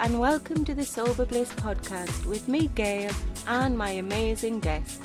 and 0.00 0.18
welcome 0.18 0.64
to 0.64 0.74
the 0.74 0.84
Sober 0.84 1.24
Bliss 1.24 1.52
podcast 1.54 2.26
with 2.26 2.48
me, 2.48 2.68
Gail, 2.74 3.12
and 3.46 3.78
my 3.78 3.90
amazing 3.90 4.58
guest. 4.58 5.00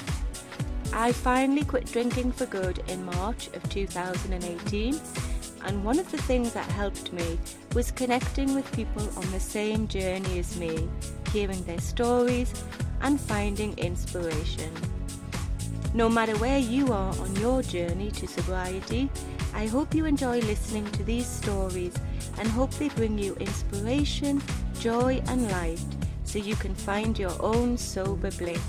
I 0.92 1.12
finally 1.12 1.64
quit 1.64 1.86
drinking 1.86 2.32
for 2.32 2.48
good 2.48 2.82
in 2.88 3.06
March 3.06 3.50
of 3.54 3.70
2018, 3.70 5.00
and 5.66 5.84
one 5.84 6.00
of 6.00 6.12
the 6.12 6.18
things 6.18 6.54
that 6.54 6.66
helped 6.72 7.14
me 7.14 7.40
was 7.76 7.92
connecting 7.92 8.56
with 8.56 8.72
people 8.72 9.08
on 9.16 9.32
the 9.32 9.40
same 9.40 9.88
journey 9.88 10.40
as 10.40 10.58
me, 10.58 10.90
hearing 11.32 11.64
their 11.66 11.80
stories 11.80 12.52
and 13.02 13.22
finding 13.22 13.78
inspiration. 13.78 14.74
No 15.94 16.10
matter 16.10 16.36
where 16.38 16.60
you 16.60 16.92
are 16.92 17.16
on 17.20 17.36
your 17.36 17.62
journey 17.62 18.10
to 18.12 18.28
sobriety, 18.28 19.10
I 19.54 19.68
hope 19.68 19.94
you 19.94 20.06
enjoy 20.06 20.40
listening 20.40 20.90
to 20.92 21.04
these 21.04 21.28
stories 21.28 21.94
and 22.40 22.48
hope 22.48 22.72
they 22.76 22.90
bring 22.90 23.20
you 23.20 23.36
inspiration, 23.36 24.42
joy, 24.80 25.22
and 25.28 25.52
light 25.52 25.84
so 26.24 26.40
you 26.40 26.56
can 26.56 26.74
find 26.74 27.20
your 27.20 27.36
own 27.42 27.78
sober 27.78 28.32
bliss. 28.32 28.62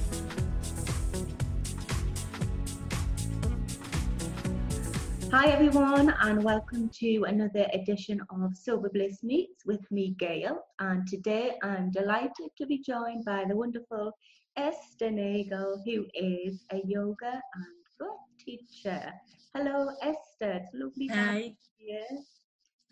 Hi, 5.30 5.46
everyone, 5.50 6.12
and 6.22 6.42
welcome 6.42 6.88
to 6.94 7.22
another 7.28 7.68
edition 7.72 8.20
of 8.30 8.56
Sober 8.56 8.88
Bliss 8.88 9.22
Meets 9.22 9.64
with 9.64 9.88
me, 9.92 10.16
Gail. 10.18 10.58
And 10.80 11.06
today 11.06 11.52
I'm 11.62 11.92
delighted 11.92 12.50
to 12.58 12.66
be 12.66 12.78
joined 12.78 13.24
by 13.24 13.44
the 13.48 13.54
wonderful 13.54 14.10
Esther 14.56 15.12
Nagel, 15.12 15.80
who 15.84 16.06
is 16.14 16.64
a 16.72 16.80
yoga 16.84 17.40
and 17.54 17.76
breath 18.00 18.10
teacher. 18.44 19.12
Hello, 19.54 19.90
Esther. 20.02 20.60
It's 20.64 20.74
lovely 20.74 21.06
to 21.06 21.14
have 21.14 21.36
you 21.36 21.54
here. 21.78 22.06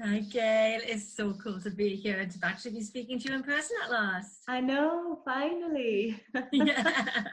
Hi, 0.00 0.20
Gail. 0.20 0.80
It's 0.84 1.12
so 1.12 1.32
cool 1.42 1.60
to 1.60 1.70
be 1.70 1.96
here 1.96 2.20
and 2.20 2.30
to 2.30 2.38
actually 2.44 2.70
be 2.70 2.82
speaking 2.82 3.18
to 3.18 3.30
you 3.30 3.34
in 3.34 3.42
person 3.42 3.76
at 3.82 3.90
last. 3.90 4.42
I 4.46 4.60
know, 4.60 5.18
finally. 5.24 6.22
Yeah. 6.52 7.24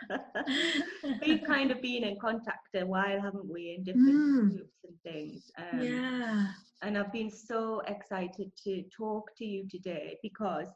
We've 1.22 1.44
kind 1.44 1.70
of 1.70 1.80
been 1.80 2.04
in 2.04 2.18
contact 2.20 2.74
a 2.74 2.84
while, 2.84 3.22
haven't 3.22 3.48
we, 3.48 3.76
in 3.78 3.84
different 3.84 4.16
mm. 4.16 4.50
groups 4.56 4.84
and 4.84 4.96
things. 5.04 5.52
Um, 5.60 5.80
yeah. 5.80 6.48
And 6.82 6.98
I've 6.98 7.14
been 7.14 7.30
so 7.30 7.84
excited 7.88 8.52
to 8.64 8.84
talk 8.98 9.30
to 9.38 9.46
you 9.46 9.68
today 9.70 10.18
because 10.24 10.70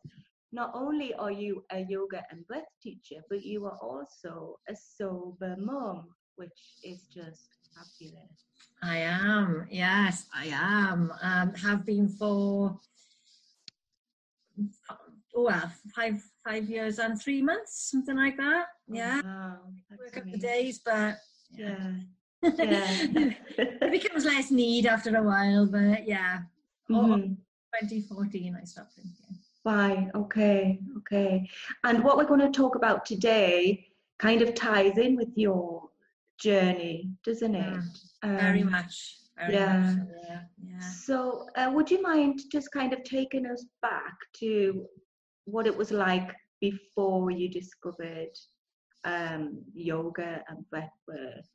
not 0.51 0.69
only 0.75 1.15
are 1.15 1.31
you 1.31 1.65
a 1.71 1.85
yoga 1.89 2.23
and 2.29 2.45
breath 2.45 2.69
teacher, 2.83 3.23
but 3.31 3.43
you 3.43 3.65
are 3.65 3.79
also 3.81 4.59
a 4.69 4.75
sober 4.75 5.55
mom, 5.57 6.09
which 6.35 6.59
is 6.83 7.07
just 7.11 7.58
fabulous. 7.75 8.45
I 8.81 8.97
am, 8.97 9.67
yes, 9.69 10.25
I 10.33 10.47
am. 10.53 11.11
Um, 11.21 11.53
have 11.55 11.85
been 11.85 12.07
for 12.07 12.79
oh 15.35 15.43
well, 15.43 15.71
five 15.95 16.21
five 16.45 16.69
years 16.69 16.99
and 16.99 17.21
three 17.21 17.41
months, 17.41 17.89
something 17.91 18.15
like 18.15 18.37
that. 18.37 18.65
Oh, 18.89 18.93
yeah, 18.93 19.21
wow, 19.21 19.57
work 19.97 20.17
up 20.17 20.23
the 20.31 20.37
days, 20.37 20.79
but 20.83 21.17
yeah, 21.51 21.93
yeah. 22.41 22.51
yeah. 22.57 23.33
it 23.57 23.91
becomes 23.91 24.25
less 24.25 24.51
need 24.51 24.85
after 24.85 25.15
a 25.15 25.23
while. 25.23 25.65
But 25.65 26.07
yeah, 26.07 26.39
mm-hmm. 26.89 27.33
2014 27.81 28.57
I 28.59 28.63
stopped 28.65 28.95
drinking. 28.95 29.39
Fine, 29.63 30.11
okay, 30.15 30.79
okay. 30.97 31.49
And 31.83 32.03
what 32.03 32.17
we're 32.17 32.25
going 32.25 32.39
to 32.39 32.49
talk 32.49 32.75
about 32.75 33.05
today 33.05 33.85
kind 34.17 34.41
of 34.41 34.55
ties 34.55 34.97
in 34.97 35.15
with 35.15 35.29
your 35.35 35.78
journey, 36.41 37.09
doesn't 37.25 37.55
it? 37.55 37.73
Mm, 37.73 37.83
um, 38.23 38.37
very 38.37 38.63
much. 38.63 39.15
Very 39.37 39.53
yeah. 39.53 39.95
Much, 39.95 40.07
yeah. 40.27 40.39
yeah. 40.63 40.79
So, 40.79 41.45
uh, 41.55 41.71
would 41.73 41.89
you 41.89 42.01
mind 42.01 42.41
just 42.51 42.71
kind 42.71 42.93
of 42.93 43.03
taking 43.03 43.45
us 43.45 43.65
back 43.81 44.15
to 44.39 44.85
what 45.45 45.67
it 45.67 45.75
was 45.75 45.91
like 45.91 46.29
before 46.61 47.31
you 47.31 47.49
discovered 47.49 48.35
um, 49.05 49.61
yoga 49.73 50.43
and 50.49 50.69
breath 50.69 50.91
work? 51.07 51.45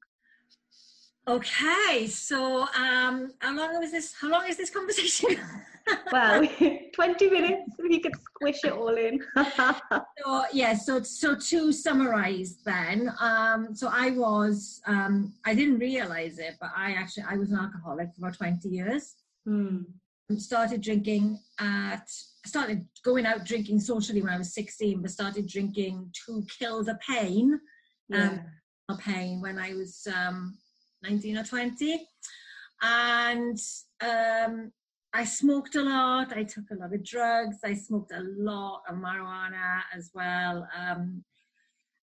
Okay, 1.26 2.06
so 2.06 2.66
um, 2.76 3.32
how 3.38 3.56
long 3.56 3.78
was 3.80 3.92
this? 3.92 4.14
How 4.20 4.28
long 4.28 4.46
is 4.46 4.58
this 4.58 4.68
conversation? 4.68 5.40
well, 6.12 6.46
20 6.94 7.30
minutes, 7.30 7.70
we 7.78 7.98
could 8.00 8.12
squish 8.34 8.58
it 8.62 8.72
all 8.72 8.94
in. 8.94 9.24
so, 9.56 10.44
yeah, 10.52 10.74
so, 10.74 11.02
so 11.02 11.34
to 11.34 11.72
summarize 11.72 12.58
then, 12.66 13.10
um, 13.20 13.74
so 13.74 13.88
I 13.90 14.10
was, 14.10 14.82
um, 14.86 15.32
I 15.46 15.54
didn't 15.54 15.78
realize 15.78 16.38
it, 16.38 16.56
but 16.60 16.70
I 16.76 16.92
actually, 16.92 17.24
I 17.28 17.36
was 17.36 17.50
an 17.50 17.58
alcoholic 17.58 18.08
for 18.20 18.30
20 18.30 18.68
years. 18.68 19.14
Hmm. 19.46 19.82
Started 20.36 20.82
drinking 20.82 21.38
at, 21.58 22.06
started 22.44 22.86
going 23.02 23.24
out 23.24 23.46
drinking 23.46 23.80
socially 23.80 24.20
when 24.20 24.32
I 24.32 24.38
was 24.38 24.54
16, 24.54 25.00
but 25.00 25.10
started 25.10 25.46
drinking 25.46 26.10
to 26.26 26.44
kill 26.58 26.84
the 26.84 26.98
pain. 27.08 27.58
Yeah. 28.10 28.38
Um, 28.88 28.98
pain 28.98 29.40
when 29.40 29.58
I 29.58 29.72
was 29.72 30.06
um, 30.14 30.58
19 31.04 31.38
or 31.38 31.44
20. 31.44 32.06
And 32.82 33.58
um, 34.00 34.72
I 35.12 35.24
smoked 35.24 35.76
a 35.76 35.82
lot. 35.82 36.36
I 36.36 36.42
took 36.42 36.64
a 36.70 36.74
lot 36.74 36.92
of 36.92 37.04
drugs. 37.04 37.58
I 37.64 37.74
smoked 37.74 38.12
a 38.12 38.22
lot 38.22 38.82
of 38.88 38.96
marijuana 38.96 39.82
as 39.96 40.10
well. 40.14 40.66
Um, 40.76 41.24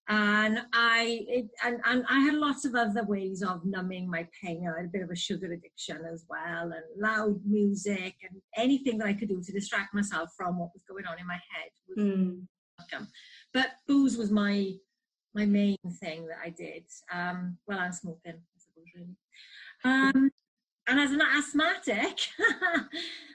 and 0.07 0.59
I 0.73 1.25
it, 1.27 1.45
and, 1.63 1.79
and 1.85 2.03
I 2.09 2.19
had 2.19 2.33
lots 2.33 2.65
of 2.65 2.75
other 2.75 3.03
ways 3.03 3.43
of 3.43 3.63
numbing 3.65 4.09
my 4.09 4.27
pain. 4.41 4.67
I 4.67 4.77
had 4.77 4.87
a 4.87 4.91
bit 4.91 5.03
of 5.03 5.11
a 5.11 5.15
sugar 5.15 5.53
addiction 5.53 6.01
as 6.11 6.25
well, 6.29 6.71
and 6.73 6.83
loud 6.97 7.39
music 7.45 8.15
and 8.23 8.41
anything 8.57 8.97
that 8.97 9.07
I 9.07 9.13
could 9.13 9.29
do 9.29 9.41
to 9.41 9.51
distract 9.53 9.93
myself 9.93 10.31
from 10.35 10.57
what 10.57 10.71
was 10.73 10.83
going 10.89 11.05
on 11.05 11.19
in 11.19 11.27
my 11.27 11.35
head 11.35 11.69
was 11.87 11.97
mm. 11.97 12.41
But 13.53 13.67
booze 13.87 14.17
was 14.17 14.31
my 14.31 14.73
my 15.33 15.45
main 15.45 15.77
thing 16.01 16.27
that 16.27 16.39
I 16.43 16.49
did. 16.49 16.83
Um, 17.13 17.57
well, 17.67 17.79
I'm 17.79 17.93
smoking, 17.93 18.41
Really. 18.95 19.15
Um, 19.83 20.31
and 20.87 20.99
as 20.99 21.11
an 21.11 21.21
asthmatic, 21.21 22.19
oh, 22.39 22.85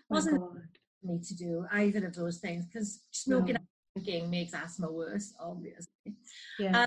wasn't 0.09 0.43
oh 0.43 0.56
me 1.03 1.21
to 1.27 1.37
do 1.37 1.67
either 1.72 2.06
of 2.06 2.15
those 2.15 2.39
things 2.39 2.67
because 2.67 3.00
smoking 3.11 3.55
no. 3.55 3.61
and 3.95 4.05
drinking 4.05 4.31
makes 4.31 4.55
asthma 4.55 4.91
worse, 4.91 5.33
obviously. 5.41 6.16
Yeah. 6.59 6.83
Um, 6.83 6.87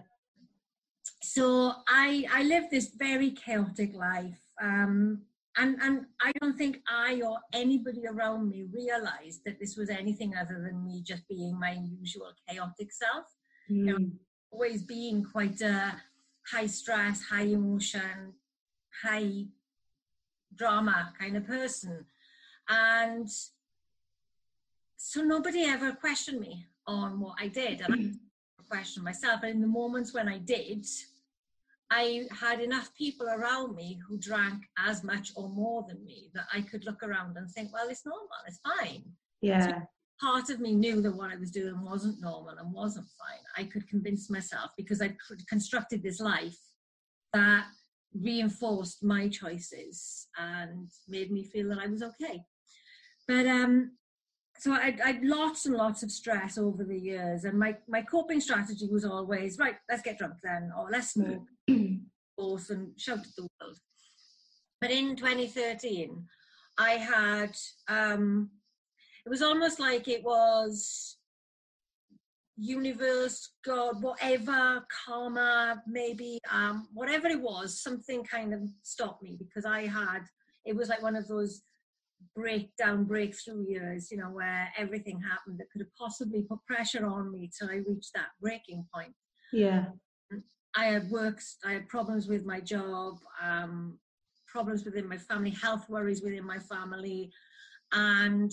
so 1.22 1.74
I 1.88 2.26
I 2.32 2.44
lived 2.44 2.72
this 2.72 2.90
very 2.98 3.32
chaotic 3.32 3.94
life. 3.96 4.40
Um, 4.62 5.24
and, 5.58 5.78
and 5.82 6.06
I 6.22 6.32
don't 6.40 6.58
think 6.58 6.80
I 6.88 7.22
or 7.22 7.40
anybody 7.54 8.04
around 8.08 8.50
me 8.50 8.68
realized 8.72 9.42
that 9.46 9.60
this 9.60 9.76
was 9.76 9.90
anything 9.90 10.34
other 10.36 10.62
than 10.66 10.86
me 10.86 11.04
just 11.06 11.28
being 11.28 11.60
my 11.60 11.78
usual 12.00 12.32
chaotic 12.48 12.92
self. 12.92 13.26
Mm. 13.70 13.76
You 13.76 13.86
know, 13.86 13.98
hmm. 13.98 14.08
always 14.52 14.84
being 14.84 15.24
quite 15.24 15.60
a 15.62 15.94
high 16.50 16.68
stress, 16.68 17.22
high 17.24 17.50
emotion, 17.60 18.34
high 19.04 19.46
drama 20.56 21.14
kind 21.20 21.38
of 21.38 21.46
person. 21.46 22.06
And 22.70 23.30
so 24.98 25.22
nobody 25.22 25.64
ever 25.64 25.94
questioned 25.94 26.40
me 26.40 26.66
on 26.86 27.20
what 27.20 27.36
I 27.40 27.48
did. 27.48 27.82
And 27.82 27.94
I 27.94 27.98
mm-hmm. 27.98 28.68
questioned 28.70 29.06
myself. 29.06 29.42
And 29.44 29.52
in 29.52 29.62
the 29.62 29.68
moments 29.68 30.14
when 30.14 30.28
I 30.28 30.40
did, 30.40 30.86
I 31.92 32.28
had 32.32 32.60
enough 32.60 32.94
people 32.96 33.28
around 33.28 33.76
me 33.76 34.00
who 34.08 34.18
drank 34.18 34.64
as 34.78 35.04
much 35.04 35.32
or 35.36 35.50
more 35.50 35.86
than 35.88 36.04
me 36.06 36.30
that 36.36 36.46
I 36.54 36.62
could 36.62 36.86
look 36.86 37.02
around 37.02 37.38
and 37.38 37.50
think, 37.50 37.74
well, 37.74 37.90
it's 37.90 38.06
normal, 38.06 38.28
it's 38.48 38.60
fine. 38.80 39.04
Yeah. 39.42 39.66
So 39.66 39.82
part 40.22 40.50
of 40.50 40.60
me 40.60 40.76
knew 40.76 41.02
that 41.02 41.16
what 41.16 41.32
I 41.32 41.38
was 41.38 41.50
doing 41.50 41.82
wasn't 41.84 42.22
normal 42.22 42.56
and 42.60 42.72
wasn't 42.72 43.08
fine. 43.18 43.44
I 43.58 43.68
could 43.68 43.88
convince 43.88 44.30
myself 44.30 44.72
because 44.78 45.02
I 45.02 45.16
constructed 45.48 46.04
this 46.04 46.20
life 46.20 46.60
that 47.34 47.66
reinforced 48.14 49.04
my 49.04 49.28
choices 49.28 50.28
and 50.38 50.90
made 51.08 51.32
me 51.32 51.44
feel 51.44 51.70
that 51.70 51.80
I 51.80 51.88
was 51.88 52.04
okay. 52.04 52.44
But 53.28 53.46
um, 53.46 53.92
so 54.58 54.74
I 54.74 54.96
had 55.04 55.24
lots 55.24 55.66
and 55.66 55.76
lots 55.76 56.04
of 56.04 56.12
stress 56.12 56.58
over 56.58 56.84
the 56.84 57.00
years, 57.00 57.46
and 57.46 57.58
my 57.58 57.78
my 57.88 58.02
coping 58.02 58.42
strategy 58.42 58.88
was 58.92 59.06
always 59.06 59.58
right. 59.58 59.76
Let's 59.90 60.02
get 60.02 60.18
drunk 60.18 60.36
then, 60.44 60.72
or 60.78 60.90
let's 60.92 61.14
smoke, 61.14 61.46
both, 62.38 62.70
and 62.70 63.00
shout 63.00 63.20
at 63.20 63.36
the 63.38 63.48
world. 63.62 63.78
But 64.82 64.92
in 64.92 65.16
2013, 65.16 66.26
I 66.78 66.92
had 66.92 67.56
um, 67.88 68.50
it 69.26 69.30
was 69.30 69.42
almost 69.42 69.80
like 69.80 70.08
it 70.08 70.24
was 70.24 71.19
universe, 72.60 73.52
God, 73.66 74.02
whatever, 74.02 74.86
karma, 75.06 75.82
maybe, 75.88 76.40
um, 76.52 76.88
whatever 76.94 77.28
it 77.28 77.40
was, 77.40 77.82
something 77.82 78.24
kind 78.24 78.54
of 78.54 78.62
stopped 78.84 79.24
me 79.24 79.38
because 79.40 79.66
I 79.66 79.88
had, 79.88 80.20
it 80.66 80.76
was 80.76 80.90
like 80.90 81.02
one 81.02 81.16
of 81.16 81.28
those 81.28 81.62
breakdown, 82.36 83.06
breakthrough 83.06 83.66
years, 83.68 84.12
you 84.12 84.18
know, 84.18 84.30
where 84.30 84.72
everything 84.78 85.22
happened 85.22 85.60
that 85.60 85.70
could 85.72 85.82
have 85.82 85.96
possibly 85.98 86.42
put 86.42 86.60
pressure 86.66 87.06
on 87.06 87.32
me 87.32 87.50
till 87.58 87.70
I 87.70 87.82
reached 87.88 88.14
that 88.16 88.30
breaking 88.42 88.86
point. 88.94 89.14
Yeah. 89.54 89.86
I 90.76 90.86
had 90.86 91.10
works, 91.10 91.58
I 91.66 91.74
had 91.74 91.88
problems 91.88 92.28
with 92.28 92.46
my 92.46 92.60
job, 92.60 93.16
um, 93.42 93.98
problems 94.48 94.86
within 94.86 95.08
my 95.08 95.18
family, 95.18 95.52
health 95.52 95.90
worries 95.90 96.22
within 96.22 96.46
my 96.46 96.60
family, 96.60 97.32
and 97.92 98.52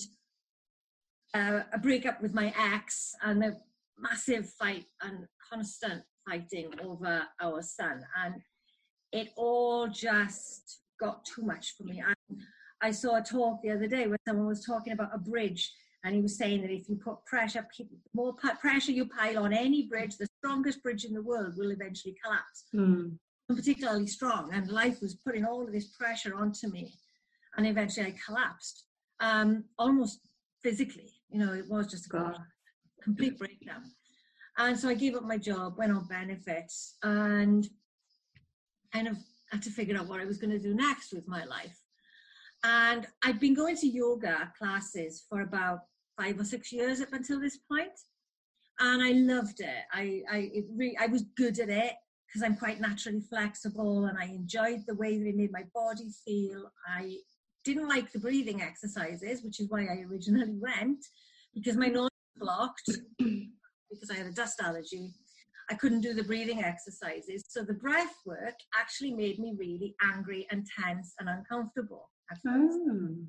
uh, 1.35 1.61
a 1.73 1.79
breakup 1.79 2.23
with 2.23 2.35
my 2.35 2.55
ex 2.59 3.15
and 3.23 3.45
a 3.45 3.57
massive 3.99 4.49
fight 4.51 4.87
and 5.03 5.27
constant 5.51 6.03
fighting 6.29 6.71
over 6.83 7.23
our 7.41 7.63
son. 7.63 8.05
And 8.25 8.35
it 9.13 9.31
all 9.37 9.89
just 9.89 10.81
got 11.01 11.25
too 11.25 11.43
much 11.43 11.75
for 11.77 11.85
me. 11.85 12.03
I, 12.07 12.15
I 12.83 12.91
saw 12.91 13.17
a 13.17 13.23
talk 13.23 13.63
the 13.63 13.71
other 13.71 13.87
day 13.87 14.07
where 14.07 14.19
someone 14.27 14.47
was 14.47 14.65
talking 14.65 14.93
about 14.93 15.15
a 15.15 15.19
bridge 15.19 15.73
and 16.05 16.15
he 16.15 16.21
was 16.21 16.39
saying 16.39 16.63
that 16.63 16.71
if 16.71 16.89
you 16.89 16.97
put 16.97 17.25
pressure, 17.25 17.67
more 18.15 18.35
pressure 18.61 18.93
you 18.93 19.07
pile 19.07 19.43
on 19.43 19.53
any 19.53 19.89
bridge, 19.89 20.17
the 20.17 20.29
strongest 20.39 20.81
bridge 20.83 21.05
in 21.05 21.13
the 21.13 21.23
world 21.23 21.55
will 21.57 21.73
eventually 21.73 22.15
collapse. 22.25 22.65
Mm. 22.73 23.19
Particularly 23.49 24.07
strong, 24.07 24.51
and 24.53 24.69
life 24.71 25.01
was 25.01 25.15
putting 25.15 25.45
all 25.45 25.65
of 25.65 25.73
this 25.73 25.87
pressure 25.97 26.35
onto 26.37 26.69
me, 26.69 26.93
and 27.57 27.67
eventually 27.67 28.07
I 28.07 28.15
collapsed, 28.25 28.87
um, 29.21 29.65
almost 29.79 30.19
physically. 30.65 31.13
You 31.29 31.39
know, 31.39 31.53
it 31.53 31.69
was 31.69 31.89
just 31.89 32.07
a 32.07 32.09
complete 33.07 33.39
breakdown. 33.39 33.83
And 34.59 34.79
so 34.79 34.89
I 34.89 34.95
gave 34.95 35.15
up 35.15 35.23
my 35.23 35.39
job, 35.39 35.79
went 35.79 35.93
on 35.93 36.07
benefits, 36.09 36.97
and 37.03 37.69
kind 38.93 39.09
of 39.09 39.17
had 39.53 39.63
to 39.63 39.71
figure 39.71 39.97
out 39.97 40.09
what 40.09 40.21
I 40.21 40.25
was 40.25 40.39
going 40.39 40.51
to 40.51 40.59
do 40.59 40.75
next 40.75 41.13
with 41.13 41.27
my 41.29 41.45
life. 41.45 41.79
And 42.65 43.07
I'd 43.23 43.39
been 43.39 43.55
going 43.55 43.77
to 43.77 43.87
yoga 43.87 44.53
classes 44.59 45.25
for 45.29 45.43
about 45.43 45.81
five 46.19 46.41
or 46.41 46.45
six 46.45 46.73
years 46.73 47.01
up 47.01 47.13
until 47.13 47.39
this 47.41 47.59
point, 47.71 47.97
and 48.81 49.03
I 49.03 49.13
loved 49.13 49.61
it. 49.61 49.85
I 49.93 50.23
I 50.31 50.39
it 50.53 50.65
re- 50.75 50.99
I 50.99 51.07
was 51.07 51.23
good 51.37 51.59
at 51.61 51.69
it 51.69 51.95
because 52.27 52.43
I'm 52.43 52.57
quite 52.57 52.81
naturally 52.81 53.21
flexible, 53.21 54.07
and 54.07 54.19
I 54.19 54.25
enjoyed 54.25 54.81
the 54.87 54.97
way 54.97 55.19
that 55.19 55.29
it 55.29 55.37
made 55.37 55.53
my 55.53 55.65
body 55.75 56.11
feel. 56.25 56.73
I 56.89 57.19
didn't 57.65 57.89
like 57.89 58.11
the 58.11 58.25
breathing 58.27 58.63
exercises, 58.63 59.43
which 59.45 59.61
is 59.61 59.69
why 59.69 59.83
I 59.83 60.05
originally 60.11 60.57
went, 60.69 61.05
because 61.55 61.77
my 61.77 61.89
nose 61.89 62.16
blocked 62.39 62.91
because 63.19 64.11
I 64.11 64.15
had 64.15 64.27
a 64.27 64.33
dust 64.33 64.61
allergy. 64.63 65.11
I 65.71 65.75
couldn't 65.75 66.03
do 66.03 66.15
the 66.15 66.23
breathing 66.23 66.63
exercises. 66.63 67.45
So 67.49 67.63
the 67.63 67.75
breath 67.75 68.15
work 68.25 68.55
actually 68.79 69.13
made 69.13 69.39
me 69.39 69.55
really 69.59 69.97
angry 70.03 70.47
and 70.51 70.65
tense 70.79 71.15
and 71.19 71.29
uncomfortable 71.29 72.09
at 72.31 72.39
first. 72.45 72.79
Mm. 72.79 73.27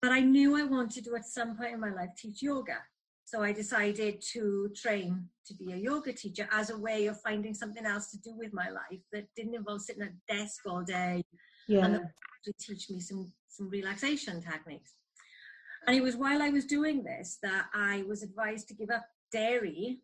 But 0.00 0.12
I 0.12 0.20
knew 0.20 0.56
I 0.56 0.64
wanted 0.64 1.04
to 1.04 1.16
at 1.16 1.26
some 1.26 1.56
point 1.56 1.74
in 1.74 1.80
my 1.80 1.92
life 1.92 2.10
teach 2.16 2.42
yoga. 2.42 2.78
So 3.24 3.42
I 3.42 3.52
decided 3.52 4.22
to 4.32 4.70
train 4.74 5.28
to 5.46 5.54
be 5.54 5.72
a 5.72 5.76
yoga 5.76 6.12
teacher 6.12 6.48
as 6.52 6.70
a 6.70 6.78
way 6.78 7.06
of 7.06 7.20
finding 7.20 7.54
something 7.54 7.86
else 7.86 8.10
to 8.10 8.18
do 8.18 8.36
with 8.36 8.52
my 8.52 8.70
life 8.70 9.00
that 9.12 9.26
didn't 9.36 9.54
involve 9.54 9.82
sitting 9.82 10.02
at 10.02 10.08
a 10.08 10.34
desk 10.36 10.62
all 10.66 10.82
day 10.82 11.22
yeah. 11.68 11.84
and 11.84 12.00
to 12.44 12.52
teach 12.60 12.90
me 12.90 12.98
some, 12.98 13.32
some 13.48 13.68
relaxation 13.68 14.42
techniques. 14.42 14.94
And 15.86 15.96
it 15.96 16.02
was 16.02 16.16
while 16.16 16.42
I 16.42 16.50
was 16.50 16.66
doing 16.66 17.02
this 17.02 17.38
that 17.42 17.66
I 17.74 18.04
was 18.06 18.22
advised 18.22 18.68
to 18.68 18.74
give 18.74 18.90
up 18.90 19.04
dairy 19.32 20.00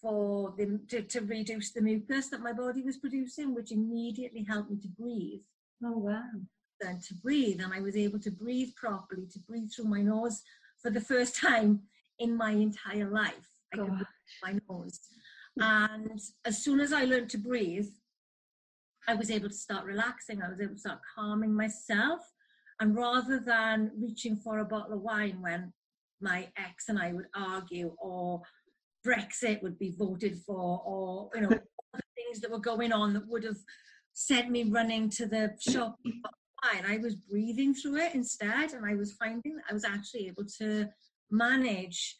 for 0.00 0.54
the, 0.56 0.80
to, 0.88 1.02
to 1.02 1.20
reduce 1.20 1.72
the 1.72 1.80
mucus 1.80 2.28
that 2.28 2.40
my 2.40 2.52
body 2.52 2.82
was 2.82 2.96
producing, 2.96 3.54
which 3.54 3.72
immediately 3.72 4.44
helped 4.44 4.70
me 4.70 4.76
to 4.78 4.88
breathe. 4.88 5.40
Oh, 5.84 5.98
wow. 5.98 6.22
And 6.80 7.02
to 7.04 7.14
breathe, 7.14 7.60
and 7.60 7.72
I 7.72 7.80
was 7.80 7.96
able 7.96 8.18
to 8.20 8.30
breathe 8.30 8.74
properly, 8.76 9.26
to 9.32 9.38
breathe 9.40 9.70
through 9.72 9.86
my 9.86 10.02
nose 10.02 10.42
for 10.82 10.90
the 10.90 11.00
first 11.00 11.36
time 11.40 11.82
in 12.18 12.36
my 12.36 12.50
entire 12.50 13.08
life. 13.08 13.48
I 13.72 13.78
could 13.78 13.88
breathe 13.88 14.06
through 14.40 14.52
my 14.52 14.60
nose. 14.68 15.00
And 15.58 16.20
as 16.44 16.62
soon 16.62 16.80
as 16.80 16.92
I 16.92 17.04
learned 17.04 17.30
to 17.30 17.38
breathe, 17.38 17.88
I 19.08 19.14
was 19.14 19.30
able 19.30 19.48
to 19.48 19.54
start 19.54 19.84
relaxing. 19.84 20.42
I 20.42 20.48
was 20.48 20.60
able 20.60 20.74
to 20.74 20.80
start 20.80 21.00
calming 21.14 21.54
myself. 21.54 22.20
And 22.80 22.94
rather 22.94 23.40
than 23.40 23.90
reaching 23.98 24.36
for 24.36 24.58
a 24.58 24.64
bottle 24.64 24.94
of 24.94 25.00
wine 25.00 25.38
when 25.40 25.72
my 26.20 26.48
ex 26.56 26.88
and 26.88 26.98
I 26.98 27.12
would 27.12 27.26
argue, 27.34 27.94
or 27.98 28.42
Brexit 29.06 29.62
would 29.62 29.78
be 29.78 29.94
voted 29.96 30.38
for, 30.46 30.82
or 30.84 31.30
you 31.34 31.42
know, 31.42 31.48
the 31.94 32.02
things 32.14 32.40
that 32.40 32.50
were 32.50 32.58
going 32.58 32.92
on 32.92 33.14
that 33.14 33.26
would 33.28 33.44
have 33.44 33.58
sent 34.12 34.50
me 34.50 34.64
running 34.64 35.08
to 35.10 35.26
the 35.26 35.52
shop. 35.58 35.98
And 36.74 36.86
I 36.86 36.98
was 36.98 37.14
breathing 37.14 37.74
through 37.74 37.96
it 37.96 38.14
instead, 38.14 38.72
and 38.72 38.84
I 38.84 38.94
was 38.94 39.12
finding 39.12 39.58
I 39.70 39.72
was 39.72 39.84
actually 39.84 40.26
able 40.26 40.44
to 40.58 40.88
manage 41.30 42.16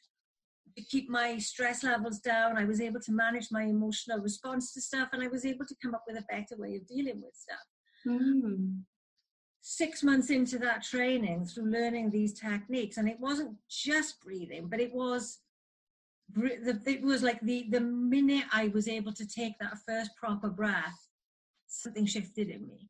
to 0.76 0.84
keep 0.84 1.08
my 1.08 1.38
stress 1.38 1.82
levels 1.82 2.20
down. 2.20 2.56
I 2.56 2.64
was 2.64 2.80
able 2.80 3.00
to 3.00 3.12
manage 3.12 3.48
my 3.50 3.62
emotional 3.62 4.18
response 4.18 4.72
to 4.74 4.80
stuff, 4.80 5.08
and 5.12 5.22
I 5.22 5.28
was 5.28 5.44
able 5.44 5.66
to 5.66 5.74
come 5.82 5.94
up 5.94 6.04
with 6.06 6.18
a 6.18 6.24
better 6.30 6.56
way 6.56 6.76
of 6.76 6.86
dealing 6.86 7.22
with 7.22 7.34
stuff. 7.34 7.58
Mm. 8.06 8.82
Six 9.68 10.04
months 10.04 10.30
into 10.30 10.60
that 10.60 10.84
training, 10.84 11.44
through 11.44 11.72
learning 11.72 12.10
these 12.10 12.32
techniques, 12.38 12.98
and 12.98 13.08
it 13.08 13.18
wasn't 13.18 13.56
just 13.68 14.22
breathing, 14.22 14.68
but 14.68 14.78
it 14.78 14.94
was 14.94 15.40
it 16.36 17.02
was 17.02 17.24
like 17.24 17.40
the 17.40 17.66
the 17.70 17.80
minute 17.80 18.44
I 18.52 18.68
was 18.68 18.86
able 18.86 19.12
to 19.14 19.26
take 19.26 19.58
that 19.58 19.76
first 19.84 20.12
proper 20.14 20.50
breath, 20.50 21.08
something 21.66 22.06
shifted 22.06 22.48
in 22.48 22.68
me. 22.68 22.88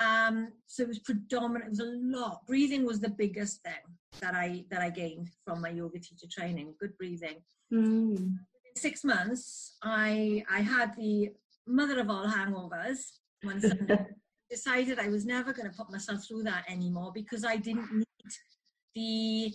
Um, 0.00 0.52
so 0.66 0.84
it 0.84 0.88
was 0.88 1.00
predominant. 1.00 1.66
It 1.66 1.70
was 1.70 1.80
a 1.80 2.18
lot. 2.18 2.46
Breathing 2.46 2.86
was 2.86 3.00
the 3.00 3.10
biggest 3.10 3.62
thing 3.62 3.84
that 4.22 4.34
I 4.34 4.64
that 4.70 4.80
I 4.80 4.88
gained 4.88 5.28
from 5.44 5.60
my 5.60 5.68
yoga 5.68 5.98
teacher 5.98 6.28
training. 6.32 6.76
Good 6.80 6.96
breathing. 6.96 7.42
Mm. 7.70 8.16
In 8.16 8.74
six 8.74 9.04
months, 9.04 9.76
I 9.82 10.44
I 10.50 10.60
had 10.60 10.96
the 10.96 11.32
mother 11.66 12.00
of 12.00 12.08
all 12.08 12.26
hangovers 12.26 13.00
one 13.42 13.60
Sunday. 13.60 14.06
decided 14.50 14.98
I 14.98 15.08
was 15.08 15.24
never 15.24 15.52
going 15.52 15.70
to 15.70 15.76
put 15.76 15.90
myself 15.90 16.26
through 16.26 16.42
that 16.44 16.64
anymore 16.68 17.12
because 17.14 17.44
I 17.44 17.56
didn't 17.56 18.04
need 18.94 19.54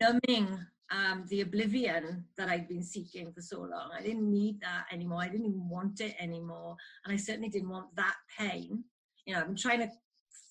numbing 0.00 0.58
um, 0.90 1.24
the 1.28 1.40
oblivion 1.40 2.24
that 2.36 2.48
I'd 2.48 2.68
been 2.68 2.82
seeking 2.82 3.32
for 3.32 3.40
so 3.40 3.60
long. 3.60 3.90
I 3.96 4.02
didn't 4.02 4.30
need 4.30 4.60
that 4.60 4.84
anymore. 4.92 5.22
I 5.22 5.28
didn't 5.28 5.46
even 5.46 5.68
want 5.68 6.00
it 6.00 6.14
anymore. 6.20 6.76
And 7.04 7.12
I 7.12 7.16
certainly 7.16 7.48
didn't 7.48 7.70
want 7.70 7.94
that 7.96 8.14
pain. 8.38 8.84
You 9.26 9.34
know, 9.34 9.40
I've 9.40 9.46
been 9.46 9.56
trying 9.56 9.80
to 9.80 9.90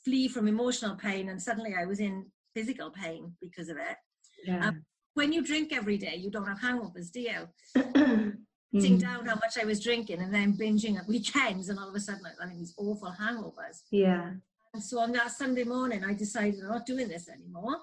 flee 0.04 0.28
from 0.28 0.48
emotional 0.48 0.96
pain 0.96 1.30
and 1.30 1.42
suddenly 1.42 1.76
I 1.80 1.86
was 1.86 2.00
in 2.00 2.26
physical 2.54 2.90
pain 2.90 3.34
because 3.42 3.70
of 3.70 3.78
it. 3.78 3.98
Yeah. 4.46 4.68
Um, 4.68 4.84
when 5.14 5.32
you 5.32 5.44
drink 5.44 5.72
every 5.72 5.98
day, 5.98 6.16
you 6.16 6.32
don't 6.32 6.48
have 6.48 6.60
hangovers, 6.60 7.12
do 7.12 7.22
you? 7.22 8.34
Mm. 8.74 9.00
down 9.00 9.26
how 9.26 9.36
much 9.36 9.58
I 9.62 9.66
was 9.66 9.84
drinking 9.84 10.20
and 10.22 10.34
then 10.34 10.58
binging 10.58 10.98
at 10.98 11.08
weekends, 11.08 11.70
and 11.70 11.78
all 11.78 11.90
of 11.90 11.96
a 11.96 12.00
sudden 12.00 12.22
I 12.26 12.48
had 12.48 12.58
these 12.58 12.74
awful 12.78 13.14
hangovers. 13.20 13.84
Yeah. 13.92 14.32
And 14.74 14.84
so 14.84 15.00
on 15.00 15.12
that 15.12 15.32
Sunday 15.32 15.64
morning, 15.64 16.04
I 16.04 16.14
decided 16.14 16.60
I'm 16.62 16.70
not 16.70 16.86
doing 16.86 17.08
this 17.08 17.30
anymore. 17.30 17.78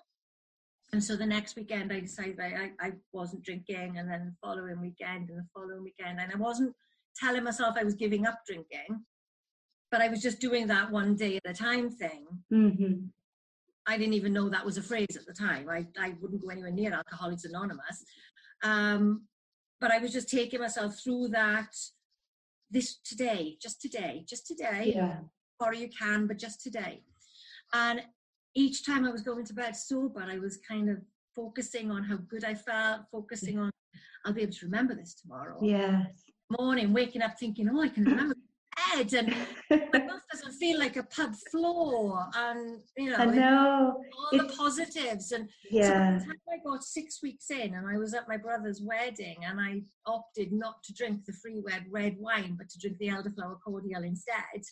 And 0.93 1.03
so 1.03 1.15
the 1.15 1.27
next 1.27 1.55
weekend, 1.55 1.93
I 1.93 2.01
decided 2.01 2.41
I, 2.41 2.73
I, 2.81 2.93
wasn't 3.13 3.45
drinking, 3.45 3.99
and 3.99 4.11
then 4.11 4.27
the 4.27 4.35
following 4.43 4.81
weekend, 4.81 5.31
and 5.31 5.39
the 5.39 5.47
following 5.55 5.85
weekend, 5.85 6.19
and 6.19 6.33
I 6.33 6.37
wasn't 6.37 6.75
telling 7.17 7.45
myself 7.45 7.77
I 7.79 7.85
was 7.85 7.95
giving 7.95 8.27
up 8.27 8.41
drinking, 8.45 9.05
but 9.93 10.01
I 10.01 10.09
was 10.09 10.21
just 10.21 10.41
doing 10.41 10.67
that 10.67 10.91
one 10.91 11.15
day 11.15 11.37
at 11.37 11.49
a 11.49 11.55
time 11.55 11.91
thing. 11.91 12.27
Mm-hmm. 12.53 13.07
I 13.87 13.97
didn't 13.97 14.15
even 14.15 14.33
know 14.33 14.49
that 14.49 14.67
was 14.67 14.79
a 14.79 14.83
phrase 14.83 15.17
at 15.17 15.27
the 15.27 15.33
time. 15.33 15.69
I, 15.69 15.87
I 15.99 16.15
wouldn't 16.21 16.43
go 16.43 16.49
anywhere 16.49 16.73
near 16.73 16.93
Alcoholics 16.93 17.45
Anonymous. 17.45 18.05
Um, 18.65 19.23
but 19.81 19.91
I 19.91 19.99
was 19.99 20.13
just 20.13 20.29
taking 20.29 20.61
myself 20.61 20.99
through 20.99 21.29
that 21.29 21.75
this 22.71 22.99
today, 23.05 23.57
just 23.61 23.81
today, 23.81 24.25
just 24.29 24.47
today. 24.47 24.93
Yeah. 24.95 25.19
Or 25.59 25.75
you 25.75 25.89
can, 25.89 26.27
but 26.27 26.39
just 26.39 26.63
today. 26.63 27.03
And 27.75 28.03
each 28.55 28.85
time 28.85 29.05
I 29.05 29.11
was 29.11 29.23
going 29.23 29.45
to 29.45 29.55
bed 29.55 29.77
sober, 29.77 30.23
I 30.23 30.39
was 30.39 30.59
kind 30.67 30.89
of 30.89 30.99
focusing 31.37 31.91
on 31.91 32.03
how 32.03 32.17
good 32.17 32.45
I 32.45 32.55
felt, 32.55 33.03
focusing 33.13 33.59
on 33.59 33.71
I'll 34.25 34.33
be 34.33 34.43
able 34.43 34.53
to 34.53 34.67
remember 34.67 34.95
this 34.95 35.15
tomorrow. 35.15 35.59
Yes. 35.63 36.25
Morning, 36.59 36.93
waking 36.93 37.23
up 37.23 37.39
thinking, 37.39 37.71
oh, 37.73 37.81
I 37.81 37.89
can 37.89 38.05
remember 38.05 38.35
bed, 38.95 39.13
and 39.13 39.35
my 39.71 39.99
mouth 39.99 40.21
doesn't 40.33 40.53
feel 40.53 40.79
like 40.79 40.97
a 40.97 41.03
pub 41.05 41.35
floor, 41.51 42.27
and 42.37 42.81
you 42.97 43.11
know, 43.11 43.17
I 43.17 43.25
know 43.27 43.97
all 43.97 44.29
it's, 44.33 44.47
the 44.47 44.57
positives. 44.57 45.33
And 45.33 45.49
yeah, 45.71 46.19
so 46.19 46.27
I 46.53 46.57
got 46.65 46.83
six 46.85 47.23
weeks 47.23 47.51
in, 47.51 47.75
and 47.75 47.87
I 47.89 47.99
was 47.99 48.15
at 48.15 48.29
my 48.29 48.37
brother's 48.37 48.83
wedding, 48.83 49.39
and 49.45 49.61
I 49.61 49.83
opted 50.07 50.53
not 50.53 50.83
to 50.85 50.95
drink 50.95 51.25
the 51.25 51.33
free 51.33 51.63
red 51.65 51.85
red 51.91 52.17
wine, 52.19 52.57
but 52.59 52.69
to 52.71 52.79
drink 52.79 52.99
the 52.99 53.09
elderflower 53.09 53.59
cordial 53.65 54.05
instead. 54.05 54.63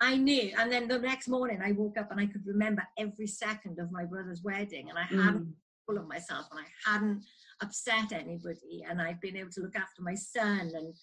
I 0.00 0.16
knew. 0.16 0.52
And 0.56 0.70
then 0.70 0.86
the 0.86 0.98
next 0.98 1.26
morning, 1.28 1.60
I 1.64 1.72
woke 1.72 1.98
up 1.98 2.12
and 2.12 2.20
I 2.20 2.26
could 2.26 2.46
remember 2.46 2.86
every 2.98 3.26
second 3.26 3.80
of 3.80 3.90
my 3.90 4.04
brother's 4.04 4.42
wedding, 4.42 4.90
and 4.90 4.98
I 4.98 5.04
mm. 5.04 5.24
hadn't 5.24 5.54
full 5.86 5.98
of 5.98 6.06
myself, 6.06 6.46
and 6.50 6.60
I 6.60 6.90
hadn't 6.90 7.24
upset 7.62 8.12
anybody, 8.12 8.84
and 8.88 9.00
I'd 9.00 9.20
been 9.20 9.36
able 9.36 9.50
to 9.52 9.60
look 9.62 9.76
after 9.76 10.02
my 10.02 10.14
son, 10.14 10.70
and 10.74 10.94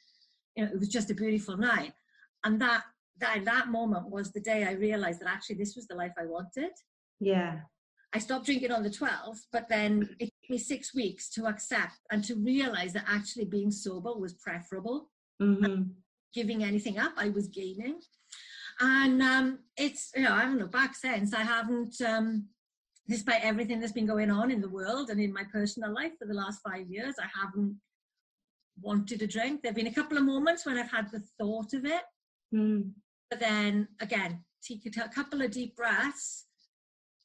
you 0.55 0.65
know, 0.65 0.71
it 0.71 0.79
was 0.79 0.87
just 0.87 1.11
a 1.11 1.15
beautiful 1.15 1.57
night. 1.57 1.93
And 2.45 2.61
that 2.61 2.83
that 3.19 3.43
that 3.45 3.67
moment 3.69 4.09
was 4.09 4.31
the 4.31 4.39
day 4.39 4.63
I 4.65 4.73
realized 4.73 5.21
that 5.21 5.29
actually 5.29 5.55
this 5.55 5.75
was 5.75 5.87
the 5.87 5.95
life 5.95 6.13
I 6.17 6.25
wanted. 6.25 6.71
Yeah. 7.19 7.59
I 8.13 8.19
stopped 8.19 8.45
drinking 8.45 8.71
on 8.71 8.83
the 8.83 8.89
12th, 8.89 9.41
but 9.51 9.67
then 9.67 10.07
it 10.19 10.25
took 10.25 10.49
me 10.49 10.57
six 10.57 10.95
weeks 10.95 11.29
to 11.31 11.47
accept 11.47 11.99
and 12.11 12.23
to 12.23 12.35
realize 12.35 12.93
that 12.93 13.03
actually 13.09 13.43
being 13.43 13.71
sober 13.71 14.13
was 14.13 14.35
preferable. 14.35 15.09
Mm-hmm. 15.41 15.83
Giving 16.33 16.63
anything 16.63 16.97
up, 16.97 17.11
I 17.17 17.29
was 17.29 17.49
gaining. 17.49 17.99
And 18.79 19.21
um, 19.21 19.59
it's, 19.75 20.11
you 20.15 20.23
know, 20.23 20.33
I 20.33 20.41
haven't 20.41 20.59
looked 20.59 20.71
back 20.71 20.95
since. 20.95 21.33
I 21.33 21.41
haven't, 21.41 21.99
um, 22.01 22.45
despite 23.09 23.43
everything 23.43 23.81
that's 23.81 23.91
been 23.91 24.05
going 24.05 24.31
on 24.31 24.49
in 24.49 24.61
the 24.61 24.69
world 24.69 25.09
and 25.09 25.19
in 25.19 25.33
my 25.33 25.43
personal 25.51 25.93
life 25.93 26.13
for 26.17 26.25
the 26.25 26.33
last 26.33 26.61
five 26.65 26.87
years, 26.89 27.15
I 27.19 27.27
haven't 27.37 27.75
wanted 28.81 29.21
a 29.21 29.27
drink. 29.27 29.61
There 29.61 29.71
have 29.71 29.75
been 29.75 29.87
a 29.87 29.93
couple 29.93 30.17
of 30.17 30.23
moments 30.23 30.65
when 30.65 30.77
I've 30.77 30.91
had 30.91 31.11
the 31.11 31.23
thought 31.37 31.73
of 31.73 31.85
it. 31.85 32.03
Mm. 32.53 32.91
But 33.29 33.39
then 33.39 33.87
again, 33.99 34.43
take 34.65 34.85
a 34.85 35.09
couple 35.09 35.41
of 35.41 35.51
deep 35.51 35.75
breaths, 35.75 36.45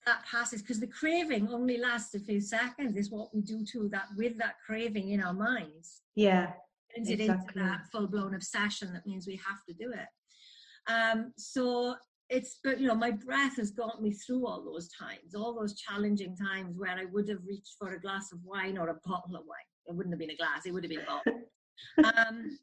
that 0.06 0.24
passes 0.24 0.62
because 0.62 0.80
the 0.80 0.86
craving 0.86 1.48
only 1.48 1.76
lasts 1.76 2.14
a 2.14 2.20
few 2.20 2.40
seconds, 2.40 2.96
is 2.96 3.10
what 3.10 3.34
we 3.34 3.42
do 3.42 3.64
to 3.72 3.88
that 3.90 4.06
with 4.16 4.38
that 4.38 4.54
craving 4.64 5.10
in 5.10 5.22
our 5.22 5.34
minds. 5.34 6.02
Yeah. 6.16 6.52
Turns 6.96 7.10
exactly. 7.10 7.24
it 7.24 7.30
into 7.30 7.52
that 7.56 7.80
full 7.92 8.08
blown 8.08 8.34
obsession 8.34 8.92
that 8.92 9.06
means 9.06 9.26
we 9.26 9.36
have 9.36 9.64
to 9.68 9.74
do 9.74 9.92
it. 9.92 10.90
Um, 10.90 11.32
so 11.36 11.94
it's 12.30 12.60
but 12.62 12.80
you 12.80 12.86
know 12.86 12.94
my 12.94 13.10
breath 13.10 13.56
has 13.56 13.70
got 13.72 14.00
me 14.00 14.12
through 14.12 14.46
all 14.46 14.64
those 14.64 14.88
times 14.88 15.34
all 15.34 15.52
those 15.52 15.74
challenging 15.74 16.36
times 16.36 16.78
where 16.78 16.96
i 16.96 17.04
would 17.06 17.28
have 17.28 17.44
reached 17.44 17.74
for 17.76 17.94
a 17.94 18.00
glass 18.00 18.30
of 18.32 18.38
wine 18.44 18.78
or 18.78 18.88
a 18.88 19.00
bottle 19.04 19.34
of 19.34 19.42
wine 19.46 19.58
it 19.86 19.94
wouldn't 19.94 20.12
have 20.12 20.20
been 20.20 20.30
a 20.30 20.36
glass 20.36 20.64
it 20.64 20.70
would 20.70 20.84
have 20.84 20.90
been 20.90 21.00
a 21.00 21.04
bottle 21.04 21.40
um, 22.28 22.56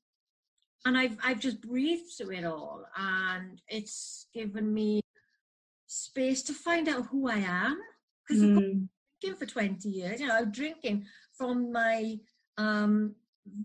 and 0.85 0.97
i've 0.97 1.17
i've 1.23 1.39
just 1.39 1.61
breathed 1.61 2.11
through 2.17 2.35
it 2.35 2.45
all 2.45 2.83
and 2.97 3.61
it's 3.67 4.27
given 4.33 4.73
me 4.73 5.01
space 5.87 6.43
to 6.43 6.53
find 6.53 6.87
out 6.87 7.05
who 7.07 7.29
i 7.29 7.37
am 7.37 7.79
because 8.27 8.43
mm. 8.43 8.57
i've 8.57 8.87
drinking 9.21 9.39
for 9.39 9.45
20 9.45 9.89
years 9.89 10.19
you 10.19 10.27
know 10.27 10.35
i'm 10.35 10.51
drinking 10.51 11.05
from 11.37 11.71
my 11.71 12.17
um, 12.57 13.13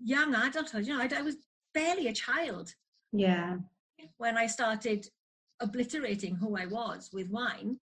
young 0.04 0.34
adulthood 0.34 0.86
you 0.86 0.96
know 0.96 1.02
I, 1.02 1.08
I 1.16 1.22
was 1.22 1.36
barely 1.72 2.08
a 2.08 2.12
child 2.12 2.74
yeah 3.12 3.56
when 4.18 4.36
I 4.36 4.46
started 4.46 5.06
obliterating 5.60 6.36
who 6.36 6.56
I 6.56 6.66
was 6.66 7.10
with 7.12 7.28
wine, 7.30 7.78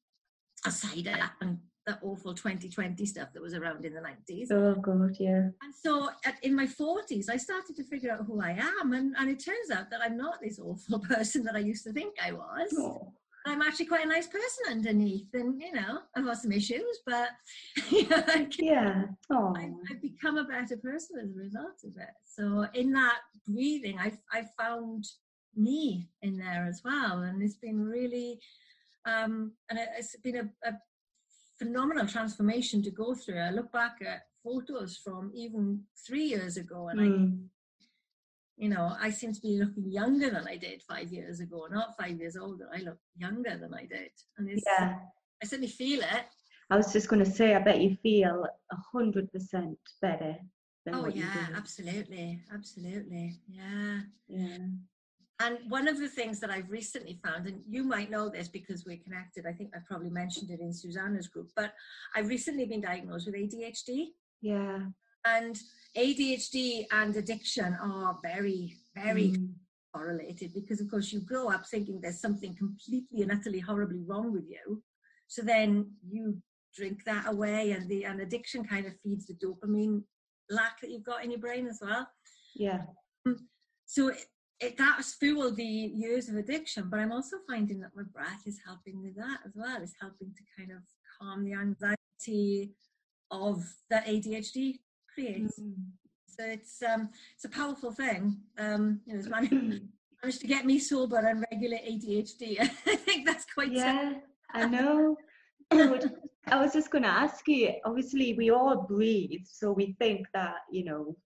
aside 0.67 1.05
that 1.05 1.33
and 1.41 1.59
that 1.89 1.99
awful 2.03 2.35
2020 2.35 3.05
stuff 3.07 3.33
that 3.33 3.43
was 3.43 3.55
around 3.55 3.85
in 3.85 3.95
the 3.95 4.01
90s. 4.01 4.53
Oh, 4.53 4.75
God, 4.75 5.17
yeah. 5.19 5.49
And 5.63 5.75
so 5.75 6.11
at, 6.25 6.37
in 6.43 6.55
my 6.55 6.67
40s, 6.67 7.29
I 7.29 7.37
started 7.37 7.77
to 7.77 7.85
figure 7.85 8.13
out 8.13 8.25
who 8.27 8.41
I 8.41 8.51
am. 8.51 8.93
And, 8.93 9.15
and 9.19 9.29
it 9.29 9.45
turns 9.45 9.71
out 9.73 9.91
that 9.91 10.01
I'm 10.03 10.17
not 10.17 10.41
this 10.41 10.59
awful 10.59 10.99
person 11.15 11.43
that 11.45 11.57
I 11.57 11.61
used 11.61 11.85
to 11.85 11.93
think 11.93 12.15
I 12.25 12.33
was. 12.33 12.75
Oh. 12.79 13.13
I'm 13.47 13.63
actually 13.63 13.87
quite 13.87 14.05
a 14.05 14.09
nice 14.09 14.27
person 14.27 14.65
underneath, 14.69 15.29
and 15.33 15.59
you 15.63 15.73
know, 15.73 16.01
I've 16.15 16.27
got 16.27 16.37
some 16.37 16.53
issues, 16.53 16.99
but 17.07 17.31
you 17.91 18.07
know, 18.07 18.23
yeah, 18.59 19.05
oh. 19.33 19.55
I, 19.57 19.71
have 19.89 20.03
become 20.03 20.37
a 20.37 20.45
better 20.45 20.77
person 20.77 21.19
as 21.23 21.31
a 21.31 21.39
result 21.39 21.79
of 21.85 21.97
it. 21.97 22.11
So 22.27 22.67
in 22.75 22.93
that 22.93 23.21
breathing, 23.47 23.99
I 23.99 24.13
I 24.31 24.45
found 24.59 25.07
me 25.59 26.09
in 26.23 26.39
there 26.39 26.67
as 26.69 26.83
well. 26.85 27.21
And 27.21 27.43
it's 27.43 27.57
been 27.57 27.85
really, 27.85 28.41
um, 29.05 29.53
and 29.69 29.79
it's 29.99 30.17
been 30.17 30.37
a, 30.37 30.69
a 30.69 30.73
phenomenal 31.59 32.07
transformation 32.07 32.83
to 32.83 32.91
go 32.91 33.15
through. 33.15 33.39
I 33.39 33.51
look 33.51 33.73
back 33.73 33.99
at 34.07 34.23
photos 34.45 34.97
from 34.97 35.33
even 35.35 35.83
three 36.07 36.25
years 36.25 36.57
ago 36.57 36.89
and 36.89 37.01
mm. 37.01 37.05
I 37.05 37.07
hmm. 37.07 37.35
you 38.57 38.69
know, 38.69 38.97
I 39.01 39.11
seem 39.11 39.33
to 39.33 39.41
be 39.41 39.59
looking 39.59 39.91
younger 39.91 40.31
than 40.31 40.47
I 40.47 40.57
did 40.57 40.83
five 40.83 41.13
years 41.13 41.41
ago, 41.41 41.67
not 41.71 41.97
five 41.99 42.19
years 42.19 42.37
older. 42.37 42.69
I 42.75 42.79
look 42.79 42.99
younger 43.17 43.57
than 43.57 43.75
I 43.75 43.87
did. 43.87 44.11
And 44.37 44.49
it's, 44.49 44.63
yeah. 44.67 44.97
I 45.43 45.47
certainly 45.47 45.69
feel 45.71 46.01
it. 46.01 46.27
I 46.71 46.77
was 46.77 46.93
just 46.93 47.09
going 47.09 47.25
to 47.25 47.31
say, 47.31 47.55
I 47.55 47.61
bet 47.61 47.81
you 47.81 47.97
feel 48.03 48.45
a 48.73 48.77
hundred 48.93 49.33
percent 49.33 49.79
better. 50.03 50.37
Than 50.85 50.95
Oh 50.95 51.07
yeah, 51.07 51.49
absolutely, 51.57 52.41
absolutely, 52.55 53.41
yeah, 53.49 54.01
yeah. 54.29 54.59
And 55.41 55.59
one 55.69 55.87
of 55.87 55.99
the 55.99 56.09
things 56.09 56.41
that 56.41 56.51
I've 56.51 56.71
recently 56.71 57.21
found, 57.25 57.47
and 57.47 57.63
you 57.69 57.85
might 57.85 58.11
know 58.11 58.29
this 58.29 58.49
because 58.49 58.85
we're 58.85 58.99
connected, 58.99 59.47
I 59.47 59.53
think 59.53 59.71
I 59.75 59.79
probably 59.87 60.11
mentioned 60.11 60.51
it 60.51 60.61
in 60.61 60.73
Susanna's 60.73 61.29
group, 61.29 61.49
but 61.55 61.75
I've 62.17 62.29
recently 62.29 62.67
been 62.67 62.81
diagnosed 62.81 63.27
with 63.27 63.37
ADHD. 63.37 64.09
Yeah. 64.43 64.81
And 65.25 65.57
ADHD 65.97 66.87
and 66.91 67.15
addiction 67.17 67.77
are 67.81 68.19
very, 68.23 68.77
very 68.97 69.31
mm. 69.31 69.51
correlated 69.95 70.55
because, 70.55 70.81
of 70.81 70.91
course, 70.91 71.13
you 71.13 71.21
grow 71.21 71.51
up 71.51 71.67
thinking 71.67 72.01
there's 72.01 72.21
something 72.21 72.57
completely 72.57 73.23
and 73.23 73.31
utterly 73.31 73.61
horribly 73.61 74.03
wrong 74.07 74.33
with 74.33 74.45
you. 74.49 74.83
So 75.29 75.43
then 75.43 75.93
you 76.09 76.39
drink 76.75 77.05
that 77.05 77.29
away, 77.29 77.73
and 77.73 77.89
the 77.89 78.05
and 78.05 78.21
addiction 78.21 78.65
kind 78.65 78.87
of 78.87 78.95
feeds 79.03 79.27
the 79.27 79.35
dopamine 79.35 80.03
lack 80.51 80.81
that 80.81 80.91
you've 80.91 81.05
got 81.05 81.25
in 81.25 81.31
your 81.31 81.41
brain 81.41 81.67
as 81.67 81.79
well. 81.83 82.09
Yeah. 82.55 82.83
So 83.87 84.13
it 84.61 84.77
that's 84.77 85.15
fueled 85.15 85.57
the 85.57 85.65
years 85.65 86.29
of 86.29 86.37
addiction, 86.37 86.89
but 86.91 86.99
I'm 86.99 87.13
also 87.13 87.37
finding 87.49 87.81
that 87.81 87.91
my 87.95 88.03
breath 88.03 88.43
is 88.47 88.59
helping 88.67 89.01
with 89.01 89.17
that 89.17 89.39
as 89.47 89.53
well. 89.55 89.81
It's 89.83 89.95
helping 90.01 90.35
to 90.35 90.43
kind 90.57 90.73
of 90.73 90.79
calm 91.19 91.45
the 91.45 91.55
anxiety 91.55 92.73
of 93.31 93.65
that 93.91 94.07
ADHD 94.07 94.79
creates. 95.15 95.61
Mm-hmm. 95.61 95.83
So 96.27 96.45
it's 96.45 96.83
um 96.83 97.11
it's 97.35 97.45
a 97.45 97.49
powerful 97.49 97.93
thing. 97.93 98.39
Um, 98.59 99.01
you 99.07 99.15
know, 99.15 99.19
it's 99.19 99.29
managed, 99.51 99.83
managed 100.23 100.41
to 100.41 100.47
get 100.47 100.67
me 100.67 100.79
sober 100.79 101.19
and 101.19 101.45
regulate 101.53 101.85
ADHD. 101.85 102.61
I 102.87 102.97
think 102.97 103.27
that's 103.27 103.47
quite 103.53 103.73
yeah. 103.73 104.15
I 104.55 104.67
know. 104.67 105.17
I 105.71 106.57
was 106.57 106.73
just 106.73 106.91
going 106.91 107.05
to 107.05 107.11
ask 107.11 107.47
you. 107.47 107.75
Obviously, 107.85 108.33
we 108.33 108.51
all 108.51 108.87
breathe, 108.89 109.43
so 109.45 109.71
we 109.71 109.95
think 109.99 110.27
that 110.33 110.57
you 110.71 110.85
know 110.85 111.17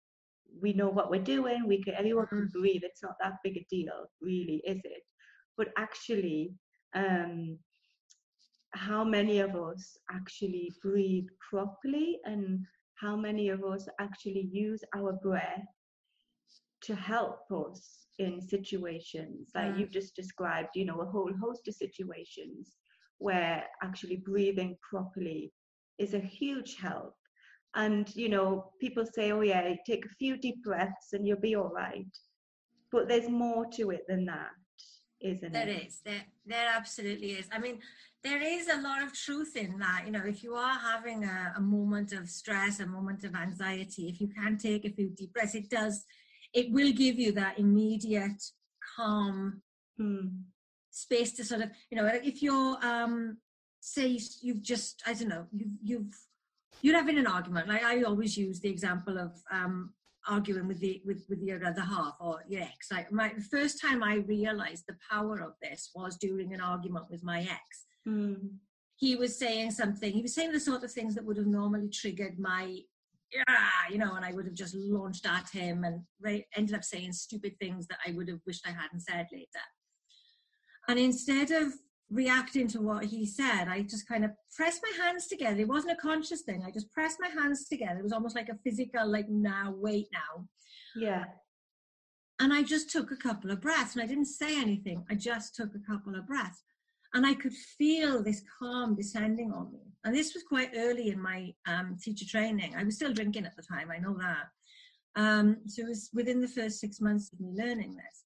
we 0.63 0.73
know 0.73 0.89
what 0.89 1.11
we're 1.11 1.21
doing 1.21 1.67
we 1.67 1.83
can 1.83 1.95
everyone 1.95 2.27
can 2.27 2.49
mm. 2.49 2.53
breathe 2.53 2.83
it's 2.85 3.03
not 3.03 3.17
that 3.21 3.35
big 3.45 3.57
a 3.57 3.67
deal 3.69 4.07
really 4.21 4.63
is 4.67 4.81
it? 4.85 5.03
But 5.57 5.69
actually 5.77 6.55
um 6.95 7.59
how 8.75 9.05
many 9.05 9.41
of 9.41 9.55
us 9.55 9.97
actually 10.11 10.73
breathe 10.83 11.27
properly 11.51 12.19
and 12.25 12.61
how 12.95 13.17
many 13.17 13.49
of 13.51 13.65
us 13.65 13.87
actually 14.01 14.49
use 14.51 14.83
our 14.97 15.13
breath 15.13 15.67
to 16.85 16.95
help 16.95 17.41
us 17.51 18.07
in 18.19 18.41
situations? 18.41 19.51
Like 19.55 19.77
you've 19.77 19.91
just 19.91 20.17
described 20.17 20.71
you 20.75 20.85
know 20.85 21.01
a 21.01 21.11
whole 21.11 21.33
host 21.43 21.69
of 21.69 21.75
situations 21.75 22.77
where 23.19 23.65
actually 23.83 24.17
breathing 24.17 24.77
properly 24.89 25.53
is 25.99 26.15
a 26.15 26.19
huge 26.19 26.77
help 26.81 27.15
and, 27.75 28.15
you 28.15 28.29
know, 28.29 28.71
people 28.81 29.05
say, 29.07 29.33
oh, 29.33 29.41
yeah, 29.41 29.75
take 29.87 30.05
a 30.05 30.15
few 30.19 30.37
deep 30.37 30.63
breaths 30.63 31.13
and 31.13 31.27
you'll 31.27 31.41
be 31.41 31.57
all 31.57 31.71
right. 31.71 32.07
But 32.91 33.09
there's 33.09 33.29
more 33.29 33.67
to 33.77 33.91
it 33.91 34.03
than 34.07 34.27
that, 34.27 34.51
isn't 35.21 35.53
there 35.53 35.63
it? 35.63 35.67
There 35.67 35.87
is. 35.87 36.01
There, 36.05 36.25
there 36.45 36.69
absolutely 36.75 37.33
is. 37.33 37.47
I 37.51 37.59
mean, 37.59 37.81
there 38.23 38.43
is 38.43 38.69
a 38.69 38.81
lot 38.83 39.03
of 39.03 39.15
truth 39.15 39.57
in 39.57 39.79
that. 39.79 40.03
You 40.05 40.13
know, 40.13 40.25
if 40.27 40.43
you 40.43 40.55
are 40.55 40.79
having 40.79 41.25
a, 41.25 41.55
a 41.57 41.61
moment 41.61 42.13
of 42.13 42.29
stress, 42.29 42.81
a 42.81 42.87
moment 42.87 43.25
of 43.25 43.35
anxiety, 43.35 44.09
if 44.09 44.21
you 44.21 44.29
can 44.29 44.59
take 44.59 44.85
a 44.85 44.91
few 44.91 45.09
deep 45.09 45.33
breaths, 45.33 45.55
it 45.55 45.71
does, 45.71 46.05
it 46.53 46.71
will 46.71 46.93
give 46.93 47.19
you 47.19 47.33
that 47.33 47.59
immediate 47.59 48.43
calm 48.97 49.63
hmm. 49.97 50.27
space 50.91 51.33
to 51.33 51.45
sort 51.45 51.63
of, 51.63 51.71
you 51.91 51.97
know, 51.97 52.07
if 52.07 52.43
you're, 52.43 52.77
um, 52.85 53.39
say 53.81 54.19
you've 54.43 54.63
just, 54.63 55.03
I 55.07 55.15
don't 55.15 55.29
know, 55.29 55.47
you've, 55.51 55.73
you've 55.83 56.15
you're 56.83 56.97
having 56.97 57.19
an 57.19 57.27
argument. 57.27 57.69
Like 57.69 57.85
I 57.85 58.03
always 58.03 58.37
use 58.37 58.61
the 58.61 58.69
example 58.69 59.19
of 59.19 59.33
um, 59.51 59.95
arguing 60.29 60.69
with 60.69 60.81
the 60.81 61.01
with, 61.05 61.25
with 61.29 61.41
your 61.41 61.65
other 61.65 61.81
half 61.81 62.17
or 62.21 62.43
your 62.49 62.63
ex. 62.63 62.91
Like 62.91 63.11
my 63.11 63.33
the 63.35 63.43
first 63.43 63.81
time 63.81 64.03
I 64.03 64.17
realized 64.17 64.85
the 64.87 64.97
power 65.11 65.41
of 65.41 65.55
this 65.63 65.91
was 65.95 66.17
during 66.17 66.53
an 66.53 66.61
argument 66.61 67.07
with 67.09 67.25
my 67.25 67.41
ex. 67.41 67.87
Mm. 68.07 68.51
He 68.97 69.17
was 69.17 69.39
saying 69.39 69.71
something. 69.71 70.13
He 70.13 70.23
was 70.23 70.35
saying 70.35 70.53
the 70.53 70.61
sort 70.61 70.85
of 70.85 70.93
things 70.93 71.15
that 71.15 71.25
would 71.25 71.37
have 71.37 71.47
normally 71.47 71.89
triggered 71.89 72.39
my 72.39 72.79
yeah, 73.33 73.91
you 73.91 73.97
know, 73.97 74.15
and 74.15 74.25
I 74.25 74.33
would 74.33 74.45
have 74.45 74.55
just 74.55 74.75
launched 74.75 75.27
at 75.27 75.49
him 75.49 75.85
and 75.85 76.03
re- 76.21 76.47
ended 76.55 76.75
up 76.75 76.85
saying 76.85 77.15
stupid 77.15 77.59
things 77.59 77.87
that 77.87 77.99
I 78.07 78.13
would 78.13 78.29
have 78.29 78.41
wished 78.47 78.67
I 78.67 78.73
hadn't 78.73 79.01
said 79.01 79.27
later. 79.33 79.47
And 80.87 80.99
instead 80.99 81.51
of 81.51 81.73
reacting 82.13 82.69
to 82.69 82.81
what 82.81 83.05
he 83.05 83.25
said, 83.27 83.69
I 83.69 83.83
just 83.83 84.07
kind 84.07 84.25
of 84.25 84.33
pressed 84.55 84.83
my 84.83 85.05
hands 85.05 85.27
together. 85.27 85.61
It 85.61 85.69
wasn't 85.69 85.95
a 85.95 86.03
conscious 86.03 86.43
thing. 86.43 86.63
I 86.67 86.71
just 86.71 86.93
pressed 86.93 87.19
my 87.21 87.29
hands 87.29 87.69
together. 87.69 87.99
It 87.99 88.03
was 88.03 88.13
almost 88.13 88.37
like 88.37 88.49
a 88.49 88.59
physical, 88.63 89.11
like, 89.11 89.29
now, 89.29 89.75
wait 89.77 90.09
now. 90.13 90.47
Yeah. 90.95 91.25
And 92.41 92.53
I 92.53 92.63
just 92.63 92.91
took 92.91 93.11
a 93.11 93.17
couple 93.17 93.51
of 93.51 93.61
breaths 93.61 93.95
and 93.95 94.03
I 94.03 94.07
didn't 94.07 94.27
say 94.27 94.61
anything. 94.61 95.05
I 95.11 95.15
just 95.15 95.55
took 95.55 95.71
a 95.75 95.91
couple 95.91 96.15
of 96.15 96.27
breaths. 96.27 96.63
And 97.15 97.27
I 97.27 97.35
could 97.35 97.53
feel 97.53 98.23
this 98.23 98.43
calm 98.59 98.95
descending 98.95 99.53
on 99.53 99.73
me. 99.73 99.93
And 100.05 100.15
this 100.15 100.35
was 100.35 100.43
quite 100.43 100.71
early 100.77 101.11
in 101.11 101.21
my 101.21 101.53
um, 101.67 101.97
teacher 102.03 102.27
training. 102.27 102.75
I 102.77 102.85
was 102.85 102.97
still 102.97 103.13
drinking 103.13 103.47
at 103.47 103.55
the 103.55 103.63
time, 103.63 103.91
I 103.91 103.99
know 103.99 104.17
that. 104.19 104.49
Um, 105.15 105.59
so 105.67 105.83
it 105.83 105.89
was 105.89 106.11
within 106.15 106.41
the 106.41 106.49
first 106.49 106.81
six 106.81 107.01
months 107.01 107.31
of 107.33 107.41
me 107.41 107.53
learning 107.55 107.97
this. 107.97 108.25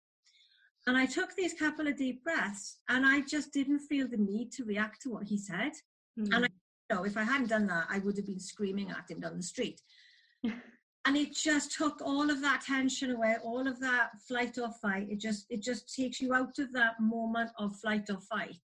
And 0.87 0.97
I 0.97 1.07
took 1.07 1.35
these 1.35 1.55
couple 1.55 1.89
of 1.89 1.97
deep 1.97 2.23
breaths 2.23 2.79
and 2.89 3.05
I 3.05 3.21
just 3.23 3.53
didn't 3.53 3.81
feel 3.81 4.07
the 4.09 4.17
need 4.17 4.53
to 4.53 4.65
react 4.65 5.03
to 5.03 5.11
what 5.11 5.25
he 5.25 5.37
said. 5.37 5.73
Mm. 6.19 6.35
And 6.35 6.45
I 6.45 6.49
know 6.95 7.05
if 7.05 7.17
I 7.17 7.25
hadn't 7.25 7.49
done 7.49 7.67
that, 7.67 7.87
I 7.91 7.99
would 7.99 8.17
have 8.17 8.27
been 8.27 8.41
screaming 8.41 8.91
at 8.91 9.11
him 9.11 9.21
down 9.21 9.37
the 9.37 9.43
street. 9.43 9.81
and 10.45 11.17
it 11.17 11.35
just 11.35 11.73
took 11.73 12.01
all 12.05 12.31
of 12.31 12.41
that 12.43 12.63
tension 12.63 13.13
away, 13.13 13.37
all 13.43 13.67
of 13.67 13.81
that 13.81 14.11
flight 14.27 14.59
or 14.59 14.71
fight. 14.81 15.09
It 15.11 15.21
just 15.21 15.47
it 15.51 15.63
just 15.63 15.95
takes 15.95 16.21
you 16.21 16.35
out 16.35 16.59
of 16.59 16.73
that 16.73 17.01
moment 17.01 17.51
of 17.59 17.77
flight 17.77 18.09
or 18.11 18.21
fight. 18.21 18.61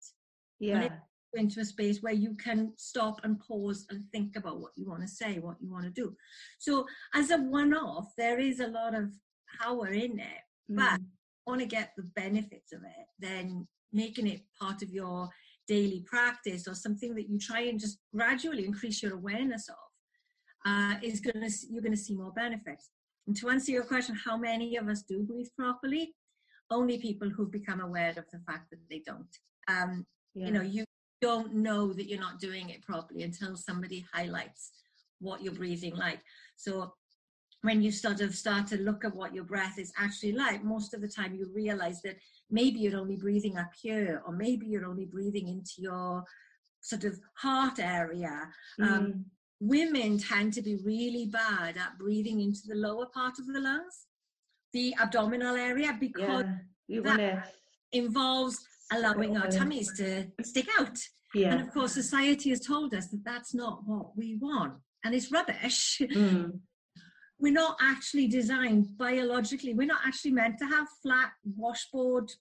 Yeah. 0.60 0.82
It, 0.82 0.92
into 1.34 1.62
a 1.62 1.66
space 1.66 2.02
where 2.02 2.14
you 2.14 2.36
can 2.36 2.74
stop 2.76 3.22
and 3.24 3.40
pause 3.40 3.86
and 3.90 4.04
think 4.12 4.36
about 4.36 4.60
what 4.60 4.72
you 4.76 4.86
want 4.86 5.02
to 5.02 5.08
say, 5.08 5.40
what 5.40 5.56
you 5.62 5.72
want 5.72 5.86
to 5.86 5.90
do. 5.90 6.14
So, 6.60 6.86
as 7.14 7.32
a 7.32 7.38
one 7.38 7.74
off, 7.74 8.12
there 8.18 8.38
is 8.38 8.60
a 8.60 8.68
lot 8.68 8.94
of 8.94 9.14
power 9.62 9.88
in 9.88 10.20
it, 10.20 10.42
mm. 10.70 10.76
but 10.76 11.00
want 11.46 11.60
to 11.60 11.66
get 11.66 11.92
the 11.98 12.04
benefits 12.16 12.72
of 12.74 12.84
it, 12.84 13.08
then 13.20 13.68
making 13.92 14.28
it 14.28 14.42
part 14.60 14.82
of 14.82 14.92
your 14.92 15.30
daily 15.68 16.04
practice 16.06 16.68
or 16.68 16.76
something 16.76 17.16
that 17.16 17.30
you 17.30 17.40
try 17.40 17.62
and 17.62 17.80
just 17.80 18.00
gradually 18.14 18.66
increase 18.66 19.02
your 19.02 19.14
awareness 19.14 19.70
of 19.70 19.76
uh, 20.66 20.96
is 21.02 21.20
going 21.20 21.42
to 21.42 21.52
you're 21.70 21.82
going 21.82 21.92
to 21.92 21.98
see 21.98 22.16
more 22.16 22.32
benefits. 22.32 22.90
And 23.28 23.36
to 23.38 23.50
answer 23.50 23.72
your 23.72 23.84
question, 23.84 24.16
how 24.16 24.38
many 24.38 24.78
of 24.78 24.88
us 24.88 25.04
do 25.04 25.24
breathe 25.24 25.48
properly? 25.58 26.14
Only 26.70 26.98
people 26.98 27.30
who've 27.30 27.52
become 27.52 27.82
aware 27.82 28.10
of 28.10 28.26
the 28.32 28.40
fact 28.48 28.70
that 28.72 28.80
they 28.90 29.02
don't. 29.06 29.28
Um, 29.68 30.06
yeah. 30.34 30.48
You 30.48 30.52
know, 30.52 30.62
you 30.62 30.86
don't 31.22 31.54
know 31.54 31.94
that 31.94 32.08
you're 32.08 32.20
not 32.20 32.40
doing 32.40 32.70
it 32.70 32.82
properly 32.82 33.24
until 33.24 33.56
somebody 33.56 34.06
highlights 34.14 34.72
what 35.20 35.44
you're 35.44 35.54
breathing 35.54 35.96
like. 35.96 36.20
So 36.56 36.94
when 37.62 37.82
you 37.82 37.92
sort 37.92 38.22
of 38.22 38.34
start 38.34 38.68
to 38.68 38.78
look 38.78 39.06
at 39.06 39.16
what 39.16 39.36
your 39.36 39.44
breath 39.44 39.78
is 39.78 39.94
actually 39.98 40.34
like, 40.34 40.64
most 40.64 40.94
of 40.94 41.02
the 41.02 41.08
time 41.08 41.36
you 41.36 41.48
realize 41.54 42.02
that 42.02 42.18
maybe 42.50 42.80
you're 42.80 43.00
only 43.00 43.18
breathing 43.18 43.58
up 43.58 43.72
here, 43.80 44.22
or 44.26 44.34
maybe 44.34 44.66
you're 44.66 44.86
only 44.86 45.06
breathing 45.06 45.48
into 45.48 45.74
your 45.78 46.24
sort 46.82 47.04
of 47.04 47.20
heart 47.36 47.80
area. 47.80 48.50
Um, 48.80 48.88
mm. 48.88 48.92
Um, 48.92 49.26
women 49.60 50.18
tend 50.18 50.54
to 50.54 50.62
be 50.62 50.78
really 50.84 51.28
bad 51.28 51.78
at 51.78 51.98
breathing 52.00 52.42
into 52.42 52.62
the 52.68 52.76
lower 52.76 53.06
part 53.14 53.38
of 53.38 53.46
the 53.46 53.60
lungs, 53.60 54.08
the 54.74 54.96
abdominal 55.00 55.56
area, 55.56 55.96
because 56.00 56.46
yeah, 56.88 57.02
that 57.04 57.54
involves 57.92 58.58
allowing 58.92 59.38
our 59.38 59.50
tummies 59.50 59.94
to 59.98 60.26
stick 60.44 60.68
out. 60.80 60.98
Yeah. 61.36 61.54
And 61.54 61.62
of 61.62 61.72
course, 61.72 61.94
society 61.94 62.50
has 62.50 62.60
told 62.60 62.94
us 62.94 63.08
that 63.10 63.24
that's 63.24 63.54
not 63.54 63.82
what 63.86 64.18
we 64.18 64.36
want. 64.36 64.74
And 65.04 65.16
it's 65.16 65.32
rubbish. 65.32 66.02
Mm. 66.02 66.60
We're 67.42 67.52
not 67.52 67.78
actually 67.82 68.28
designed 68.28 68.98
biologically, 68.98 69.74
we're 69.74 69.88
not 69.88 70.02
actually 70.06 70.32
meant 70.32 70.60
to 70.60 70.66
have 70.66 70.88
flat 71.02 71.32
washboard, 71.56 72.32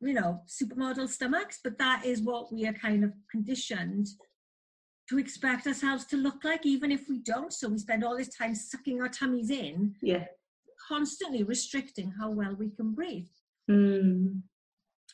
you 0.00 0.14
know, 0.14 0.40
supermodel 0.48 1.08
stomachs, 1.08 1.60
but 1.62 1.78
that 1.78 2.04
is 2.04 2.22
what 2.22 2.52
we 2.52 2.66
are 2.66 2.72
kind 2.72 3.04
of 3.04 3.12
conditioned 3.30 4.08
to 5.10 5.18
expect 5.18 5.66
ourselves 5.66 6.06
to 6.06 6.16
look 6.16 6.42
like, 6.42 6.64
even 6.64 6.90
if 6.90 7.08
we 7.08 7.18
don't. 7.18 7.52
So 7.52 7.68
we 7.68 7.78
spend 7.78 8.02
all 8.02 8.16
this 8.16 8.34
time 8.34 8.54
sucking 8.54 9.02
our 9.02 9.08
tummies 9.08 9.50
in, 9.50 9.94
yeah, 10.00 10.24
constantly 10.88 11.42
restricting 11.42 12.12
how 12.18 12.30
well 12.30 12.54
we 12.54 12.70
can 12.70 12.92
breathe. 12.92 13.28
Mm. 13.70 14.40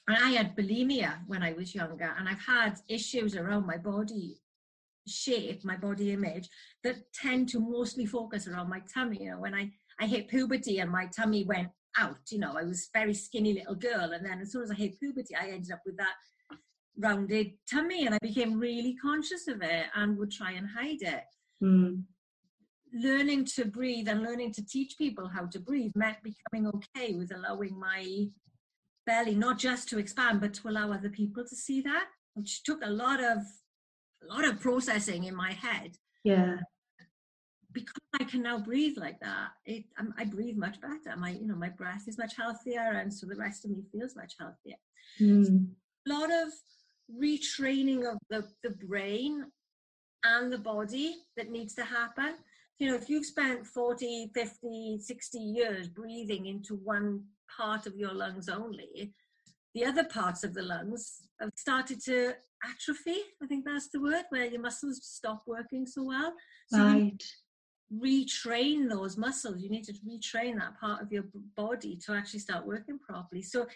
And 0.08 0.16
I 0.16 0.30
had 0.30 0.56
bulimia 0.56 1.18
when 1.26 1.42
I 1.42 1.52
was 1.52 1.74
younger, 1.74 2.14
and 2.16 2.28
I've 2.28 2.40
had 2.40 2.78
issues 2.88 3.36
around 3.36 3.66
my 3.66 3.76
body 3.76 4.39
shape, 5.10 5.64
my 5.64 5.76
body 5.76 6.12
image, 6.12 6.48
that 6.84 7.12
tend 7.12 7.48
to 7.50 7.60
mostly 7.60 8.06
focus 8.06 8.46
around 8.48 8.68
my 8.68 8.80
tummy. 8.92 9.24
You 9.24 9.32
know, 9.32 9.40
when 9.40 9.54
I, 9.54 9.70
I 10.00 10.06
hit 10.06 10.28
puberty 10.28 10.78
and 10.78 10.90
my 10.90 11.06
tummy 11.06 11.44
went 11.44 11.68
out, 11.98 12.18
you 12.30 12.38
know, 12.38 12.54
I 12.56 12.64
was 12.64 12.88
very 12.92 13.14
skinny 13.14 13.54
little 13.54 13.74
girl. 13.74 14.12
And 14.12 14.24
then 14.24 14.40
as 14.40 14.52
soon 14.52 14.62
as 14.62 14.70
I 14.70 14.74
hit 14.74 14.98
puberty, 14.98 15.34
I 15.34 15.48
ended 15.48 15.72
up 15.72 15.82
with 15.84 15.96
that 15.96 16.14
rounded 16.98 17.52
tummy 17.70 18.06
and 18.06 18.14
I 18.14 18.18
became 18.20 18.58
really 18.58 18.94
conscious 18.94 19.48
of 19.48 19.62
it 19.62 19.86
and 19.94 20.18
would 20.18 20.30
try 20.30 20.52
and 20.52 20.68
hide 20.68 21.02
it. 21.02 21.24
Mm. 21.62 22.04
Learning 22.92 23.44
to 23.56 23.64
breathe 23.64 24.08
and 24.08 24.22
learning 24.22 24.52
to 24.54 24.66
teach 24.66 24.96
people 24.98 25.28
how 25.28 25.46
to 25.46 25.60
breathe 25.60 25.92
meant 25.94 26.18
becoming 26.22 26.70
okay 26.74 27.14
with 27.14 27.32
allowing 27.34 27.78
my 27.78 28.26
belly 29.06 29.34
not 29.34 29.58
just 29.58 29.88
to 29.88 29.98
expand 29.98 30.40
but 30.40 30.52
to 30.54 30.68
allow 30.68 30.92
other 30.92 31.08
people 31.08 31.44
to 31.44 31.56
see 31.56 31.80
that, 31.82 32.06
which 32.34 32.62
took 32.64 32.80
a 32.84 32.90
lot 32.90 33.22
of 33.22 33.38
a 34.22 34.32
lot 34.32 34.44
of 34.44 34.60
processing 34.60 35.24
in 35.24 35.34
my 35.34 35.52
head. 35.52 35.96
Yeah. 36.24 36.56
Because 37.72 37.94
I 38.20 38.24
can 38.24 38.42
now 38.42 38.58
breathe 38.58 38.98
like 38.98 39.20
that, 39.20 39.50
it 39.64 39.84
um, 39.98 40.12
I 40.18 40.24
breathe 40.24 40.56
much 40.56 40.80
better. 40.80 41.16
My 41.16 41.30
you 41.30 41.46
know 41.46 41.54
my 41.54 41.68
breath 41.68 42.08
is 42.08 42.18
much 42.18 42.36
healthier, 42.36 42.80
and 42.80 43.14
so 43.14 43.26
the 43.26 43.36
rest 43.36 43.64
of 43.64 43.70
me 43.70 43.84
feels 43.92 44.16
much 44.16 44.34
healthier. 44.40 44.74
Mm. 45.20 45.68
A 46.08 46.12
lot 46.12 46.30
of 46.32 46.48
retraining 47.16 48.10
of 48.10 48.18
the, 48.28 48.44
the 48.62 48.70
brain 48.86 49.44
and 50.24 50.52
the 50.52 50.58
body 50.58 51.16
that 51.36 51.50
needs 51.50 51.74
to 51.74 51.84
happen. 51.84 52.34
You 52.78 52.90
know, 52.90 52.96
if 52.96 53.08
you've 53.08 53.26
spent 53.26 53.66
40, 53.66 54.30
50, 54.34 54.98
60 55.00 55.38
years 55.38 55.88
breathing 55.88 56.46
into 56.46 56.76
one 56.76 57.24
part 57.56 57.86
of 57.86 57.96
your 57.96 58.12
lungs 58.12 58.48
only, 58.48 59.12
the 59.74 59.84
other 59.84 60.04
parts 60.04 60.44
of 60.44 60.54
the 60.54 60.62
lungs 60.62 61.20
have 61.40 61.50
started 61.56 62.02
to 62.04 62.34
atrophy. 62.64 63.18
I 63.42 63.46
think 63.46 63.64
that's 63.64 63.88
the 63.88 64.00
word, 64.00 64.24
where 64.30 64.46
your 64.46 64.60
muscles 64.60 65.00
stop 65.02 65.42
working 65.46 65.86
so 65.86 66.04
well. 66.04 66.34
So 66.68 66.78
right. 66.78 67.22
retrain 67.92 68.88
those 68.88 69.16
muscles. 69.16 69.62
You 69.62 69.70
need 69.70 69.84
to 69.84 69.94
retrain 70.06 70.58
that 70.58 70.78
part 70.78 71.02
of 71.02 71.10
your 71.10 71.24
body 71.56 71.98
to 72.06 72.12
actually 72.12 72.40
start 72.40 72.66
working 72.66 72.98
properly. 72.98 73.42
So 73.42 73.66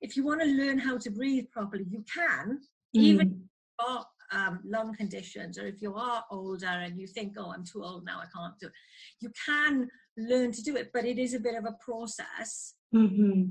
if 0.00 0.16
you 0.16 0.24
want 0.24 0.40
to 0.40 0.46
learn 0.46 0.78
how 0.78 0.98
to 0.98 1.10
breathe 1.10 1.46
properly, 1.52 1.86
you 1.88 2.04
can, 2.12 2.58
mm. 2.96 3.00
even 3.00 3.26
if 3.28 3.32
you've 3.32 3.86
got 3.86 4.06
um, 4.32 4.60
lung 4.64 4.94
conditions, 4.94 5.58
or 5.58 5.66
if 5.66 5.80
you 5.80 5.94
are 5.94 6.24
older 6.30 6.66
and 6.66 6.98
you 6.98 7.06
think, 7.06 7.34
oh, 7.38 7.52
I'm 7.52 7.64
too 7.64 7.84
old 7.84 8.04
now, 8.04 8.18
I 8.18 8.26
can't 8.36 8.58
do 8.60 8.66
it. 8.66 8.72
You 9.20 9.30
can 9.46 9.88
learn 10.16 10.52
to 10.52 10.62
do 10.62 10.76
it, 10.76 10.90
but 10.92 11.04
it 11.04 11.18
is 11.18 11.34
a 11.34 11.40
bit 11.40 11.54
of 11.54 11.64
a 11.64 11.76
process. 11.84 12.74
Mm-hmm. 12.94 13.42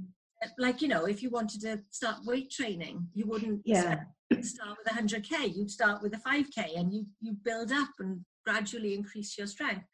Like, 0.58 0.82
you 0.82 0.88
know, 0.88 1.06
if 1.06 1.22
you 1.22 1.30
wanted 1.30 1.62
to 1.62 1.82
start 1.92 2.26
weight 2.26 2.52
training, 2.52 3.08
you 3.14 3.26
wouldn't 3.26 3.62
yeah. 3.66 4.04
start 4.42 4.78
with 4.78 4.94
100K, 4.94 5.56
you'd 5.56 5.72
start 5.72 6.02
with 6.02 6.14
a 6.16 6.18
5K 6.18 6.78
and 6.78 6.94
you, 6.94 7.06
you 7.22 7.34
build 7.44 7.72
up 7.72 7.90
and 8.00 8.22
gradually 8.46 8.94
increase 8.94 9.38
your 9.38 9.48
strength. 9.48 9.86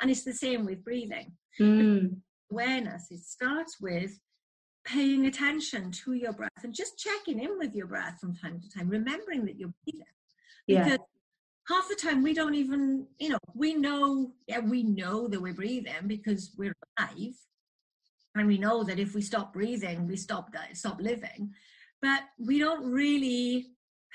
And 0.00 0.10
it's 0.10 0.24
the 0.24 0.32
same 0.32 0.64
with 0.64 0.84
breathing. 0.84 1.32
Mm. 1.60 2.16
Awareness, 2.50 3.08
it 3.10 3.20
starts 3.20 3.76
with 3.80 4.18
paying 4.84 5.26
attention 5.26 5.90
to 5.90 6.14
your 6.14 6.32
breath 6.32 6.64
and 6.64 6.74
just 6.74 6.98
checking 6.98 7.40
in 7.40 7.58
with 7.58 7.74
your 7.74 7.86
breath 7.86 8.18
from 8.20 8.34
time 8.34 8.60
to 8.60 8.70
time, 8.70 8.88
remembering 8.88 9.44
that 9.44 9.58
you're 9.58 9.72
breathing. 9.84 10.06
Because 10.66 10.86
yeah. 10.88 10.96
half 11.68 11.88
the 11.88 11.94
time 11.94 12.22
we 12.22 12.32
don't 12.32 12.54
even, 12.54 13.06
you 13.18 13.30
know, 13.30 13.38
we 13.54 13.74
know, 13.74 14.32
yeah, 14.46 14.60
we 14.60 14.82
know 14.82 15.28
that 15.28 15.40
we're 15.40 15.54
breathing 15.54 15.92
because 16.06 16.54
we're 16.56 16.74
alive. 16.98 17.34
And 18.34 18.46
we 18.46 18.58
know 18.58 18.84
that 18.84 18.98
if 18.98 19.14
we 19.14 19.22
stop 19.22 19.52
breathing, 19.52 20.06
we 20.06 20.16
stop 20.16 20.50
stop 20.74 21.00
living. 21.00 21.52
But 22.00 22.22
we 22.38 22.58
don't 22.58 22.90
really 22.90 23.66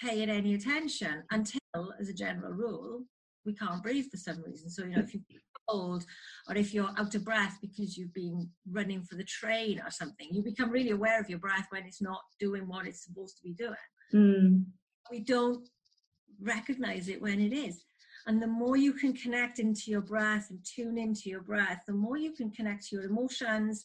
pay 0.02 0.22
it 0.22 0.30
any 0.30 0.54
attention 0.54 1.24
until, 1.32 1.60
as 2.00 2.10
a 2.10 2.14
general 2.14 2.54
rule, 2.54 3.04
we 3.46 3.54
can't 3.54 3.84
breathe 3.84 4.06
for 4.10 4.18
some 4.18 4.42
reason. 4.46 4.70
So, 4.70 4.84
you 4.84 4.96
know, 4.96 5.02
if 5.02 5.14
you 5.14 5.20
feel 5.28 5.42
cold 5.70 6.06
or 6.48 6.56
if 6.56 6.74
you're 6.74 6.92
out 6.98 7.16
of 7.16 7.26
breath 7.26 7.58
because 7.62 7.98
you've 7.98 8.14
been 8.14 8.50
running 8.72 9.04
for 9.04 9.16
the 9.16 9.24
train 9.24 9.82
or 9.86 9.92
something, 9.92 10.28
you 10.32 10.44
become 10.44 10.70
really 10.70 10.92
aware 10.92 11.20
of 11.20 11.30
your 11.30 11.40
breath 11.40 11.68
when 11.70 11.84
it's 11.86 12.02
not 12.02 12.22
doing 12.40 12.68
what 12.68 12.88
it's 12.88 13.04
supposed 13.04 13.38
to 13.38 13.44
be 13.44 13.54
doing. 13.54 13.76
Mm. 14.14 14.66
We 15.12 15.20
don't 15.20 15.68
recognize 16.42 17.10
it 17.10 17.22
when 17.22 17.40
it 17.40 17.54
is. 17.54 17.84
And 18.26 18.42
the 18.42 18.48
more 18.48 18.78
you 18.78 18.94
can 18.94 19.14
connect 19.14 19.60
into 19.60 19.92
your 19.92 20.02
breath 20.02 20.48
and 20.50 20.60
tune 20.64 20.98
into 20.98 21.30
your 21.30 21.42
breath, 21.42 21.82
the 21.86 21.94
more 21.94 22.18
you 22.18 22.32
can 22.32 22.52
connect 22.52 22.88
to 22.88 22.96
your 22.96 23.06
emotions, 23.06 23.84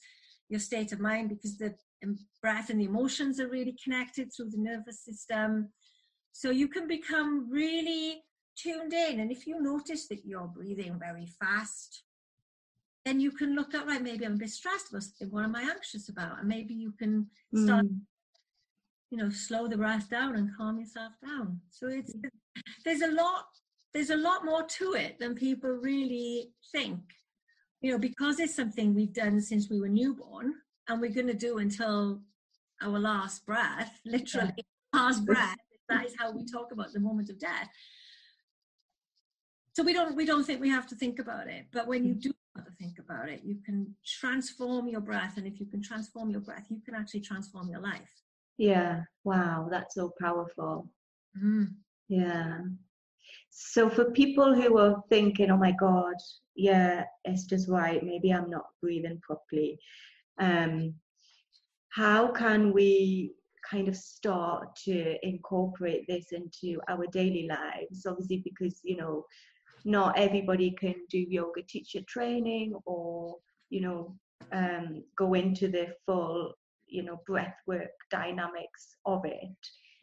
your 0.48 0.60
state 0.60 0.92
of 0.92 1.00
mind, 1.00 1.28
because 1.28 1.58
the 1.58 1.74
breath 2.40 2.70
and 2.70 2.80
the 2.80 2.84
emotions 2.84 3.40
are 3.40 3.48
really 3.48 3.76
connected 3.82 4.32
through 4.32 4.50
the 4.50 4.58
nervous 4.58 5.04
system. 5.04 5.68
So 6.32 6.50
you 6.50 6.68
can 6.68 6.86
become 6.86 7.50
really 7.50 8.22
tuned 8.56 8.92
in. 8.92 9.20
And 9.20 9.30
if 9.30 9.46
you 9.46 9.60
notice 9.60 10.08
that 10.08 10.24
you're 10.24 10.46
breathing 10.46 10.98
very 10.98 11.26
fast, 11.26 12.04
then 13.04 13.20
you 13.20 13.30
can 13.30 13.54
look 13.54 13.74
at, 13.74 13.86
right, 13.86 14.02
maybe 14.02 14.24
I'm 14.24 14.34
a 14.34 14.36
bit 14.36 14.50
stressed 14.50 14.90
about 14.90 15.02
something. 15.02 15.30
What 15.30 15.44
am 15.44 15.56
I 15.56 15.62
anxious 15.62 16.08
about? 16.08 16.40
And 16.40 16.48
maybe 16.48 16.74
you 16.74 16.92
can 16.92 17.26
start, 17.54 17.86
mm. 17.86 18.00
you 19.10 19.18
know, 19.18 19.30
slow 19.30 19.66
the 19.66 19.76
breath 19.76 20.10
down 20.10 20.36
and 20.36 20.54
calm 20.56 20.78
yourself 20.78 21.12
down. 21.24 21.60
So 21.70 21.88
it's, 21.88 22.14
there's 22.84 23.02
a 23.02 23.12
lot, 23.12 23.46
there's 23.94 24.10
a 24.10 24.16
lot 24.16 24.44
more 24.44 24.64
to 24.64 24.92
it 24.94 25.18
than 25.18 25.34
people 25.34 25.70
really 25.70 26.52
think. 26.70 27.00
You 27.80 27.92
know, 27.92 27.98
because 27.98 28.40
it's 28.40 28.56
something 28.56 28.94
we've 28.94 29.12
done 29.12 29.40
since 29.40 29.70
we 29.70 29.80
were 29.80 29.88
newborn 29.88 30.54
and 30.88 31.00
we're 31.00 31.12
going 31.12 31.28
to 31.28 31.34
do 31.34 31.58
until 31.58 32.20
our 32.82 32.98
last 32.98 33.46
breath, 33.46 34.00
literally 34.04 34.52
yeah. 34.56 35.00
last 35.00 35.24
breath. 35.26 35.56
That 35.88 36.06
is 36.06 36.14
how 36.18 36.32
we 36.32 36.44
talk 36.44 36.72
about 36.72 36.92
the 36.92 37.00
moment 37.00 37.30
of 37.30 37.38
death 37.38 37.70
so 39.78 39.84
we 39.84 39.92
don't 39.92 40.16
we 40.16 40.26
don't 40.26 40.42
think 40.42 40.60
we 40.60 40.68
have 40.68 40.88
to 40.88 40.96
think 40.96 41.20
about 41.20 41.46
it 41.46 41.66
but 41.72 41.86
when 41.86 42.04
you 42.04 42.12
do 42.12 42.32
have 42.56 42.66
to 42.66 42.72
think 42.80 42.98
about 42.98 43.28
it 43.28 43.42
you 43.44 43.58
can 43.64 43.94
transform 44.04 44.88
your 44.88 45.00
breath 45.00 45.36
and 45.36 45.46
if 45.46 45.60
you 45.60 45.66
can 45.66 45.80
transform 45.80 46.30
your 46.30 46.40
breath 46.40 46.66
you 46.68 46.80
can 46.84 46.96
actually 46.96 47.20
transform 47.20 47.68
your 47.70 47.78
life 47.78 48.12
yeah 48.56 49.02
wow 49.22 49.68
that's 49.70 49.94
so 49.94 50.10
powerful 50.20 50.90
mm. 51.40 51.68
yeah 52.08 52.58
so 53.50 53.88
for 53.88 54.10
people 54.12 54.54
who 54.54 54.78
are 54.78 55.02
thinking 55.08 55.50
oh 55.50 55.56
my 55.56 55.72
god 55.72 56.14
yeah 56.56 57.04
just 57.48 57.68
right 57.68 58.04
maybe 58.04 58.32
i'm 58.32 58.50
not 58.50 58.66
breathing 58.80 59.20
properly 59.22 59.78
um 60.38 60.94
how 61.90 62.28
can 62.28 62.72
we 62.72 63.34
kind 63.68 63.88
of 63.88 63.96
start 63.96 64.74
to 64.76 65.16
incorporate 65.26 66.06
this 66.06 66.32
into 66.32 66.80
our 66.88 67.06
daily 67.12 67.48
lives? 67.48 68.06
Obviously 68.06 68.42
because 68.44 68.80
you 68.82 68.96
know 68.96 69.24
not 69.84 70.18
everybody 70.18 70.70
can 70.70 70.94
do 71.10 71.18
yoga 71.18 71.62
teacher 71.62 72.00
training 72.08 72.74
or 72.84 73.36
you 73.70 73.80
know 73.80 74.14
um, 74.52 75.02
go 75.16 75.34
into 75.34 75.68
the 75.68 75.88
full 76.06 76.52
you 76.86 77.02
know 77.02 77.20
breath 77.26 77.56
work 77.66 77.90
dynamics 78.10 78.96
of 79.06 79.24
it 79.24 79.56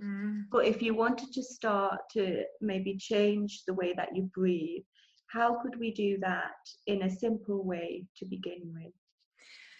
mm. 0.03 0.43
but 0.51 0.65
if 0.65 0.81
you 0.81 0.93
wanted 0.93 1.31
to 1.33 1.43
start 1.43 1.99
to 2.11 2.43
maybe 2.61 2.97
change 2.97 3.63
the 3.67 3.73
way 3.73 3.93
that 3.95 4.15
you 4.15 4.29
breathe 4.33 4.83
how 5.27 5.59
could 5.61 5.79
we 5.79 5.91
do 5.91 6.17
that 6.19 6.61
in 6.87 7.03
a 7.03 7.09
simple 7.09 7.63
way 7.63 8.05
to 8.17 8.25
begin 8.25 8.61
with 8.73 8.93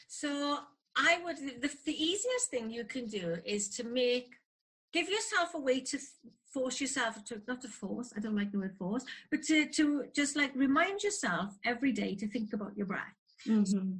so 0.07 0.59
I 0.97 1.19
would 1.23 1.37
the, 1.37 1.69
the 1.85 2.03
easiest 2.03 2.49
thing 2.49 2.69
you 2.69 2.85
can 2.85 3.07
do 3.07 3.37
is 3.45 3.69
to 3.77 3.83
make 3.83 4.35
give 4.93 5.09
yourself 5.09 5.53
a 5.53 5.59
way 5.59 5.81
to 5.81 5.99
force 6.53 6.79
yourself 6.79 7.23
to 7.25 7.41
not 7.47 7.61
to 7.61 7.67
force 7.67 8.13
I 8.15 8.21
don't 8.21 8.35
like 8.35 8.51
the 8.51 8.59
word 8.59 8.77
force 8.77 9.03
but 9.29 9.43
to 9.43 9.67
to 9.67 10.05
just 10.15 10.37
like 10.37 10.51
remind 10.55 11.03
yourself 11.03 11.53
every 11.65 11.91
day 11.91 12.15
to 12.15 12.27
think 12.27 12.53
about 12.53 12.77
your 12.77 12.85
breath. 12.85 13.17
Mm-hmm. 13.47 13.95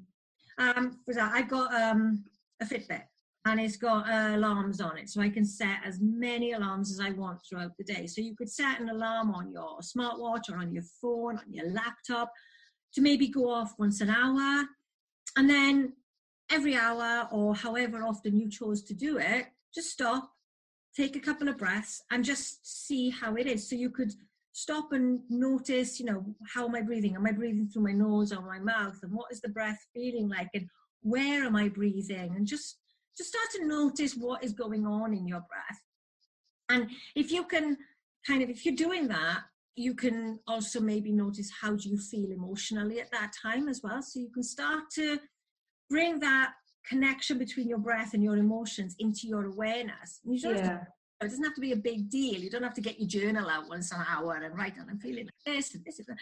Um, 0.58 0.97
I've 1.19 1.49
got 1.49 1.73
um, 1.73 2.23
a 2.62 2.65
Fitbit 2.65 3.04
and 3.45 3.60
it's 3.60 3.77
got 3.77 4.10
uh, 4.10 4.36
alarms 4.36 4.81
on 4.81 4.97
it, 4.97 5.10
so 5.10 5.21
I 5.21 5.29
can 5.29 5.45
set 5.45 5.77
as 5.86 5.99
many 6.01 6.53
alarms 6.53 6.91
as 6.91 6.99
I 6.99 7.12
want 7.12 7.39
throughout 7.47 7.77
the 7.77 7.84
day. 7.84 8.08
So 8.08 8.21
you 8.21 8.36
could 8.36 8.49
set 8.49 8.79
an 8.79 8.89
alarm 8.89 9.31
on 9.36 9.51
your 9.51 9.79
smartwatch 9.81 10.49
or 10.51 10.58
on 10.58 10.73
your 10.73 10.84
phone, 11.01 11.38
on 11.38 11.53
your 11.53 11.69
laptop, 11.71 12.31
to 12.93 13.01
maybe 13.01 13.27
go 13.27 13.49
off 13.49 13.73
once 13.77 14.01
an 14.01 14.10
hour, 14.10 14.65
and 15.38 15.49
then 15.49 15.93
every 16.51 16.75
hour 16.75 17.27
or 17.31 17.55
however 17.55 18.03
often 18.03 18.38
you 18.39 18.49
chose 18.49 18.81
to 18.84 18.93
do 18.93 19.17
it, 19.17 19.45
just 19.73 19.91
stop, 19.91 20.31
take 20.95 21.15
a 21.15 21.19
couple 21.19 21.47
of 21.47 21.58
breaths, 21.58 22.01
and 22.12 22.23
just 22.23 22.88
see 22.88 23.10
how 23.10 23.36
it 23.36 23.45
is. 23.45 23.69
So 23.69 23.75
you 23.75 23.89
could 23.89 24.12
stop 24.53 24.91
and 24.91 25.19
notice, 25.29 25.99
you 25.99 26.05
know, 26.05 26.25
how 26.53 26.65
am 26.67 26.75
I 26.75 26.81
breathing? 26.81 27.15
Am 27.15 27.25
I 27.25 27.31
breathing 27.31 27.67
through 27.67 27.84
my 27.84 27.91
nose 27.91 28.31
or 28.31 28.41
my 28.41 28.60
mouth? 28.60 28.97
And 29.03 29.12
what 29.12 29.31
is 29.31 29.41
the 29.41 29.49
breath 29.49 29.86
feeling 29.93 30.29
like? 30.29 30.49
And 30.53 30.67
where 31.01 31.43
am 31.43 31.55
I 31.55 31.67
breathing? 31.67 32.34
And 32.36 32.47
just 32.47 32.77
just 33.17 33.30
start 33.30 33.49
to 33.56 33.67
notice 33.67 34.15
what 34.15 34.43
is 34.43 34.54
going 34.54 34.86
on 34.86 35.13
in 35.13 35.28
your 35.28 35.41
breath. 35.49 35.82
And 36.69 36.89
if 37.15 37.32
you 37.32 37.43
can 37.45 37.78
kind 38.28 38.41
of 38.41 38.49
if 38.49 38.65
you're 38.65 38.75
doing 38.75 39.08
that, 39.08 39.41
you 39.75 39.93
can 39.93 40.39
also 40.47 40.80
maybe 40.80 41.12
notice 41.12 41.51
how 41.62 41.75
do 41.75 41.89
you 41.89 41.97
feel 41.97 42.32
emotionally 42.32 42.99
at 43.01 43.12
that 43.12 43.32
time 43.41 43.67
as 43.67 43.82
well. 43.84 44.01
So 44.01 44.19
you 44.19 44.30
can 44.30 44.43
start 44.43 44.84
to 44.95 45.19
bring 45.89 46.19
that 46.21 46.51
connection 46.88 47.38
between 47.38 47.67
your 47.67 47.78
breath 47.78 48.13
and 48.13 48.23
your 48.23 48.38
emotions 48.38 48.95
into 48.99 49.28
your 49.28 49.45
awareness. 49.45 50.21
You 50.23 50.36
yeah. 50.36 50.62
to, 50.62 50.88
it 51.21 51.30
doesn't 51.30 51.43
have 51.43 51.56
to 51.56 51.62
be 51.62 51.73
a 51.73 51.78
big 51.78 52.10
deal. 52.10 52.39
You 52.39 52.49
don't 52.49 52.63
have 52.63 52.73
to 52.75 52.82
get 52.82 52.99
your 52.99 53.08
journal 53.08 53.49
out 53.49 53.67
once 53.67 53.91
an 53.91 54.01
hour 54.08 54.36
and 54.36 54.58
write 54.58 54.75
down, 54.75 54.88
I'm 54.89 54.99
feeling 54.99 55.25
like 55.25 55.45
this 55.45 55.73
and 55.73 55.84
this 55.84 55.99
and 55.99 56.08
that. 56.08 56.17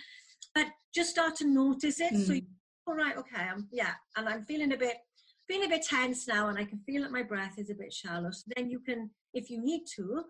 But 0.55 0.67
just 0.93 1.11
start 1.11 1.35
to 1.37 1.47
notice 1.47 1.99
it. 1.99 2.13
Mm. 2.13 2.25
So, 2.25 2.33
you, 2.33 2.41
all 2.87 2.95
right, 2.95 3.17
okay, 3.17 3.41
I'm, 3.41 3.67
yeah, 3.71 3.91
and 4.17 4.27
I'm 4.27 4.43
feeling 4.43 4.73
a 4.73 4.77
bit, 4.77 4.97
feeling 5.47 5.67
a 5.67 5.75
bit 5.75 5.83
tense 5.83 6.27
now, 6.27 6.47
and 6.47 6.57
I 6.57 6.65
can 6.65 6.79
feel 6.79 7.01
that 7.01 7.11
my 7.11 7.23
breath 7.23 7.57
is 7.57 7.69
a 7.69 7.75
bit 7.75 7.93
shallow. 7.93 8.31
So 8.31 8.43
then 8.55 8.69
you 8.69 8.79
can, 8.79 9.09
if 9.33 9.49
you 9.49 9.61
need 9.61 9.83
to, 9.95 10.23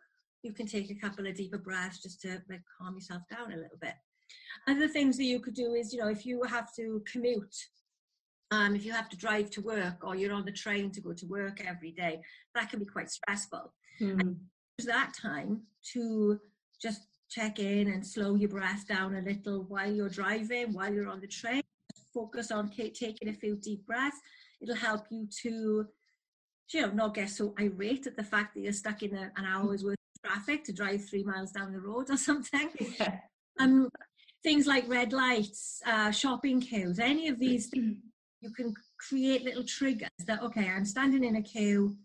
you 0.44 0.54
can 0.54 0.68
take 0.68 0.90
a 0.92 0.96
couple 0.96 1.26
of 1.26 1.36
deeper 1.36 1.58
breaths 1.58 2.02
just 2.02 2.22
to 2.22 2.42
like 2.50 2.62
calm 2.78 2.96
yourself 2.96 3.22
down 3.30 3.54
a 3.54 3.56
little 3.56 3.78
bit. 3.82 3.94
Other 4.68 4.88
things 4.88 5.18
that 5.18 5.24
you 5.24 5.40
could 5.40 5.54
do 5.54 5.74
is, 5.74 5.94
you 5.94 6.00
know, 6.00 6.10
if 6.10 6.26
you 6.26 6.44
have 6.44 6.74
to 6.76 7.04
commute 7.12 7.56
um, 8.54 8.76
if 8.76 8.86
you 8.86 8.92
have 8.92 9.10
to 9.10 9.18
drive 9.18 9.50
to 9.52 9.62
work 9.62 10.04
or 10.04 10.16
you're 10.16 10.34
on 10.34 10.46
the 10.46 10.52
train 10.52 10.92
to 10.92 11.02
go 11.02 11.14
to 11.14 11.26
work 11.26 11.64
every 11.66 11.92
day, 11.92 12.22
that 12.54 12.70
can 12.70 12.80
be 12.80 12.86
quite 12.86 13.10
stressful. 13.10 13.74
Mm. 14.00 14.36
Use 14.78 14.86
that 14.86 15.14
time 15.20 15.64
to 15.94 16.40
just 16.80 17.08
check 17.32 17.58
in 17.58 17.88
and 17.88 18.06
slow 18.06 18.36
your 18.36 18.50
breath 18.50 18.88
down 18.88 19.16
a 19.16 19.22
little 19.22 19.64
while 19.64 19.92
you're 19.92 20.10
driving, 20.10 20.72
while 20.72 20.94
you're 20.94 21.08
on 21.08 21.20
the 21.20 21.28
train. 21.28 21.64
Focus 22.14 22.52
on 22.52 22.70
taking 22.70 23.30
a 23.30 23.34
few 23.34 23.56
deep 23.56 23.88
breaths. 23.88 24.18
It'll 24.64 24.76
help 24.76 25.06
you 25.12 25.28
to, 25.44 25.86
you 26.74 26.82
know, 26.82 26.92
not 26.92 27.14
get 27.14 27.30
so 27.30 27.54
irate 27.60 28.08
at 28.08 28.16
the 28.16 28.24
fact 28.24 28.56
that 28.56 28.62
you're 28.62 28.74
stuck 28.74 29.04
in 29.04 29.16
a, 29.16 29.32
an 29.36 29.46
hour's 29.46 29.84
worth 29.84 29.98
of 30.16 30.32
traffic 30.32 30.64
to 30.64 30.74
drive 30.74 31.06
three 31.06 31.24
miles 31.24 31.52
down 31.52 31.72
the 31.72 31.80
road 31.80 32.10
or 32.10 32.18
something. 32.30 32.70
Yeah. 33.00 33.20
Um, 33.60 33.90
things 34.42 34.66
like 34.66 34.90
red 34.90 35.14
lights, 35.14 35.82
uh, 35.86 36.10
shopping 36.10 36.60
queues, 36.60 36.98
any 36.98 37.28
of 37.28 37.40
these 37.40 37.68
things 37.68 37.98
you 38.44 38.52
can 38.52 38.74
create 39.00 39.44
little 39.44 39.64
triggers 39.64 40.10
that 40.28 40.44
okay 40.44 40.70
i'm 40.70 40.86
standing 40.86 41.24
in 41.24 41.38
a 41.38 41.42
queue 41.42 41.96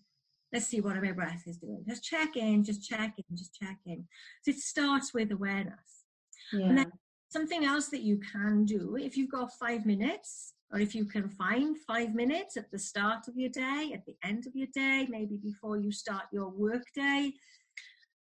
let's 0.53 0.67
see 0.67 0.81
what 0.81 1.03
my 1.03 1.13
breath 1.13 1.43
is 1.47 1.59
doing 1.59 1.85
just 1.87 2.05
check 2.05 2.37
in 2.37 2.65
just 2.65 2.89
check 2.89 3.13
in 3.19 3.37
just 3.37 3.55
check 3.55 3.77
in 3.87 4.07
so 4.43 4.51
it 4.51 4.59
starts 4.59 5.13
with 5.13 5.33
awareness 5.33 6.05
yeah. 6.53 6.67
and 6.67 6.79
then 6.79 6.91
something 7.29 7.65
else 7.65 7.89
that 7.89 8.03
you 8.03 8.19
can 8.33 8.65
do 8.65 8.97
if 8.97 9.17
you've 9.17 9.31
got 9.31 9.53
five 9.53 9.85
minutes 9.85 10.55
or 10.73 10.81
if 10.81 10.95
you 10.95 11.05
can 11.05 11.29
find 11.29 11.77
five 11.87 12.15
minutes 12.15 12.57
at 12.57 12.71
the 12.71 12.79
start 12.79 13.29
of 13.29 13.37
your 13.37 13.51
day 13.51 13.93
at 13.95 14.05
the 14.07 14.17
end 14.25 14.47
of 14.47 14.55
your 14.55 14.69
day 14.75 15.07
maybe 15.09 15.37
before 15.37 15.77
you 15.77 15.91
start 15.91 16.25
your 16.33 16.49
work 16.49 16.85
day 16.95 17.33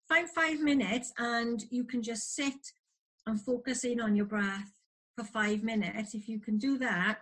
find 0.08 0.28
five 0.30 0.60
minutes 0.60 1.12
and 1.18 1.64
you 1.70 1.84
can 1.84 2.02
just 2.02 2.34
sit 2.34 2.72
and 3.26 3.40
focus 3.40 3.84
in 3.84 4.00
on 4.00 4.14
your 4.14 4.26
breath 4.26 4.72
for 5.16 5.24
five 5.24 5.62
minutes 5.62 6.14
if 6.14 6.28
you 6.28 6.38
can 6.38 6.58
do 6.58 6.78
that 6.78 7.18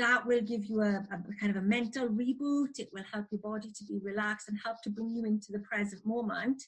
that 0.00 0.26
will 0.26 0.40
give 0.40 0.64
you 0.64 0.80
a, 0.80 1.06
a, 1.12 1.34
kind 1.38 1.54
of 1.54 1.56
a 1.56 1.66
mental 1.66 2.08
reboot. 2.08 2.78
It 2.78 2.88
will 2.92 3.04
help 3.12 3.26
your 3.30 3.40
body 3.40 3.70
to 3.76 3.84
be 3.84 4.00
relaxed 4.02 4.48
and 4.48 4.58
help 4.64 4.80
to 4.82 4.90
bring 4.90 5.10
you 5.10 5.24
into 5.24 5.52
the 5.52 5.58
present 5.58 6.04
moment 6.06 6.62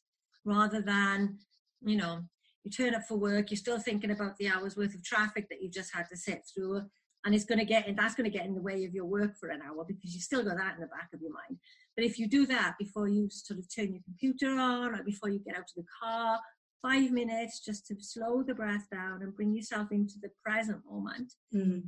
rather 0.44 0.82
than, 0.82 1.38
you 1.82 1.96
know, 1.96 2.20
you 2.62 2.70
turn 2.70 2.94
up 2.94 3.02
for 3.08 3.16
work, 3.16 3.50
you're 3.50 3.56
still 3.56 3.78
thinking 3.78 4.10
about 4.10 4.36
the 4.36 4.48
hours 4.48 4.76
worth 4.76 4.94
of 4.94 5.02
traffic 5.02 5.48
that 5.48 5.62
you've 5.62 5.72
just 5.72 5.94
had 5.94 6.08
to 6.10 6.16
sit 6.16 6.42
through. 6.54 6.82
And 7.24 7.34
it's 7.34 7.44
going 7.44 7.60
to 7.60 7.64
get, 7.64 7.86
and 7.86 7.96
that's 7.96 8.14
going 8.16 8.30
to 8.30 8.36
get 8.36 8.46
in 8.46 8.54
the 8.54 8.60
way 8.60 8.84
of 8.84 8.94
your 8.94 9.04
work 9.04 9.36
for 9.38 9.48
an 9.50 9.60
hour 9.62 9.84
because 9.86 10.12
you've 10.12 10.24
still 10.24 10.42
got 10.42 10.56
that 10.56 10.74
in 10.74 10.80
the 10.80 10.88
back 10.88 11.08
of 11.14 11.20
your 11.20 11.32
mind. 11.32 11.58
But 11.96 12.04
if 12.04 12.18
you 12.18 12.26
do 12.26 12.46
that 12.46 12.74
before 12.78 13.06
you 13.08 13.28
sort 13.30 13.60
of 13.60 13.66
turn 13.72 13.92
your 13.92 14.02
computer 14.02 14.58
on 14.58 14.94
or 14.94 15.04
before 15.04 15.28
you 15.28 15.38
get 15.38 15.54
out 15.54 15.62
of 15.62 15.74
the 15.76 15.84
car, 16.02 16.40
five 16.82 17.12
minutes 17.12 17.60
just 17.64 17.86
to 17.86 17.96
slow 18.00 18.42
the 18.42 18.54
breath 18.54 18.88
down 18.90 19.22
and 19.22 19.36
bring 19.36 19.54
yourself 19.54 19.92
into 19.92 20.14
the 20.20 20.30
present 20.44 20.80
moment, 20.90 21.32
mm 21.54 21.82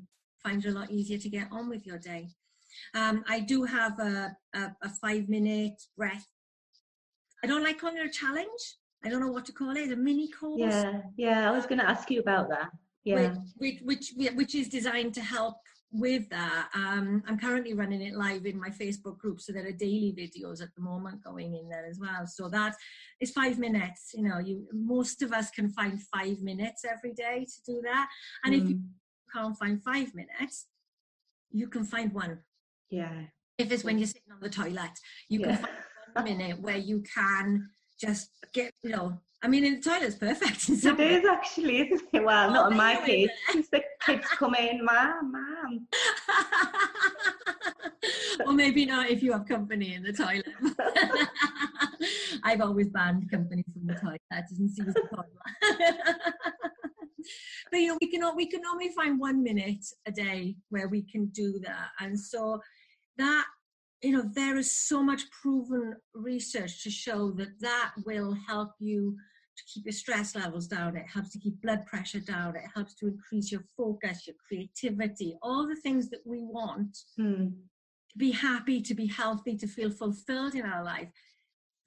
find 0.44 0.64
it 0.64 0.68
a 0.68 0.72
lot 0.72 0.90
easier 0.90 1.18
to 1.18 1.28
get 1.28 1.48
on 1.50 1.68
with 1.68 1.86
your 1.86 1.98
day. 1.98 2.28
Um, 2.94 3.24
I 3.28 3.40
do 3.40 3.64
have 3.64 3.98
a, 3.98 4.36
a, 4.54 4.60
a, 4.82 4.88
five 5.00 5.28
minute 5.28 5.80
breath. 5.96 6.26
I 7.42 7.46
don't 7.46 7.62
like 7.62 7.78
calling 7.78 7.96
it 7.96 8.06
a 8.06 8.10
challenge. 8.10 8.76
I 9.04 9.08
don't 9.08 9.20
know 9.20 9.30
what 9.30 9.44
to 9.46 9.52
call 9.52 9.76
it. 9.76 9.92
A 9.92 9.96
mini 9.96 10.28
course. 10.28 10.60
Yeah, 10.60 11.00
yeah. 11.16 11.48
I 11.48 11.52
was 11.52 11.66
going 11.66 11.78
to 11.78 11.88
ask 11.88 12.10
you 12.10 12.20
about 12.20 12.48
that. 12.50 12.70
Yeah, 13.04 13.34
which 13.56 13.80
which 13.82 14.12
which 14.16 14.54
is 14.54 14.68
designed 14.68 15.14
to 15.14 15.20
help 15.20 15.56
with 15.92 16.28
that. 16.30 16.68
Um, 16.74 17.22
I'm 17.28 17.38
currently 17.38 17.74
running 17.74 18.02
it 18.02 18.14
live 18.14 18.46
in 18.46 18.58
my 18.58 18.70
Facebook 18.70 19.18
group, 19.18 19.40
so 19.40 19.52
there 19.52 19.66
are 19.66 19.72
daily 19.72 20.14
videos 20.18 20.62
at 20.62 20.74
the 20.74 20.82
moment 20.82 21.22
going 21.22 21.54
in 21.54 21.68
there 21.68 21.86
as 21.86 21.98
well. 22.00 22.26
So 22.26 22.48
that 22.48 22.74
is 23.20 23.30
five 23.30 23.58
minutes. 23.58 24.12
You 24.14 24.22
know, 24.22 24.38
you 24.38 24.66
most 24.72 25.22
of 25.22 25.32
us 25.32 25.50
can 25.50 25.68
find 25.68 26.00
five 26.02 26.40
minutes 26.40 26.84
every 26.84 27.12
day 27.12 27.44
to 27.44 27.72
do 27.72 27.80
that, 27.82 28.08
and 28.44 28.54
mm. 28.54 28.62
if 28.62 28.68
you 28.68 28.76
mm 28.76 28.88
can't 29.34 29.58
find 29.58 29.82
five 29.82 30.14
minutes, 30.14 30.66
you 31.50 31.68
can 31.68 31.84
find 31.84 32.12
one. 32.12 32.38
Yeah. 32.90 33.22
If 33.58 33.70
it's 33.72 33.84
when 33.84 33.98
you're 33.98 34.06
sitting 34.06 34.32
on 34.32 34.40
the 34.40 34.48
toilet, 34.48 34.98
you 35.28 35.40
yeah. 35.40 35.46
can 35.46 35.56
find 35.56 35.74
one 36.14 36.24
minute 36.24 36.60
where 36.60 36.76
you 36.76 37.02
can 37.14 37.68
just 38.00 38.30
get, 38.52 38.72
you 38.82 38.90
know, 38.90 39.20
I 39.44 39.46
mean, 39.46 39.62
in 39.62 39.74
the 39.74 39.80
toilet's 39.82 40.14
perfect. 40.14 40.70
it 40.70 41.00
is 41.00 41.26
actually, 41.26 41.82
isn't 41.92 42.08
it? 42.14 42.24
Well, 42.24 42.50
not 42.50 42.72
in 42.72 42.78
my 42.78 42.96
case. 43.04 43.28
the 43.70 43.82
kids 44.00 44.26
come 44.28 44.54
in, 44.54 44.82
mom, 44.82 45.32
mom. 45.32 45.86
or 48.46 48.54
maybe 48.54 48.86
not 48.86 49.10
if 49.10 49.22
you 49.22 49.32
have 49.32 49.46
company 49.46 49.96
in 49.96 50.02
the 50.02 50.14
toilet. 50.14 50.46
I've 52.42 52.62
always 52.62 52.88
banned 52.88 53.30
company 53.30 53.62
from 53.70 53.86
the 53.86 54.00
toilet. 54.00 54.22
That 54.30 54.48
doesn't 54.48 54.70
seem 54.70 54.88
as 54.88 54.94
toilet 55.14 55.26
but 57.70 57.80
you 57.80 57.88
know 57.88 57.96
we 58.00 58.10
can 58.10 58.36
we 58.36 58.46
can 58.46 58.60
only 58.66 58.90
find 58.90 59.18
one 59.18 59.42
minute 59.42 59.84
a 60.06 60.12
day 60.12 60.54
where 60.68 60.88
we 60.88 61.02
can 61.02 61.24
do 61.28 61.58
that 61.60 61.88
and 62.00 62.18
so 62.20 62.60
that 63.16 63.46
you 64.04 64.12
know 64.12 64.24
there 64.34 64.56
is 64.56 64.70
so 64.70 65.02
much 65.02 65.22
proven 65.30 65.94
research 66.14 66.82
to 66.82 66.90
show 66.90 67.30
that 67.32 67.60
that 67.60 67.92
will 68.04 68.36
help 68.46 68.70
you 68.78 69.16
to 69.56 69.62
keep 69.72 69.84
your 69.84 69.92
stress 69.92 70.34
levels 70.34 70.66
down 70.66 70.96
it 70.96 71.06
helps 71.06 71.30
to 71.30 71.38
keep 71.38 71.60
blood 71.62 71.84
pressure 71.86 72.20
down 72.20 72.54
it 72.56 72.64
helps 72.74 72.94
to 72.94 73.06
increase 73.06 73.50
your 73.50 73.64
focus 73.76 74.26
your 74.26 74.36
creativity 74.46 75.36
all 75.42 75.66
the 75.66 75.76
things 75.76 76.10
that 76.10 76.20
we 76.24 76.42
want 76.42 76.96
hmm. 77.16 77.46
to 78.10 78.18
be 78.18 78.30
happy 78.30 78.80
to 78.80 78.94
be 78.94 79.06
healthy 79.06 79.56
to 79.56 79.66
feel 79.66 79.90
fulfilled 79.90 80.54
in 80.54 80.66
our 80.66 80.84
life 80.84 81.08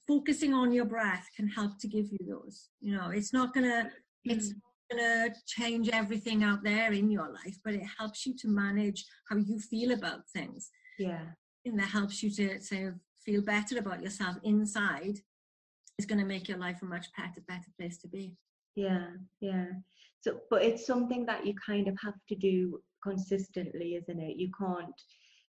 focusing 0.08 0.54
on 0.54 0.72
your 0.72 0.86
breath 0.86 1.28
can 1.36 1.48
help 1.48 1.78
to 1.80 1.88
give 1.88 2.08
you 2.12 2.20
those 2.28 2.70
you 2.80 2.96
know 2.96 3.10
it's 3.10 3.34
not 3.34 3.54
gonna 3.54 3.90
it's 4.24 4.52
hmm 4.52 4.60
going 4.90 5.04
to 5.04 5.34
change 5.46 5.90
everything 5.90 6.44
out 6.44 6.64
there 6.64 6.94
in 6.94 7.12
your 7.12 7.30
life, 7.30 7.58
but 7.64 7.74
it 7.74 7.84
helps 8.00 8.26
you 8.26 8.34
to 8.38 8.48
manage 8.48 9.06
how 9.30 9.36
you 9.36 9.60
feel 9.60 9.92
about 9.92 10.22
things. 10.34 10.72
Yeah. 10.98 11.26
That 11.76 11.90
helps 11.90 12.24
you 12.24 12.30
to 12.32 12.60
of 12.88 12.96
feel 13.28 13.42
better 13.42 13.78
about 13.78 14.02
yourself 14.02 14.38
inside 14.44 15.20
is 16.00 16.06
going 16.06 16.20
to 16.20 16.26
make 16.26 16.48
your 16.48 16.58
life 16.58 16.82
a 16.82 16.86
much 16.86 17.08
better 17.18 17.42
better 17.48 17.70
place 17.78 17.98
to 17.98 18.08
be 18.08 18.36
yeah 18.76 19.08
yeah 19.42 19.66
so 20.22 20.40
but 20.50 20.64
it's 20.64 20.86
something 20.86 21.26
that 21.26 21.46
you 21.46 21.54
kind 21.54 21.88
of 21.88 21.98
have 22.02 22.14
to 22.30 22.36
do 22.36 22.80
consistently 23.04 23.96
isn't 23.96 24.22
it 24.22 24.38
you 24.38 24.50
can't 24.58 25.02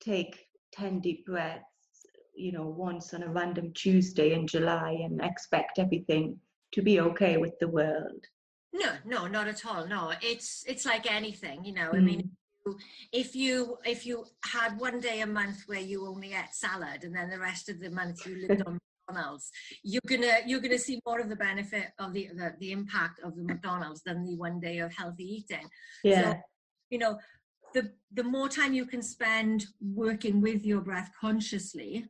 take 0.00 0.46
10 0.72 1.00
deep 1.00 1.26
breaths 1.26 1.64
you 2.34 2.52
know 2.52 2.66
once 2.66 3.12
on 3.12 3.22
a 3.22 3.28
random 3.28 3.72
tuesday 3.74 4.32
in 4.32 4.46
july 4.46 4.96
and 5.02 5.20
expect 5.20 5.78
everything 5.78 6.38
to 6.72 6.82
be 6.82 7.00
okay 7.00 7.36
with 7.36 7.58
the 7.58 7.68
world 7.68 8.24
no 8.72 8.92
no 9.04 9.26
not 9.26 9.48
at 9.48 9.66
all 9.66 9.86
no 9.86 10.12
it's 10.22 10.64
it's 10.68 10.86
like 10.86 11.10
anything 11.10 11.64
you 11.64 11.74
know 11.74 11.90
mm. 11.90 11.96
i 11.96 12.00
mean 12.00 12.22
mm. 12.22 12.30
If 13.12 13.34
you 13.34 13.78
if 13.84 14.06
you 14.06 14.24
had 14.44 14.78
one 14.78 15.00
day 15.00 15.20
a 15.20 15.26
month 15.26 15.62
where 15.66 15.80
you 15.80 16.06
only 16.06 16.32
ate 16.32 16.52
salad 16.52 17.04
and 17.04 17.14
then 17.14 17.30
the 17.30 17.38
rest 17.38 17.68
of 17.68 17.80
the 17.80 17.90
month 17.90 18.26
you 18.26 18.46
lived 18.46 18.62
on 18.66 18.78
McDonald's, 19.08 19.50
you're 19.82 20.02
gonna 20.06 20.38
you're 20.46 20.60
gonna 20.60 20.78
see 20.78 21.00
more 21.06 21.20
of 21.20 21.28
the 21.28 21.36
benefit 21.36 21.88
of 21.98 22.12
the 22.12 22.28
the, 22.34 22.54
the 22.58 22.72
impact 22.72 23.20
of 23.22 23.36
the 23.36 23.42
McDonald's 23.42 24.02
than 24.02 24.24
the 24.24 24.36
one 24.36 24.60
day 24.60 24.78
of 24.78 24.92
healthy 24.92 25.24
eating. 25.24 25.68
Yeah. 26.04 26.32
So, 26.32 26.38
you 26.90 26.98
know, 26.98 27.18
the 27.74 27.92
the 28.12 28.24
more 28.24 28.48
time 28.48 28.72
you 28.74 28.86
can 28.86 29.02
spend 29.02 29.66
working 29.80 30.40
with 30.40 30.64
your 30.64 30.80
breath 30.80 31.10
consciously, 31.20 32.06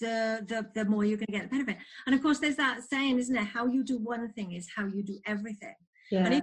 the 0.00 0.44
the 0.48 0.66
the 0.74 0.84
more 0.84 1.04
you 1.04 1.16
can 1.16 1.28
get 1.30 1.42
the 1.44 1.48
benefit. 1.48 1.76
And 2.06 2.14
of 2.14 2.22
course, 2.22 2.38
there's 2.38 2.56
that 2.56 2.82
saying, 2.82 3.18
isn't 3.18 3.36
it? 3.36 3.44
How 3.44 3.66
you 3.66 3.84
do 3.84 3.98
one 3.98 4.32
thing 4.32 4.52
is 4.52 4.68
how 4.74 4.86
you 4.86 5.02
do 5.02 5.18
everything. 5.26 5.74
Yeah. 6.10 6.40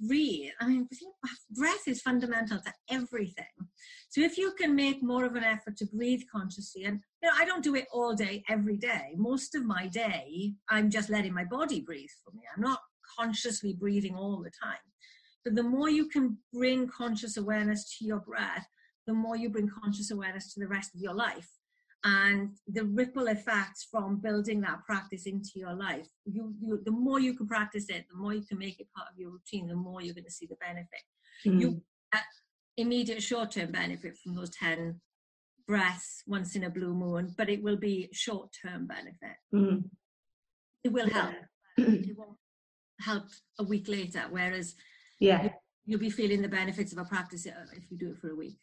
Breathe, 0.00 0.50
I 0.60 0.68
mean, 0.68 0.88
breath 1.50 1.86
is 1.86 2.02
fundamental 2.02 2.58
to 2.60 2.72
everything. 2.90 3.44
So 4.10 4.20
if 4.20 4.38
you 4.38 4.52
can 4.52 4.74
make 4.74 5.02
more 5.02 5.24
of 5.24 5.34
an 5.34 5.44
effort 5.44 5.76
to 5.78 5.86
breathe 5.86 6.22
consciously, 6.30 6.84
and 6.84 7.00
you 7.22 7.28
know, 7.28 7.34
I 7.36 7.44
don't 7.44 7.64
do 7.64 7.74
it 7.74 7.86
all 7.92 8.14
day, 8.14 8.44
every 8.48 8.76
day. 8.76 9.14
Most 9.16 9.54
of 9.54 9.64
my 9.64 9.86
day, 9.86 10.54
I'm 10.68 10.90
just 10.90 11.10
letting 11.10 11.34
my 11.34 11.44
body 11.44 11.80
breathe 11.80 12.10
for 12.24 12.32
me. 12.32 12.42
I'm 12.54 12.62
not 12.62 12.80
consciously 13.18 13.74
breathing 13.74 14.14
all 14.14 14.42
the 14.42 14.50
time. 14.62 14.78
But 15.44 15.54
the 15.54 15.62
more 15.62 15.88
you 15.88 16.08
can 16.08 16.38
bring 16.52 16.88
conscious 16.88 17.36
awareness 17.36 17.96
to 17.98 18.04
your 18.04 18.20
breath, 18.20 18.66
the 19.06 19.14
more 19.14 19.36
you 19.36 19.48
bring 19.48 19.70
conscious 19.82 20.10
awareness 20.10 20.52
to 20.52 20.60
the 20.60 20.68
rest 20.68 20.94
of 20.94 21.00
your 21.00 21.14
life 21.14 21.48
and 22.04 22.50
the 22.68 22.84
ripple 22.84 23.26
effects 23.26 23.88
from 23.90 24.20
building 24.20 24.60
that 24.60 24.84
practice 24.84 25.26
into 25.26 25.50
your 25.56 25.74
life. 25.74 26.06
You, 26.24 26.54
you 26.60 26.80
the 26.84 26.92
more 26.92 27.18
you 27.18 27.34
can 27.34 27.46
practice 27.46 27.86
it 27.88 28.06
the 28.10 28.16
more 28.16 28.34
you 28.34 28.42
can 28.42 28.58
make 28.58 28.78
it 28.80 28.86
part 28.94 29.08
of 29.12 29.18
your 29.18 29.30
routine 29.30 29.66
the 29.66 29.74
more 29.74 30.00
you're 30.00 30.14
going 30.14 30.24
to 30.24 30.30
see 30.30 30.46
the 30.46 30.56
benefit. 30.56 31.02
Mm. 31.46 31.60
you 31.60 31.82
uh, 32.14 32.18
immediate 32.76 33.22
short-term 33.22 33.72
benefit 33.72 34.16
from 34.16 34.34
those 34.34 34.50
10 34.50 35.00
breaths 35.66 36.22
once 36.26 36.56
in 36.56 36.64
a 36.64 36.70
blue 36.70 36.94
moon 36.94 37.34
but 37.36 37.48
it 37.48 37.62
will 37.62 37.76
be 37.76 38.08
short-term 38.12 38.86
benefit. 38.86 39.36
Mm. 39.52 39.84
it 40.84 40.92
will 40.92 41.10
help. 41.10 41.34
It 41.76 42.16
won't 42.16 42.36
help 43.00 43.24
a 43.58 43.64
week 43.64 43.88
later 43.88 44.22
whereas 44.30 44.76
yeah. 45.18 45.48
you'll 45.84 45.98
be 45.98 46.10
feeling 46.10 46.42
the 46.42 46.48
benefits 46.48 46.92
of 46.92 46.98
a 46.98 47.04
practice 47.04 47.46
uh, 47.46 47.66
if 47.76 47.90
you 47.90 47.98
do 47.98 48.10
it 48.10 48.18
for 48.18 48.30
a 48.30 48.36
week 48.36 48.58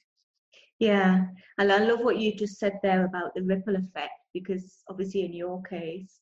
yeah, 0.79 1.25
and 1.57 1.71
I 1.71 1.77
love 1.79 1.99
what 2.01 2.19
you 2.19 2.35
just 2.35 2.59
said 2.59 2.79
there 2.83 3.05
about 3.05 3.33
the 3.35 3.43
ripple 3.43 3.75
effect 3.75 4.13
because 4.33 4.83
obviously 4.89 5.23
in 5.23 5.33
your 5.33 5.61
case, 5.63 6.19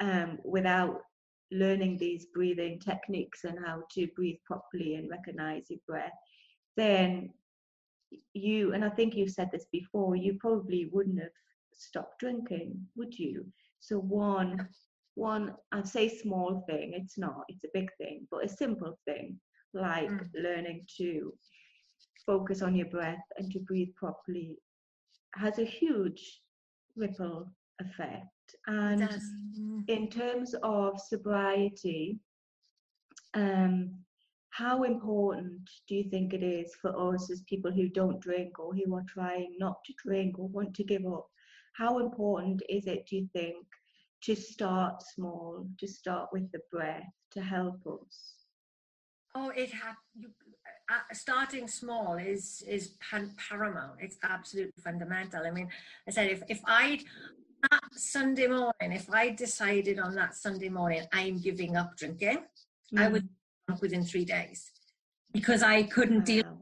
um, 0.00 0.38
without 0.44 1.00
learning 1.52 1.98
these 1.98 2.26
breathing 2.34 2.80
techniques 2.80 3.44
and 3.44 3.58
how 3.64 3.82
to 3.92 4.08
breathe 4.16 4.38
properly 4.44 4.96
and 4.96 5.10
recognize 5.10 5.66
your 5.70 5.78
breath, 5.86 6.12
then 6.76 7.30
you 8.32 8.74
and 8.74 8.84
I 8.84 8.90
think 8.90 9.14
you've 9.14 9.30
said 9.30 9.50
this 9.52 9.66
before, 9.70 10.16
you 10.16 10.36
probably 10.40 10.90
wouldn't 10.92 11.20
have 11.20 11.30
stopped 11.72 12.18
drinking, 12.18 12.76
would 12.96 13.16
you? 13.16 13.46
So 13.80 13.98
one 13.98 14.68
one 15.14 15.54
I'd 15.70 15.86
say 15.86 16.08
small 16.08 16.64
thing, 16.68 16.92
it's 16.94 17.16
not, 17.16 17.44
it's 17.48 17.64
a 17.64 17.68
big 17.72 17.88
thing, 17.98 18.26
but 18.30 18.44
a 18.44 18.48
simple 18.48 18.98
thing 19.04 19.38
like 19.72 20.08
mm. 20.08 20.28
learning 20.34 20.86
to 20.96 21.32
focus 22.26 22.62
on 22.62 22.74
your 22.74 22.88
breath 22.88 23.24
and 23.38 23.50
to 23.52 23.58
breathe 23.60 23.94
properly 23.96 24.58
has 25.34 25.58
a 25.58 25.64
huge 25.64 26.40
ripple 26.96 27.50
effect. 27.80 28.28
And 28.66 29.02
mm-hmm. 29.02 29.80
in 29.88 30.08
terms 30.08 30.54
of 30.62 31.00
sobriety, 31.00 32.18
um, 33.34 33.94
how 34.50 34.84
important 34.84 35.68
do 35.88 35.96
you 35.96 36.08
think 36.10 36.32
it 36.32 36.44
is 36.44 36.72
for 36.80 37.12
us 37.12 37.30
as 37.30 37.42
people 37.48 37.72
who 37.72 37.88
don't 37.88 38.20
drink 38.20 38.58
or 38.60 38.72
who 38.72 38.94
are 38.94 39.04
trying 39.08 39.56
not 39.58 39.82
to 39.84 39.92
drink 40.04 40.38
or 40.38 40.48
want 40.48 40.74
to 40.74 40.84
give 40.84 41.04
up? 41.06 41.26
How 41.76 41.98
important 41.98 42.62
is 42.68 42.86
it, 42.86 43.06
do 43.08 43.16
you 43.16 43.28
think, 43.32 43.66
to 44.22 44.36
start 44.36 45.02
small, 45.02 45.66
to 45.80 45.88
start 45.88 46.28
with 46.32 46.50
the 46.52 46.60
breath 46.70 47.02
to 47.32 47.42
help 47.42 47.80
us? 47.86 48.34
Oh, 49.34 49.50
it 49.56 49.70
had 49.70 49.94
you 50.14 50.28
uh, 50.90 51.14
starting 51.14 51.66
small 51.66 52.16
is 52.16 52.62
is 52.68 52.94
paramount. 53.38 53.96
It's 54.00 54.16
absolutely 54.22 54.82
fundamental. 54.82 55.46
I 55.46 55.50
mean, 55.50 55.68
I 56.06 56.10
said 56.10 56.30
if 56.30 56.42
if 56.48 56.60
I 56.66 57.00
that 57.70 57.94
Sunday 57.94 58.46
morning, 58.46 58.92
if 58.92 59.10
I 59.10 59.30
decided 59.30 59.98
on 59.98 60.14
that 60.16 60.34
Sunday 60.34 60.68
morning 60.68 61.02
I'm 61.12 61.38
giving 61.38 61.76
up 61.76 61.96
drinking, 61.96 62.44
mm. 62.94 63.00
I 63.00 63.08
would 63.08 63.28
up 63.70 63.80
within 63.80 64.04
three 64.04 64.26
days 64.26 64.70
because 65.32 65.62
I 65.62 65.84
couldn't 65.84 66.18
wow. 66.18 66.24
deal. 66.24 66.60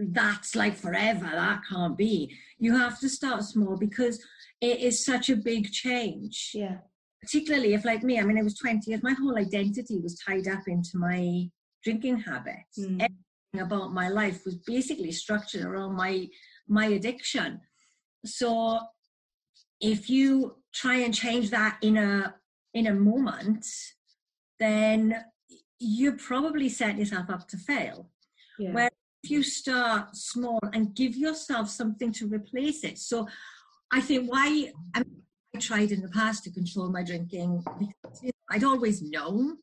That's 0.00 0.54
like 0.54 0.76
forever. 0.76 1.26
That 1.26 1.62
can't 1.68 1.96
be. 1.96 2.34
You 2.58 2.76
have 2.76 2.98
to 3.00 3.08
start 3.08 3.42
small 3.42 3.76
because 3.76 4.24
it 4.60 4.80
is 4.80 5.04
such 5.04 5.28
a 5.28 5.36
big 5.36 5.72
change. 5.72 6.52
Yeah. 6.54 6.78
Particularly 7.20 7.74
if, 7.74 7.84
like 7.84 8.04
me, 8.04 8.20
I 8.20 8.22
mean, 8.22 8.38
I 8.38 8.42
was 8.42 8.56
20 8.58 8.88
years, 8.88 9.02
my 9.02 9.12
whole 9.12 9.36
identity 9.36 9.98
was 9.98 10.16
tied 10.20 10.46
up 10.46 10.62
into 10.68 10.98
my 10.98 11.48
drinking 11.82 12.20
habits. 12.20 12.78
Mm 12.78 13.08
about 13.56 13.92
my 13.92 14.08
life 14.08 14.44
was 14.44 14.56
basically 14.56 15.12
structured 15.12 15.64
around 15.64 15.94
my 15.94 16.28
my 16.68 16.86
addiction. 16.86 17.60
So 18.24 18.80
if 19.80 20.10
you 20.10 20.56
try 20.74 20.96
and 20.96 21.14
change 21.14 21.50
that 21.50 21.78
in 21.82 21.96
a 21.96 22.34
in 22.74 22.86
a 22.86 22.94
moment 22.94 23.66
then 24.60 25.24
you 25.78 26.12
probably 26.12 26.68
set 26.68 26.98
yourself 26.98 27.30
up 27.30 27.46
to 27.48 27.56
fail. 27.56 28.10
Yeah. 28.58 28.72
where 28.72 28.90
if 29.22 29.30
you 29.30 29.44
start 29.44 30.16
small 30.16 30.58
and 30.72 30.94
give 30.94 31.16
yourself 31.16 31.70
something 31.70 32.10
to 32.12 32.26
replace 32.26 32.84
it. 32.84 32.98
So 32.98 33.26
i 33.92 34.00
think 34.00 34.30
why 34.30 34.70
I, 34.94 35.02
I 35.54 35.58
tried 35.58 35.92
in 35.92 36.02
the 36.02 36.08
past 36.08 36.44
to 36.44 36.50
control 36.50 36.90
my 36.90 37.02
drinking 37.02 37.64
because 37.78 38.32
i'd 38.50 38.64
always 38.64 39.00
known 39.00 39.56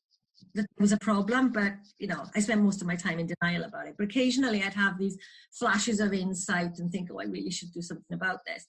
that 0.55 0.65
was 0.79 0.91
a 0.91 0.97
problem, 0.97 1.51
but 1.51 1.73
you 1.99 2.07
know, 2.07 2.25
I 2.35 2.39
spent 2.39 2.61
most 2.61 2.81
of 2.81 2.87
my 2.87 2.95
time 2.95 3.19
in 3.19 3.27
denial 3.27 3.63
about 3.63 3.87
it. 3.87 3.95
But 3.97 4.05
occasionally 4.05 4.63
I'd 4.63 4.73
have 4.73 4.97
these 4.97 5.17
flashes 5.51 5.99
of 5.99 6.13
insight 6.13 6.79
and 6.79 6.91
think, 6.91 7.09
oh, 7.11 7.19
I 7.19 7.25
really 7.25 7.51
should 7.51 7.71
do 7.71 7.81
something 7.81 8.13
about 8.15 8.39
this. 8.45 8.65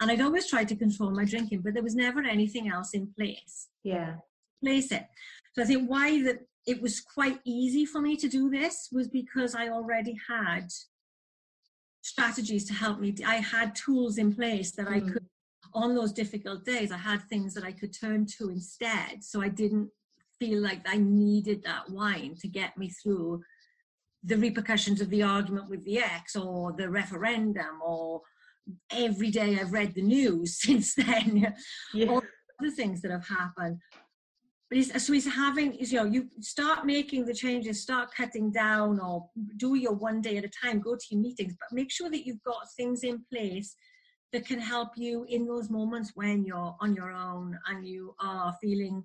And 0.00 0.10
I'd 0.10 0.20
always 0.20 0.48
try 0.48 0.64
to 0.64 0.76
control 0.76 1.10
my 1.10 1.24
drinking, 1.24 1.62
but 1.62 1.74
there 1.74 1.82
was 1.82 1.94
never 1.94 2.20
anything 2.20 2.68
else 2.68 2.94
in 2.94 3.12
place. 3.18 3.68
Yeah. 3.82 4.16
Place 4.62 4.92
it. 4.92 5.06
So 5.54 5.62
I 5.62 5.66
think 5.66 5.88
why 5.88 6.22
that 6.24 6.40
it 6.66 6.80
was 6.80 7.00
quite 7.00 7.40
easy 7.44 7.86
for 7.86 8.00
me 8.00 8.16
to 8.16 8.28
do 8.28 8.50
this 8.50 8.88
was 8.92 9.08
because 9.08 9.54
I 9.54 9.68
already 9.68 10.16
had 10.28 10.68
strategies 12.02 12.66
to 12.66 12.74
help 12.74 13.00
me. 13.00 13.14
I 13.26 13.36
had 13.36 13.74
tools 13.74 14.18
in 14.18 14.34
place 14.34 14.72
that 14.72 14.86
mm. 14.86 14.96
I 14.96 15.00
could 15.00 15.26
on 15.74 15.94
those 15.94 16.12
difficult 16.12 16.64
days, 16.64 16.90
I 16.90 16.96
had 16.96 17.22
things 17.22 17.54
that 17.54 17.64
I 17.64 17.72
could 17.72 17.92
turn 17.92 18.26
to 18.38 18.48
instead. 18.48 19.22
So 19.22 19.40
I 19.40 19.48
didn't 19.48 19.88
feel 20.40 20.60
like 20.60 20.80
I 20.88 20.96
needed 20.96 21.62
that 21.64 21.90
wine 21.90 22.34
to 22.40 22.48
get 22.48 22.76
me 22.76 22.88
through 22.88 23.42
the 24.24 24.36
repercussions 24.36 25.00
of 25.00 25.10
the 25.10 25.22
argument 25.22 25.70
with 25.70 25.84
the 25.84 25.98
ex 25.98 26.34
or 26.34 26.72
the 26.72 26.88
referendum 26.90 27.80
or 27.84 28.22
every 28.90 29.30
day 29.30 29.58
I've 29.60 29.72
read 29.72 29.94
the 29.94 30.02
news 30.02 30.58
since 30.60 30.94
then, 30.94 31.54
yeah. 31.94 32.06
all 32.08 32.22
the 32.58 32.70
things 32.70 33.02
that 33.02 33.10
have 33.10 33.26
happened. 33.26 33.78
But 34.68 34.78
it's, 34.78 35.04
so 35.04 35.12
it's 35.12 35.26
having, 35.26 35.74
you 35.78 35.96
know, 35.96 36.04
you 36.04 36.28
start 36.40 36.86
making 36.86 37.26
the 37.26 37.34
changes, 37.34 37.82
start 37.82 38.14
cutting 38.16 38.52
down 38.52 39.00
or 39.00 39.28
do 39.56 39.74
your 39.74 39.94
one 39.94 40.20
day 40.20 40.36
at 40.36 40.44
a 40.44 40.50
time, 40.62 40.80
go 40.80 40.94
to 40.94 41.06
your 41.10 41.20
meetings, 41.20 41.54
but 41.58 41.74
make 41.74 41.90
sure 41.90 42.08
that 42.08 42.24
you've 42.24 42.42
got 42.44 42.72
things 42.76 43.02
in 43.02 43.24
place 43.32 43.74
that 44.32 44.46
can 44.46 44.60
help 44.60 44.90
you 44.96 45.26
in 45.28 45.44
those 45.44 45.70
moments 45.70 46.12
when 46.14 46.44
you're 46.44 46.76
on 46.80 46.94
your 46.94 47.10
own 47.10 47.58
and 47.68 47.84
you 47.84 48.14
are 48.20 48.54
feeling 48.60 49.02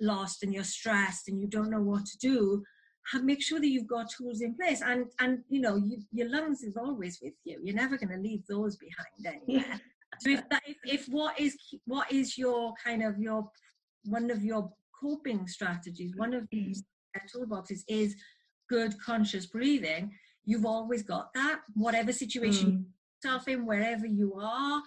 lost 0.00 0.42
and 0.42 0.52
you're 0.52 0.64
stressed 0.64 1.28
and 1.28 1.40
you 1.40 1.46
don't 1.46 1.70
know 1.70 1.82
what 1.82 2.04
to 2.06 2.18
do 2.18 2.62
make 3.22 3.42
sure 3.42 3.58
that 3.58 3.68
you've 3.68 3.88
got 3.88 4.06
tools 4.10 4.40
in 4.40 4.54
place. 4.54 4.82
And 4.82 5.06
and 5.18 5.40
you 5.48 5.60
know 5.60 5.76
you, 5.76 5.98
your 6.12 6.30
lungs 6.30 6.62
is 6.62 6.76
always 6.76 7.18
with 7.20 7.34
you. 7.44 7.58
You're 7.62 7.74
never 7.74 7.96
going 7.96 8.10
to 8.10 8.18
leave 8.18 8.46
those 8.48 8.76
behind 8.76 9.40
anywhere. 9.48 9.66
Yeah. 9.66 9.78
so 10.20 10.30
if, 10.30 10.48
that, 10.50 10.62
if, 10.66 10.76
if 10.84 11.06
what 11.06 11.38
is 11.40 11.56
what 11.86 12.12
is 12.12 12.38
your 12.38 12.72
kind 12.84 13.02
of 13.02 13.18
your 13.18 13.50
one 14.04 14.30
of 14.30 14.44
your 14.44 14.70
coping 15.02 15.46
strategies 15.48 16.12
one 16.16 16.34
of 16.34 16.46
these 16.52 16.84
toolboxes 17.34 17.80
is 17.88 18.14
good 18.68 18.94
conscious 19.00 19.46
breathing 19.46 20.10
you've 20.44 20.66
always 20.66 21.02
got 21.02 21.32
that. 21.34 21.60
Whatever 21.74 22.12
situation 22.12 22.70
mm. 22.70 22.84
yourself 23.24 23.48
in 23.48 23.66
wherever 23.66 24.06
you 24.06 24.34
are 24.40 24.82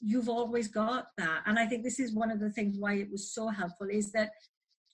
you've 0.00 0.28
always 0.28 0.68
got 0.68 1.08
that. 1.18 1.42
And 1.46 1.58
I 1.58 1.66
think 1.66 1.84
this 1.84 2.00
is 2.00 2.12
one 2.12 2.30
of 2.30 2.40
the 2.40 2.50
things 2.50 2.76
why 2.78 2.94
it 2.94 3.10
was 3.10 3.32
so 3.32 3.48
helpful 3.48 3.88
is 3.90 4.12
that 4.12 4.30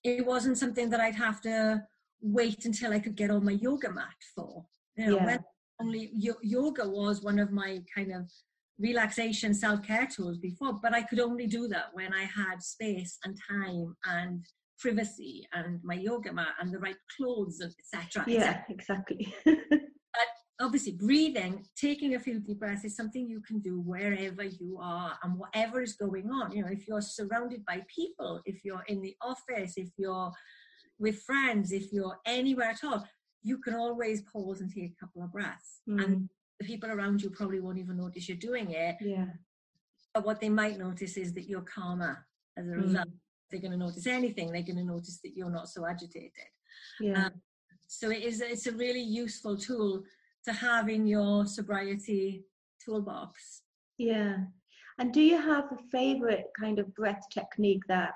it 0.05 0.25
wasn't 0.25 0.59
something 0.59 0.91
that 0.91 1.01
I'd 1.01 1.15
have 1.15 1.41
to 1.43 1.83
wait 2.21 2.65
until 2.65 2.93
I 2.93 2.99
could 2.99 3.17
get 3.17 3.31
on 3.31 3.45
my 3.45 3.53
yoga 3.53 3.91
mat 3.91 4.17
for. 4.35 4.65
You 4.97 5.07
know, 5.07 5.17
yeah. 5.17 5.39
only 5.81 6.11
yoga 6.15 6.89
was 6.89 7.23
one 7.23 7.39
of 7.39 7.53
my 7.53 7.83
kind 7.95 8.13
of 8.13 8.31
relaxation 8.79 9.55
self-care 9.55 10.07
tools 10.07 10.39
before, 10.39 10.75
but 10.83 10.95
I 10.95 11.03
could 11.03 11.21
only 11.21 11.47
do 11.47 11.69
that 11.69 11.87
when 11.93 12.13
I 12.13 12.25
had 12.25 12.63
space 12.63 13.19
and 13.25 13.39
time 13.49 13.97
and 14.05 14.45
privacy 14.79 15.47
and 15.55 15.81
my 15.83 15.95
yoga 15.95 16.33
mat 16.33 16.55
and 16.61 16.73
the 16.73 16.79
right 16.79 16.97
clothes, 17.17 17.63
etc. 17.63 18.25
Yeah, 18.27 18.63
exactly. 18.69 19.35
obviously 20.61 20.93
breathing 20.93 21.65
taking 21.77 22.15
a 22.15 22.21
few 22.21 22.41
deep 22.41 22.61
breaths 22.61 22.85
is 22.85 22.97
something 22.97 23.29
you 23.29 23.41
can 23.41 23.59
do 23.59 23.81
wherever 23.81 24.43
you 24.43 24.79
are 24.81 25.19
and 25.23 25.39
whatever 25.39 25.83
is 25.83 25.95
going 25.95 26.31
on. 26.31 26.53
You 26.53 26.63
know 26.63 26.71
if 26.71 26.89
you're 26.89 27.03
surrounded 27.03 27.65
by 27.67 27.83
people 27.95 28.41
if 28.47 28.65
you're 28.65 28.85
in 28.89 29.03
the 29.03 29.15
office 29.21 29.75
if 29.77 29.91
you're 29.99 30.33
with 30.99 31.21
friends 31.23 31.73
if 31.73 31.93
you're 31.93 32.17
anywhere 32.25 32.71
at 32.71 32.85
all 32.85 33.07
you 33.43 33.59
can 33.59 33.75
always 33.75 34.23
pause 34.23 34.61
and 34.61 34.75
take 34.75 34.93
a 34.93 35.05
couple 35.05 35.23
of 35.23 35.33
breaths. 35.33 35.83
Mm. 35.89 36.05
and 36.05 36.29
the 36.59 36.67
people 36.67 36.91
around 36.91 37.23
you 37.23 37.31
probably 37.31 37.61
won't 37.61 37.79
even 37.79 37.99
notice 37.99 38.29
you're 38.29 38.39
doing 38.39 38.71
it. 38.71 38.97
Yeah. 39.01 39.27
But 40.15 40.25
what 40.25 40.41
they 40.41 40.49
might 40.49 40.79
notice 40.79 41.17
is 41.17 41.35
that 41.35 41.49
you're 41.49 41.61
calmer 41.61 42.27
as 42.57 42.67
a 42.67 42.71
mm. 42.71 42.83
result. 42.83 43.09
They're 43.51 43.61
going 43.61 43.73
to 43.73 43.79
notice 43.79 44.07
anything. 44.07 44.51
They're 44.51 44.63
going 44.63 44.77
to 44.77 44.85
notice 44.85 45.21
that 45.23 45.37
you're 45.37 45.51
not 45.51 45.69
so 45.69 45.87
agitated. 45.87 46.51
Yeah. 47.01 47.27
Um, 47.27 47.33
so 47.87 48.11
it 48.11 48.23
is 48.23 48.41
it's 48.41 48.67
a 48.67 48.73
really 48.73 49.03
useful 49.03 49.57
tool 49.57 50.03
to 50.47 50.53
have 50.53 50.89
in 50.89 51.07
your 51.07 51.47
sobriety 51.47 52.45
toolbox. 52.85 53.63
Yeah. 53.99 54.37
And 54.99 55.13
do 55.13 55.21
you 55.21 55.37
have 55.37 55.65
a 55.73 55.79
favorite 55.91 56.47
kind 56.59 56.79
of 56.79 56.95
breath 56.95 57.23
technique 57.33 57.83
that 57.89 58.13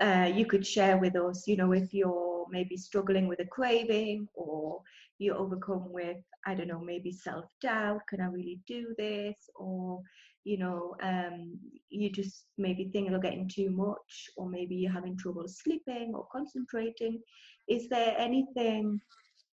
uh, 0.00 0.30
you 0.34 0.44
could 0.44 0.66
share 0.66 0.98
with 0.98 1.16
us? 1.16 1.46
You 1.46 1.56
know, 1.56 1.72
if 1.72 1.94
you're 1.94 2.46
maybe 2.50 2.76
struggling 2.76 3.28
with 3.28 3.40
a 3.40 3.46
craving 3.46 4.28
or 4.34 4.80
you're 5.18 5.36
overcome 5.36 5.90
with, 5.90 6.18
I 6.46 6.54
don't 6.54 6.68
know, 6.68 6.80
maybe 6.80 7.12
self 7.12 7.46
doubt 7.62 8.00
can 8.08 8.20
I 8.20 8.26
really 8.26 8.60
do 8.66 8.94
this? 8.98 9.36
Or, 9.54 10.02
you 10.44 10.58
know, 10.58 10.94
um, 11.02 11.58
you 11.88 12.10
just 12.10 12.44
maybe 12.58 12.90
thinking 12.92 13.14
of 13.14 13.22
getting 13.22 13.48
too 13.48 13.70
much, 13.70 14.28
or 14.36 14.48
maybe 14.48 14.74
you're 14.76 14.92
having 14.92 15.16
trouble 15.16 15.44
sleeping 15.46 16.12
or 16.14 16.26
concentrating. 16.30 17.20
Is 17.68 17.88
there 17.88 18.14
anything, 18.18 19.00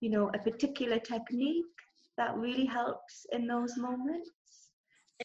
you 0.03 0.11
know, 0.11 0.31
a 0.35 0.39
particular 0.39 0.99
technique 0.99 1.65
that 2.19 2.37
really 2.37 2.67
helps 2.67 3.25
in 3.31 3.47
those 3.47 3.79
moments? 3.79 4.31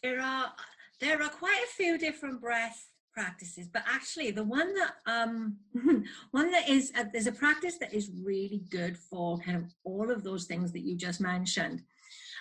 There 0.02 0.20
are 0.20 0.52
there 1.00 1.20
are 1.20 1.28
quite 1.28 1.60
a 1.64 1.74
few 1.76 1.98
different 1.98 2.40
breath 2.40 2.86
practices, 3.12 3.66
but 3.66 3.82
actually 3.92 4.30
the 4.30 4.44
one 4.44 4.72
that 4.74 4.92
um 5.06 5.56
one 6.30 6.52
that 6.52 6.68
is 6.68 6.92
uh, 6.96 7.04
there's 7.12 7.26
a 7.26 7.32
practice 7.32 7.76
that 7.78 7.92
is 7.92 8.12
really 8.22 8.62
good 8.70 8.96
for 8.96 9.38
kind 9.40 9.56
of 9.56 9.64
all 9.82 10.10
of 10.10 10.22
those 10.22 10.44
things 10.44 10.72
that 10.72 10.86
you 10.86 10.96
just 10.96 11.20
mentioned. 11.20 11.82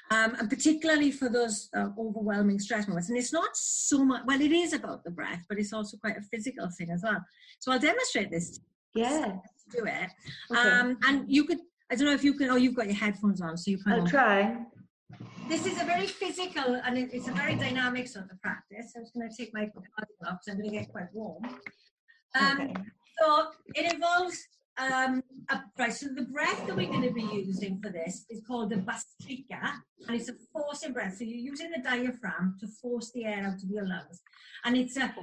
Um, 0.10 0.36
and 0.40 0.50
particularly 0.50 1.12
for 1.12 1.28
those 1.28 1.70
uh, 1.76 1.90
overwhelming 2.00 2.60
stress 2.60 2.88
moments. 2.88 3.10
And 3.10 3.18
it's 3.18 3.34
not 3.34 3.50
so 3.56 4.06
much, 4.06 4.22
well, 4.26 4.40
it 4.40 4.54
is 4.54 4.72
about 4.72 5.04
the 5.04 5.12
breath, 5.12 5.44
but 5.50 5.60
it's 5.60 5.74
also 5.74 5.98
quite 5.98 6.16
a 6.16 6.22
physical 6.22 6.70
thing 6.78 6.92
as 6.92 7.02
well. 7.04 7.22
So 7.60 7.74
I'll 7.74 7.80
demonstrate 7.80 8.32
this. 8.32 8.58
Yeah. 8.96 9.36
Do 9.70 9.84
it. 9.84 10.10
Okay. 10.50 10.70
Um, 10.70 10.98
and 11.04 11.26
you 11.30 11.44
could 11.44 11.60
I 11.90 11.96
don't 11.96 12.06
know 12.06 12.14
if 12.14 12.24
you 12.24 12.34
can. 12.34 12.50
Oh, 12.50 12.56
you've 12.56 12.76
got 12.76 12.88
your 12.88 12.96
headphones 12.96 13.42
on, 13.42 13.58
so 13.58 13.72
you 13.72 13.78
can. 13.78 13.94
I'll 13.94 14.08
try. 14.08 14.58
This 15.48 15.66
is 15.66 15.82
a 15.82 15.86
very 15.86 16.08
physical 16.08 16.82
and 16.84 16.98
it, 16.98 17.10
it's 17.14 17.30
a 17.30 17.32
very 17.32 17.56
dynamic 17.56 18.08
sort 18.10 18.30
of 18.30 18.42
practice. 18.42 18.92
I'm 18.96 19.04
just 19.04 19.14
going 19.14 19.30
to 19.30 19.36
take 19.36 19.54
my 19.54 19.66
clothes 19.68 19.88
off 20.26 20.40
because 20.40 20.48
I'm 20.50 20.58
going 20.58 20.72
to 20.72 20.78
get 20.78 20.92
quite 20.92 21.08
warm. 21.14 21.46
Um, 22.38 22.62
okay. 22.62 22.74
So 23.22 23.48
it 23.74 23.94
involves 23.94 24.38
um, 24.78 25.24
a, 25.50 25.62
right. 25.80 25.94
So 25.94 26.08
the 26.14 26.26
breath 26.26 26.68
that 26.68 26.76
we're 26.76 26.90
going 26.90 27.04
to 27.04 27.14
be 27.14 27.22
using 27.22 27.80
for 27.82 27.90
this 27.90 28.26
is 28.30 28.44
called 28.46 28.72
the 28.72 28.76
bhastrika, 28.76 29.74
and 30.08 30.20
it's 30.20 30.30
a 30.30 30.34
forcing 30.54 30.94
breath. 30.94 31.16
So 31.18 31.24
you're 31.24 31.38
using 31.38 31.72
the 31.72 31.82
diaphragm 31.82 32.58
to 32.60 32.68
force 32.82 33.12
the 33.16 33.26
air 33.26 33.46
out 33.46 33.64
of 33.64 33.70
your 33.70 33.88
lungs, 33.88 34.22
and 34.66 34.76
it's 34.76 34.98
a 34.98 35.14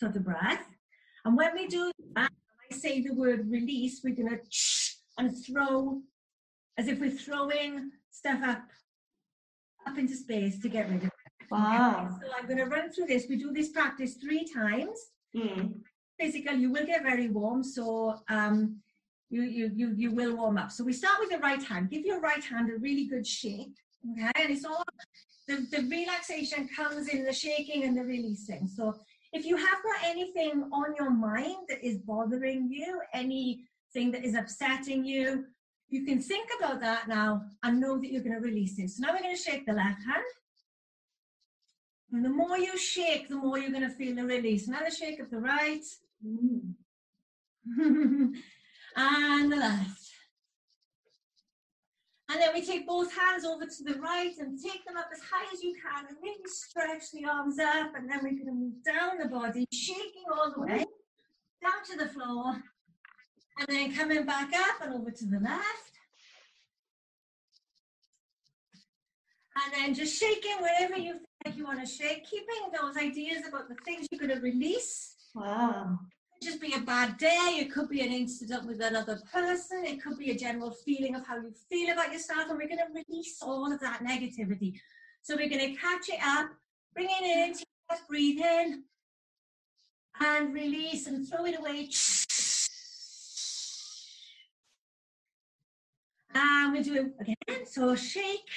sort 0.00 0.16
of 0.16 0.24
breath. 0.24 0.66
And 1.24 1.36
when 1.36 1.54
we 1.54 1.68
do 1.68 1.92
that, 2.14 2.32
I 2.70 2.74
say 2.74 3.02
the 3.02 3.14
word 3.14 3.48
release, 3.48 4.00
we're 4.02 4.16
going 4.16 4.30
to 4.30 4.40
and 5.18 5.32
throw 5.44 6.00
as 6.78 6.88
if 6.88 7.00
we're 7.00 7.10
throwing 7.10 7.90
stuff 8.10 8.40
up 8.42 8.62
up 9.86 9.98
into 9.98 10.14
space 10.14 10.60
to 10.60 10.68
get 10.68 10.88
rid 10.88 10.98
of 10.98 11.04
it. 11.04 11.12
Wow. 11.50 12.08
So 12.20 12.28
I'm 12.38 12.46
going 12.46 12.58
to 12.58 12.64
run 12.64 12.92
through 12.92 13.06
this. 13.06 13.26
We 13.28 13.36
do 13.36 13.52
this 13.52 13.70
practice 13.70 14.14
three 14.14 14.46
times. 14.48 14.98
Mm. 15.36 15.74
Physical, 16.18 16.54
you 16.54 16.70
will 16.70 16.86
get 16.86 17.02
very 17.02 17.28
warm, 17.28 17.64
so 17.64 18.16
um, 18.28 18.76
you, 19.28 19.42
you 19.42 19.70
you 19.74 19.94
you 19.96 20.10
will 20.12 20.36
warm 20.36 20.58
up. 20.58 20.70
So 20.70 20.84
we 20.84 20.92
start 20.92 21.18
with 21.20 21.30
the 21.30 21.38
right 21.38 21.62
hand. 21.62 21.90
Give 21.90 22.04
your 22.04 22.20
right 22.20 22.44
hand 22.44 22.70
a 22.70 22.78
really 22.78 23.06
good 23.06 23.26
shake. 23.26 23.74
Okay, 24.12 24.30
and 24.36 24.50
it's 24.50 24.64
all 24.64 24.84
the, 25.48 25.66
the 25.70 25.88
relaxation 25.88 26.68
comes 26.76 27.08
in 27.08 27.24
the 27.24 27.32
shaking 27.32 27.84
and 27.84 27.96
the 27.96 28.02
releasing. 28.02 28.68
So 28.68 28.94
if 29.32 29.44
you 29.46 29.56
have 29.56 29.82
got 29.82 30.04
anything 30.04 30.68
on 30.72 30.94
your 30.98 31.10
mind 31.10 31.56
that 31.68 31.84
is 31.84 31.98
bothering 31.98 32.68
you, 32.70 33.00
any 33.14 33.64
thing 33.92 34.10
that 34.12 34.24
is 34.24 34.34
upsetting 34.34 35.04
you. 35.04 35.44
You 35.88 36.04
can 36.04 36.20
think 36.20 36.48
about 36.58 36.80
that 36.80 37.08
now 37.08 37.42
and 37.62 37.80
know 37.80 37.98
that 37.98 38.10
you're 38.10 38.22
going 38.22 38.40
to 38.40 38.40
release 38.40 38.78
it. 38.78 38.90
So 38.90 39.02
now 39.02 39.12
we're 39.12 39.22
going 39.22 39.36
to 39.36 39.42
shake 39.42 39.66
the 39.66 39.74
left 39.74 40.02
hand. 40.04 40.24
And 42.12 42.24
the 42.24 42.30
more 42.30 42.58
you 42.58 42.76
shake, 42.78 43.28
the 43.28 43.36
more 43.36 43.58
you're 43.58 43.70
going 43.70 43.88
to 43.88 43.94
feel 43.94 44.14
the 44.14 44.24
release. 44.24 44.68
Another 44.68 44.90
shake 44.90 45.20
of 45.20 45.30
the 45.30 45.38
right. 45.38 45.84
and 47.78 49.52
the 49.52 49.56
left. 49.56 50.02
And 52.30 52.40
then 52.40 52.54
we 52.54 52.64
take 52.64 52.86
both 52.86 53.14
hands 53.14 53.44
over 53.44 53.66
to 53.66 53.84
the 53.84 54.00
right 54.00 54.32
and 54.38 54.58
take 54.62 54.84
them 54.86 54.96
up 54.96 55.08
as 55.12 55.20
high 55.20 55.46
as 55.52 55.62
you 55.62 55.74
can 55.74 56.06
and 56.06 56.16
really 56.22 56.40
stretch 56.46 57.10
the 57.12 57.26
arms 57.26 57.58
up. 57.58 57.92
And 57.94 58.10
then 58.10 58.20
we're 58.22 58.30
going 58.30 58.46
to 58.46 58.52
move 58.52 58.82
down 58.84 59.18
the 59.18 59.28
body, 59.28 59.66
shaking 59.70 60.24
all 60.32 60.50
the 60.54 60.62
way 60.62 60.84
down 61.62 61.82
to 61.90 61.98
the 61.98 62.08
floor. 62.08 62.62
And 63.58 63.68
then 63.68 63.94
coming 63.94 64.24
back 64.24 64.50
up 64.54 64.82
and 64.82 64.94
over 64.94 65.10
to 65.10 65.24
the 65.26 65.40
left. 65.40 65.92
And 69.54 69.74
then 69.74 69.94
just 69.94 70.18
shaking 70.18 70.56
wherever 70.60 70.96
you 70.96 71.12
feel 71.12 71.20
like 71.44 71.56
you 71.56 71.64
want 71.64 71.80
to 71.80 71.86
shake, 71.86 72.28
keeping 72.28 72.70
those 72.80 72.96
ideas 72.96 73.46
about 73.46 73.68
the 73.68 73.74
things 73.84 74.06
you're 74.10 74.26
going 74.26 74.34
to 74.34 74.42
release. 74.42 75.14
Wow. 75.34 75.98
It 76.00 76.44
could 76.44 76.52
just 76.52 76.60
be 76.60 76.72
a 76.74 76.80
bad 76.80 77.18
day. 77.18 77.58
It 77.60 77.70
could 77.70 77.88
be 77.88 78.00
an 78.00 78.12
incident 78.12 78.66
with 78.66 78.80
another 78.80 79.20
person. 79.30 79.84
It 79.84 80.02
could 80.02 80.18
be 80.18 80.30
a 80.30 80.36
general 80.36 80.70
feeling 80.70 81.14
of 81.14 81.26
how 81.26 81.36
you 81.36 81.52
feel 81.68 81.92
about 81.92 82.12
yourself. 82.12 82.48
And 82.48 82.58
we're 82.58 82.68
going 82.68 82.78
to 82.78 83.02
release 83.06 83.42
all 83.42 83.70
of 83.70 83.78
that 83.80 84.02
negativity. 84.02 84.80
So 85.22 85.36
we're 85.36 85.50
going 85.50 85.74
to 85.74 85.80
catch 85.80 86.08
it 86.08 86.20
up, 86.24 86.48
bring 86.94 87.08
it 87.10 87.22
in, 87.22 87.54
breathe 88.08 88.40
in, 88.40 88.84
and 90.20 90.54
release 90.54 91.06
and 91.06 91.28
throw 91.28 91.44
it 91.44 91.58
away. 91.58 91.88
And 96.34 96.72
we 96.72 96.82
do 96.82 96.94
it 96.94 97.14
again. 97.20 97.66
So 97.66 97.94
shake, 97.94 98.48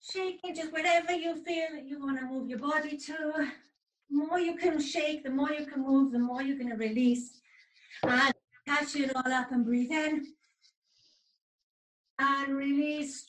shake 0.00 0.40
it 0.44 0.56
just 0.56 0.72
whatever 0.72 1.12
you 1.12 1.36
feel 1.44 1.76
you 1.84 2.00
want 2.00 2.18
to 2.18 2.26
move 2.26 2.48
your 2.48 2.58
body 2.58 2.96
to. 2.96 3.50
The 4.10 4.16
more 4.16 4.38
you 4.38 4.56
can 4.56 4.80
shake, 4.80 5.24
the 5.24 5.30
more 5.30 5.50
you 5.50 5.66
can 5.66 5.84
move, 5.84 6.12
the 6.12 6.18
more 6.18 6.42
you're 6.42 6.56
going 6.56 6.70
to 6.70 6.76
release. 6.76 7.40
And 8.02 8.32
catch 8.66 8.96
it 8.96 9.14
all 9.14 9.32
up 9.32 9.52
and 9.52 9.64
breathe 9.64 9.90
in. 9.90 10.26
And 12.18 12.56
release. 12.56 13.24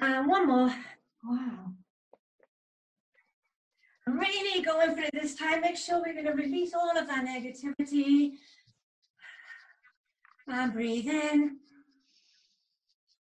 And 0.00 0.26
one 0.26 0.48
more. 0.48 0.74
Wow. 1.24 1.72
I'm 4.08 4.18
really 4.18 4.62
going 4.62 4.94
for 4.96 5.02
it 5.02 5.10
this 5.12 5.36
time. 5.36 5.60
Make 5.60 5.76
sure 5.76 6.02
we're 6.04 6.14
going 6.14 6.26
to 6.26 6.32
release 6.32 6.74
all 6.74 6.98
of 6.98 7.06
that 7.06 7.24
negativity 7.24 8.32
and 10.48 10.72
breathe 10.72 11.08
in 11.08 11.58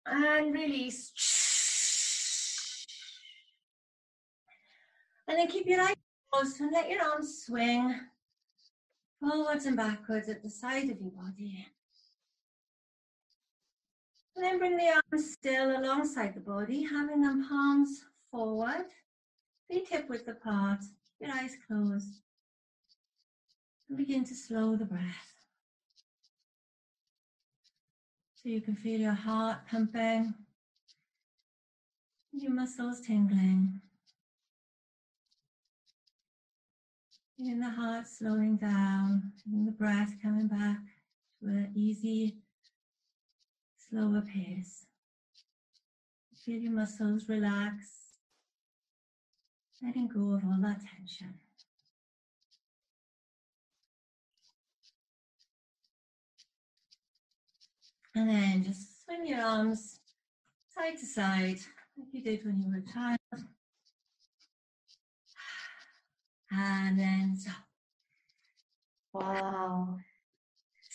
and 0.05 0.53
release. 0.53 1.11
And 5.27 5.39
then 5.39 5.47
keep 5.47 5.65
your 5.65 5.81
eyes 5.81 5.95
closed 6.31 6.59
and 6.61 6.71
let 6.71 6.89
your 6.89 7.01
arms 7.01 7.45
swing 7.45 7.99
forwards 9.19 9.65
and 9.65 9.75
backwards 9.75 10.29
at 10.29 10.43
the 10.43 10.49
side 10.49 10.89
of 10.89 11.01
your 11.01 11.11
body. 11.11 11.65
And 14.35 14.43
then 14.43 14.59
bring 14.59 14.77
the 14.77 15.01
arms 15.11 15.31
still 15.31 15.77
alongside 15.79 16.35
the 16.35 16.41
body, 16.41 16.83
having 16.83 17.21
them 17.21 17.47
palms 17.47 18.03
forward, 18.29 18.87
feet 19.69 19.87
hip 19.89 20.09
width 20.09 20.27
apart, 20.27 20.79
your 21.19 21.31
eyes 21.31 21.55
closed. 21.65 22.19
And 23.87 23.97
begin 23.97 24.25
to 24.25 24.35
slow 24.35 24.75
the 24.75 24.85
breath. 24.85 25.34
So 28.45 28.51
you 28.51 28.61
can 28.61 28.75
feel 28.75 28.99
your 28.99 29.13
heart 29.13 29.57
pumping, 29.71 30.35
Your 32.31 32.51
muscles 32.51 33.01
tingling. 33.01 33.81
Feeling 37.35 37.59
the 37.59 37.71
heart 37.71 38.05
slowing 38.07 38.57
down, 38.57 39.31
feeling 39.43 39.65
the 39.65 39.71
breath 39.71 40.13
coming 40.21 40.47
back 40.47 40.77
to 41.39 41.47
an 41.47 41.71
easy, 41.73 42.37
slower 43.89 44.21
pace. 44.21 44.85
Feel 46.45 46.59
your 46.59 46.73
muscles 46.73 47.27
relax, 47.27 48.11
letting 49.81 50.07
go 50.07 50.35
of 50.35 50.43
all 50.45 50.59
that 50.61 50.81
tension. 50.95 51.33
And 58.15 58.29
then 58.29 58.63
just 58.63 59.03
swing 59.05 59.27
your 59.27 59.41
arms 59.41 59.99
side 60.73 60.97
to 60.97 61.05
side, 61.05 61.59
like 61.97 62.07
you 62.13 62.21
did 62.21 62.45
when 62.45 62.61
you 62.61 62.69
were 62.69 62.77
a 62.77 62.93
child. 62.93 63.45
And 66.51 66.97
then 66.97 67.37
so. 67.37 67.51
Wow. 69.13 69.97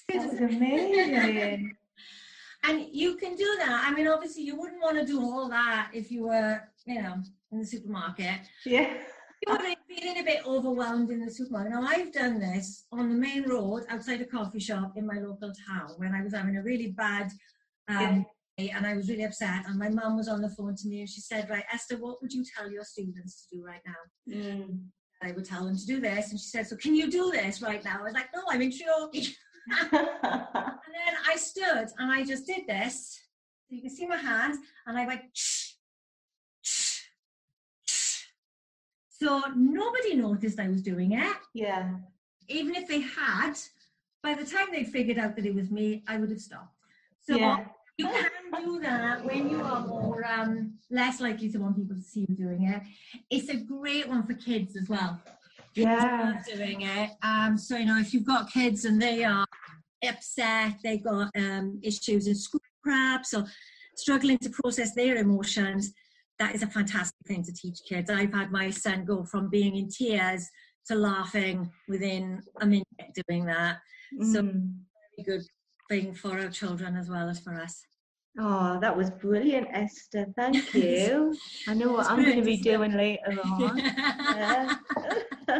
That 0.08 0.30
was 0.30 0.40
amazing. 0.40 1.76
and 2.64 2.86
you 2.90 3.16
can 3.16 3.36
do 3.36 3.56
that. 3.58 3.86
I 3.86 3.94
mean, 3.94 4.08
obviously, 4.08 4.42
you 4.42 4.56
wouldn't 4.56 4.82
want 4.82 4.98
to 4.98 5.06
do 5.06 5.20
all 5.20 5.48
that 5.48 5.90
if 5.92 6.10
you 6.10 6.26
were, 6.26 6.62
you 6.86 7.02
know, 7.02 7.22
in 7.52 7.58
the 7.60 7.66
supermarket. 7.66 8.40
Yeah. 8.64 8.94
You 9.46 9.58
feeling 9.90 10.18
a 10.18 10.24
bit 10.24 10.46
overwhelmed 10.46 11.10
in 11.10 11.24
the 11.24 11.30
supermarket. 11.30 11.72
Now, 11.72 11.82
I've 11.82 12.12
done 12.12 12.38
this 12.38 12.84
on 12.92 13.08
the 13.08 13.14
main 13.14 13.48
road 13.48 13.84
outside 13.88 14.20
a 14.20 14.24
coffee 14.24 14.60
shop 14.60 14.92
in 14.96 15.06
my 15.06 15.18
local 15.18 15.52
town 15.68 15.94
when 15.96 16.14
I 16.14 16.22
was 16.22 16.32
having 16.32 16.56
a 16.56 16.62
really 16.62 16.92
bad 16.92 17.30
um, 17.88 18.24
yeah. 18.56 18.76
and 18.76 18.86
I 18.86 18.94
was 18.94 19.08
really 19.08 19.24
upset. 19.24 19.66
And 19.66 19.78
my 19.78 19.88
mum 19.88 20.16
was 20.16 20.28
on 20.28 20.42
the 20.42 20.50
phone 20.50 20.76
to 20.76 20.88
me 20.88 21.00
and 21.00 21.08
she 21.08 21.20
said, 21.20 21.50
Right, 21.50 21.64
Esther, 21.72 21.96
what 21.96 22.22
would 22.22 22.32
you 22.32 22.44
tell 22.56 22.70
your 22.70 22.84
students 22.84 23.46
to 23.46 23.56
do 23.56 23.64
right 23.64 23.80
now? 23.86 24.34
Mm. 24.36 24.80
I 25.22 25.32
would 25.32 25.44
tell 25.44 25.64
them 25.64 25.76
to 25.76 25.86
do 25.86 26.00
this. 26.00 26.30
And 26.30 26.38
she 26.38 26.46
said, 26.46 26.66
So 26.66 26.76
can 26.76 26.94
you 26.94 27.10
do 27.10 27.30
this 27.32 27.60
right 27.60 27.84
now? 27.84 27.98
I 28.00 28.04
was 28.04 28.14
like, 28.14 28.28
No, 28.34 28.42
I'm 28.48 28.62
in 28.62 28.70
Treorchy. 28.70 29.34
and 29.70 29.90
then 29.92 31.14
I 31.28 31.36
stood 31.36 31.88
and 31.98 32.10
I 32.10 32.24
just 32.24 32.46
did 32.46 32.62
this. 32.66 33.18
You 33.68 33.80
can 33.82 33.90
see 33.90 34.06
my 34.06 34.16
hands, 34.16 34.58
and 34.88 34.98
I 34.98 35.06
went. 35.06 35.20
So 39.20 39.42
nobody 39.54 40.14
noticed 40.14 40.58
I 40.58 40.68
was 40.68 40.82
doing 40.82 41.12
it. 41.12 41.36
Yeah. 41.52 41.90
Even 42.48 42.74
if 42.74 42.88
they 42.88 43.00
had, 43.00 43.54
by 44.22 44.34
the 44.34 44.46
time 44.46 44.68
they 44.72 44.84
figured 44.84 45.18
out 45.18 45.36
that 45.36 45.44
it 45.44 45.54
was 45.54 45.70
me, 45.70 46.02
I 46.08 46.16
would 46.16 46.30
have 46.30 46.40
stopped. 46.40 46.74
So 47.22 47.36
yeah. 47.36 47.66
you 47.98 48.08
can 48.08 48.64
do 48.64 48.80
that 48.80 49.22
when 49.24 49.50
you 49.50 49.62
are 49.62 49.86
more 49.86 50.24
um, 50.26 50.78
less 50.90 51.20
likely 51.20 51.50
to 51.50 51.58
want 51.58 51.76
people 51.76 51.96
to 51.96 52.02
see 52.02 52.26
you 52.28 52.34
doing 52.34 52.64
it. 52.64 52.82
It's 53.28 53.50
a 53.50 53.56
great 53.56 54.08
one 54.08 54.26
for 54.26 54.34
kids 54.34 54.74
as 54.76 54.88
well. 54.88 55.20
Yeah. 55.74 56.42
Doing 56.46 56.82
it. 56.82 57.10
Um, 57.22 57.58
so 57.58 57.76
you 57.76 57.84
know, 57.84 57.98
if 57.98 58.14
you've 58.14 58.24
got 58.24 58.50
kids 58.50 58.86
and 58.86 59.00
they 59.00 59.22
are 59.24 59.46
upset, 60.02 60.76
they've 60.82 61.04
got 61.04 61.30
um, 61.36 61.78
issues 61.82 62.26
in 62.26 62.34
school 62.34 62.62
perhaps, 62.82 63.34
or 63.34 63.44
struggling 63.96 64.38
to 64.38 64.48
process 64.50 64.94
their 64.94 65.16
emotions, 65.16 65.92
that 66.40 66.54
is 66.54 66.62
a 66.62 66.66
fantastic 66.66 67.24
thing 67.26 67.44
to 67.44 67.52
teach 67.52 67.80
kids. 67.86 68.10
I've 68.10 68.32
had 68.32 68.50
my 68.50 68.70
son 68.70 69.04
go 69.04 69.22
from 69.22 69.48
being 69.48 69.76
in 69.76 69.88
tears 69.88 70.48
to 70.86 70.94
laughing 70.94 71.70
within 71.86 72.42
a 72.60 72.66
minute 72.66 72.86
doing 73.28 73.44
that. 73.44 73.76
Mm. 74.18 74.32
So, 74.32 74.42
very 74.42 75.24
good 75.24 75.42
thing 75.90 76.14
for 76.14 76.40
our 76.40 76.48
children 76.48 76.96
as 76.96 77.10
well 77.10 77.28
as 77.28 77.38
for 77.40 77.54
us. 77.54 77.82
Oh, 78.38 78.78
that 78.80 78.96
was 78.96 79.10
brilliant, 79.10 79.68
Esther. 79.70 80.26
Thank 80.34 80.72
you. 80.74 81.36
I 81.68 81.74
know 81.74 81.92
what 81.92 82.06
I'm 82.06 82.24
going 82.24 82.38
to 82.38 82.42
be 82.42 82.56
doing 82.56 82.92
later 82.92 83.38
on. 83.44 83.76
yeah. 83.78 84.74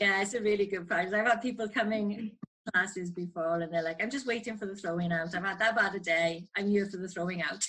yeah, 0.00 0.20
it's 0.20 0.34
a 0.34 0.40
really 0.40 0.66
good 0.66 0.86
prize. 0.86 1.14
I've 1.14 1.26
had 1.26 1.40
people 1.40 1.68
coming 1.68 2.32
classes 2.74 3.10
before 3.10 3.60
and 3.60 3.72
they're 3.72 3.82
like, 3.82 4.02
I'm 4.02 4.10
just 4.10 4.26
waiting 4.26 4.58
for 4.58 4.66
the 4.66 4.74
throwing 4.74 5.12
out. 5.12 5.34
I've 5.34 5.44
had 5.44 5.58
that 5.60 5.76
bad 5.76 5.94
a 5.94 6.00
day. 6.00 6.46
I'm 6.56 6.68
here 6.68 6.86
for 6.86 6.98
the 6.98 7.08
throwing 7.08 7.42
out. 7.42 7.66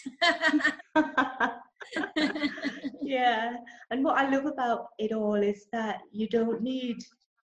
yeah. 3.02 3.54
And 3.92 4.04
what 4.04 4.18
I 4.18 4.30
love 4.30 4.46
about 4.46 4.88
it 4.98 5.12
all 5.12 5.36
is 5.36 5.68
that 5.72 6.02
you 6.12 6.28
don't 6.28 6.62
need 6.62 6.98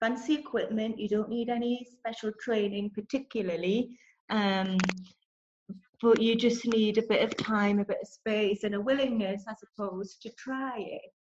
fancy 0.01 0.35
equipment, 0.35 0.99
you 0.99 1.09
don't 1.09 1.29
need 1.29 1.49
any 1.49 1.87
special 1.93 2.33
training, 2.41 2.91
particularly. 2.95 3.91
Um, 4.31 4.79
but 6.03 6.21
you 6.21 6.35
just 6.35 6.67
need 6.67 6.97
a 6.99 7.03
bit 7.03 7.23
of 7.23 7.37
time, 7.37 7.79
a 7.79 7.85
bit 7.85 7.99
of 8.03 8.09
space, 8.09 8.65
and 8.65 8.75
a 8.75 8.81
willingness, 8.81 9.45
I 9.47 9.55
suppose, 9.55 10.17
to 10.23 10.31
try 10.39 10.79
it. 10.79 11.13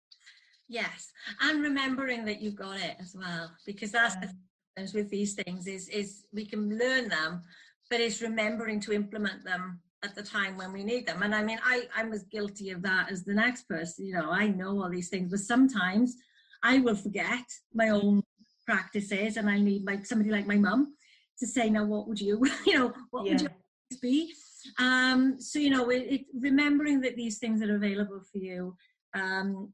Yes, 0.69 1.11
and 1.41 1.61
remembering 1.61 2.23
that 2.25 2.41
you've 2.41 2.55
got 2.55 2.79
it 2.79 2.95
as 2.99 3.15
well, 3.17 3.51
because 3.65 3.91
that's 3.91 4.15
yeah. 4.15 4.21
the 4.21 4.27
thing 4.27 4.89
with 4.93 5.09
these 5.09 5.33
things 5.33 5.67
is 5.67 5.89
is 5.89 6.25
we 6.31 6.45
can 6.45 6.77
learn 6.77 7.09
them, 7.09 7.41
but 7.89 7.99
it's 7.99 8.21
remembering 8.21 8.79
to 8.81 8.93
implement 8.93 9.43
them 9.43 9.81
at 10.03 10.15
the 10.15 10.23
time 10.23 10.57
when 10.57 10.71
we 10.71 10.83
need 10.83 11.05
them. 11.05 11.23
And 11.23 11.35
I 11.35 11.43
mean, 11.43 11.59
I, 11.63 11.87
I'm 11.95 12.13
as 12.13 12.23
guilty 12.23 12.71
of 12.71 12.81
that 12.83 13.11
as 13.11 13.23
the 13.23 13.33
next 13.33 13.67
person. 13.67 14.05
You 14.05 14.13
know, 14.13 14.31
I 14.31 14.47
know 14.47 14.81
all 14.81 14.89
these 14.89 15.09
things, 15.09 15.29
but 15.29 15.39
sometimes 15.39 16.15
I 16.63 16.79
will 16.79 16.95
forget 16.95 17.43
my 17.73 17.89
own 17.89 18.23
practices 18.65 19.37
and 19.37 19.49
I 19.49 19.59
need 19.59 19.85
like 19.85 20.05
somebody 20.05 20.31
like 20.31 20.47
my 20.47 20.55
mum 20.55 20.93
to 21.39 21.47
say, 21.47 21.69
now 21.69 21.85
what 21.85 22.07
would 22.07 22.19
you, 22.19 22.41
you 22.65 22.77
know, 22.77 22.93
what 23.11 23.25
yeah. 23.25 23.33
would 23.33 23.41
you 23.41 23.97
be? 24.01 24.33
Um, 24.77 25.39
so, 25.39 25.59
you 25.59 25.69
know, 25.69 25.89
it, 25.89 26.05
it, 26.09 26.25
remembering 26.33 27.01
that 27.01 27.15
these 27.15 27.37
things 27.37 27.61
are 27.61 27.75
available 27.75 28.21
for 28.31 28.37
you, 28.37 28.75
um, 29.13 29.73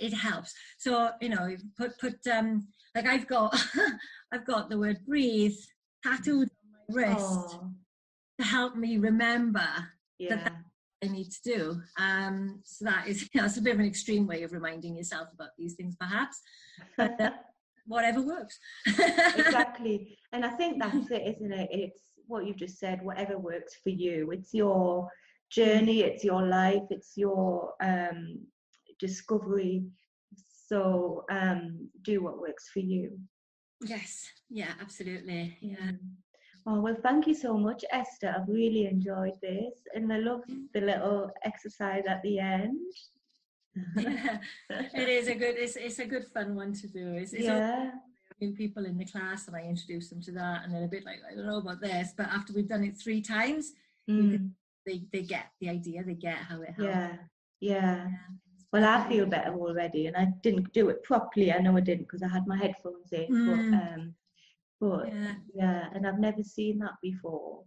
it 0.00 0.12
helps. 0.12 0.52
So, 0.78 1.10
you 1.20 1.28
know, 1.30 1.56
put, 1.76 1.98
put, 1.98 2.26
um, 2.26 2.68
like 2.94 3.06
I've 3.06 3.26
got, 3.26 3.56
I've 4.32 4.46
got 4.46 4.68
the 4.68 4.78
word 4.78 4.98
breathe 5.06 5.56
tattooed 6.04 6.48
on 6.48 6.72
my 6.72 7.02
wrist. 7.02 7.18
Oh 7.20 7.70
to 8.38 8.46
help 8.46 8.76
me 8.76 8.98
remember 8.98 9.66
yeah. 10.18 10.36
that, 10.36 10.52
I 11.02 11.08
need 11.08 11.30
to 11.30 11.42
do. 11.44 11.80
Um, 11.98 12.60
so 12.64 12.84
that 12.84 13.06
is 13.06 13.28
that's 13.34 13.56
a 13.56 13.62
bit 13.62 13.74
of 13.74 13.80
an 13.80 13.86
extreme 13.86 14.26
way 14.26 14.42
of 14.42 14.52
reminding 14.52 14.96
yourself 14.96 15.28
about 15.32 15.50
these 15.58 15.74
things, 15.74 15.96
perhaps. 15.98 16.40
But 16.96 17.20
uh, 17.20 17.30
whatever 17.86 18.20
works. 18.20 18.58
exactly, 18.86 20.18
and 20.32 20.44
I 20.44 20.50
think 20.50 20.80
that's 20.80 21.10
it, 21.10 21.36
isn't 21.36 21.52
it? 21.52 21.68
It's 21.72 22.00
what 22.26 22.46
you've 22.46 22.56
just 22.56 22.78
said. 22.78 23.02
Whatever 23.02 23.38
works 23.38 23.76
for 23.82 23.90
you. 23.90 24.30
It's 24.32 24.52
your 24.52 25.08
journey. 25.50 26.02
It's 26.02 26.24
your 26.24 26.42
life. 26.42 26.82
It's 26.90 27.12
your 27.16 27.72
um, 27.80 28.40
discovery. 28.98 29.84
So 30.66 31.24
um, 31.30 31.88
do 32.02 32.22
what 32.22 32.40
works 32.40 32.68
for 32.72 32.80
you. 32.80 33.18
Yes. 33.80 34.26
Yeah. 34.50 34.72
Absolutely. 34.80 35.56
Yeah. 35.60 35.92
Oh, 36.66 36.80
well, 36.80 36.96
thank 37.02 37.26
you 37.26 37.34
so 37.34 37.56
much, 37.56 37.84
Esther. 37.90 38.34
I've 38.36 38.48
really 38.48 38.86
enjoyed 38.86 39.34
this. 39.40 39.74
And 39.94 40.12
I 40.12 40.18
love 40.18 40.42
the 40.74 40.80
little 40.80 41.30
exercise 41.42 42.04
at 42.06 42.22
the 42.22 42.38
end. 42.38 42.92
it 43.96 45.08
is 45.08 45.28
a 45.28 45.34
good, 45.34 45.56
it's, 45.56 45.76
it's 45.76 45.98
a 45.98 46.06
good 46.06 46.26
fun 46.34 46.54
one 46.54 46.72
to 46.74 46.88
do. 46.88 47.14
It's, 47.14 47.32
it's 47.32 47.44
yeah. 47.44 47.92
New 48.40 48.54
people 48.54 48.84
in 48.84 48.98
the 48.98 49.04
class 49.04 49.48
and 49.48 49.56
I 49.56 49.62
introduce 49.62 50.10
them 50.10 50.22
to 50.22 50.32
that 50.32 50.64
and 50.64 50.74
then 50.74 50.84
a 50.84 50.88
bit 50.88 51.04
like, 51.04 51.20
I 51.30 51.34
don't 51.34 51.46
know 51.46 51.58
about 51.58 51.80
this, 51.80 52.12
but 52.16 52.26
after 52.28 52.52
we've 52.52 52.68
done 52.68 52.84
it 52.84 52.96
three 52.96 53.20
times, 53.20 53.72
mm. 54.08 54.30
can, 54.30 54.54
they, 54.86 55.02
they 55.12 55.22
get 55.22 55.46
the 55.60 55.70
idea, 55.70 56.04
they 56.04 56.14
get 56.14 56.36
how 56.36 56.62
it 56.62 56.70
helps. 56.76 56.82
Yeah, 56.82 57.12
yeah. 57.60 57.96
yeah. 57.96 58.08
Well, 58.72 58.84
I 58.84 59.08
feel 59.08 59.24
better 59.24 59.54
already, 59.54 60.06
and 60.06 60.16
I 60.16 60.26
didn't 60.42 60.72
do 60.74 60.90
it 60.90 61.02
properly. 61.02 61.52
I 61.52 61.58
know 61.58 61.76
I 61.76 61.80
didn't 61.80 62.04
because 62.04 62.22
I 62.22 62.28
had 62.28 62.46
my 62.46 62.58
headphones 62.58 63.12
in, 63.12 63.26
mm. 63.26 63.46
but 63.46 63.76
um, 63.76 64.14
but 64.80 65.08
yeah. 65.08 65.32
yeah, 65.54 65.84
and 65.94 66.06
I've 66.06 66.18
never 66.18 66.42
seen 66.42 66.78
that 66.78 66.94
before. 67.02 67.62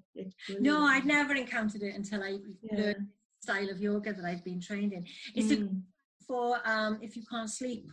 no, 0.59 0.84
I'd 0.84 1.05
never 1.05 1.34
encountered 1.34 1.82
it 1.84 1.95
until 1.95 2.24
I 2.24 2.39
yeah. 2.62 2.78
learned 2.78 3.07
the 3.07 3.07
style 3.41 3.70
of 3.70 3.82
yoga 3.82 4.14
that 4.14 4.26
I've 4.26 4.43
been 4.43 4.62
trained 4.62 4.93
in. 4.93 5.05
It's 5.36 5.51
mm. 5.51 5.68
a, 5.68 6.26
for 6.26 6.59
um, 6.66 6.99
if 7.01 7.16
you 7.16 7.24
can't 7.30 7.49
sleep. 7.49 7.88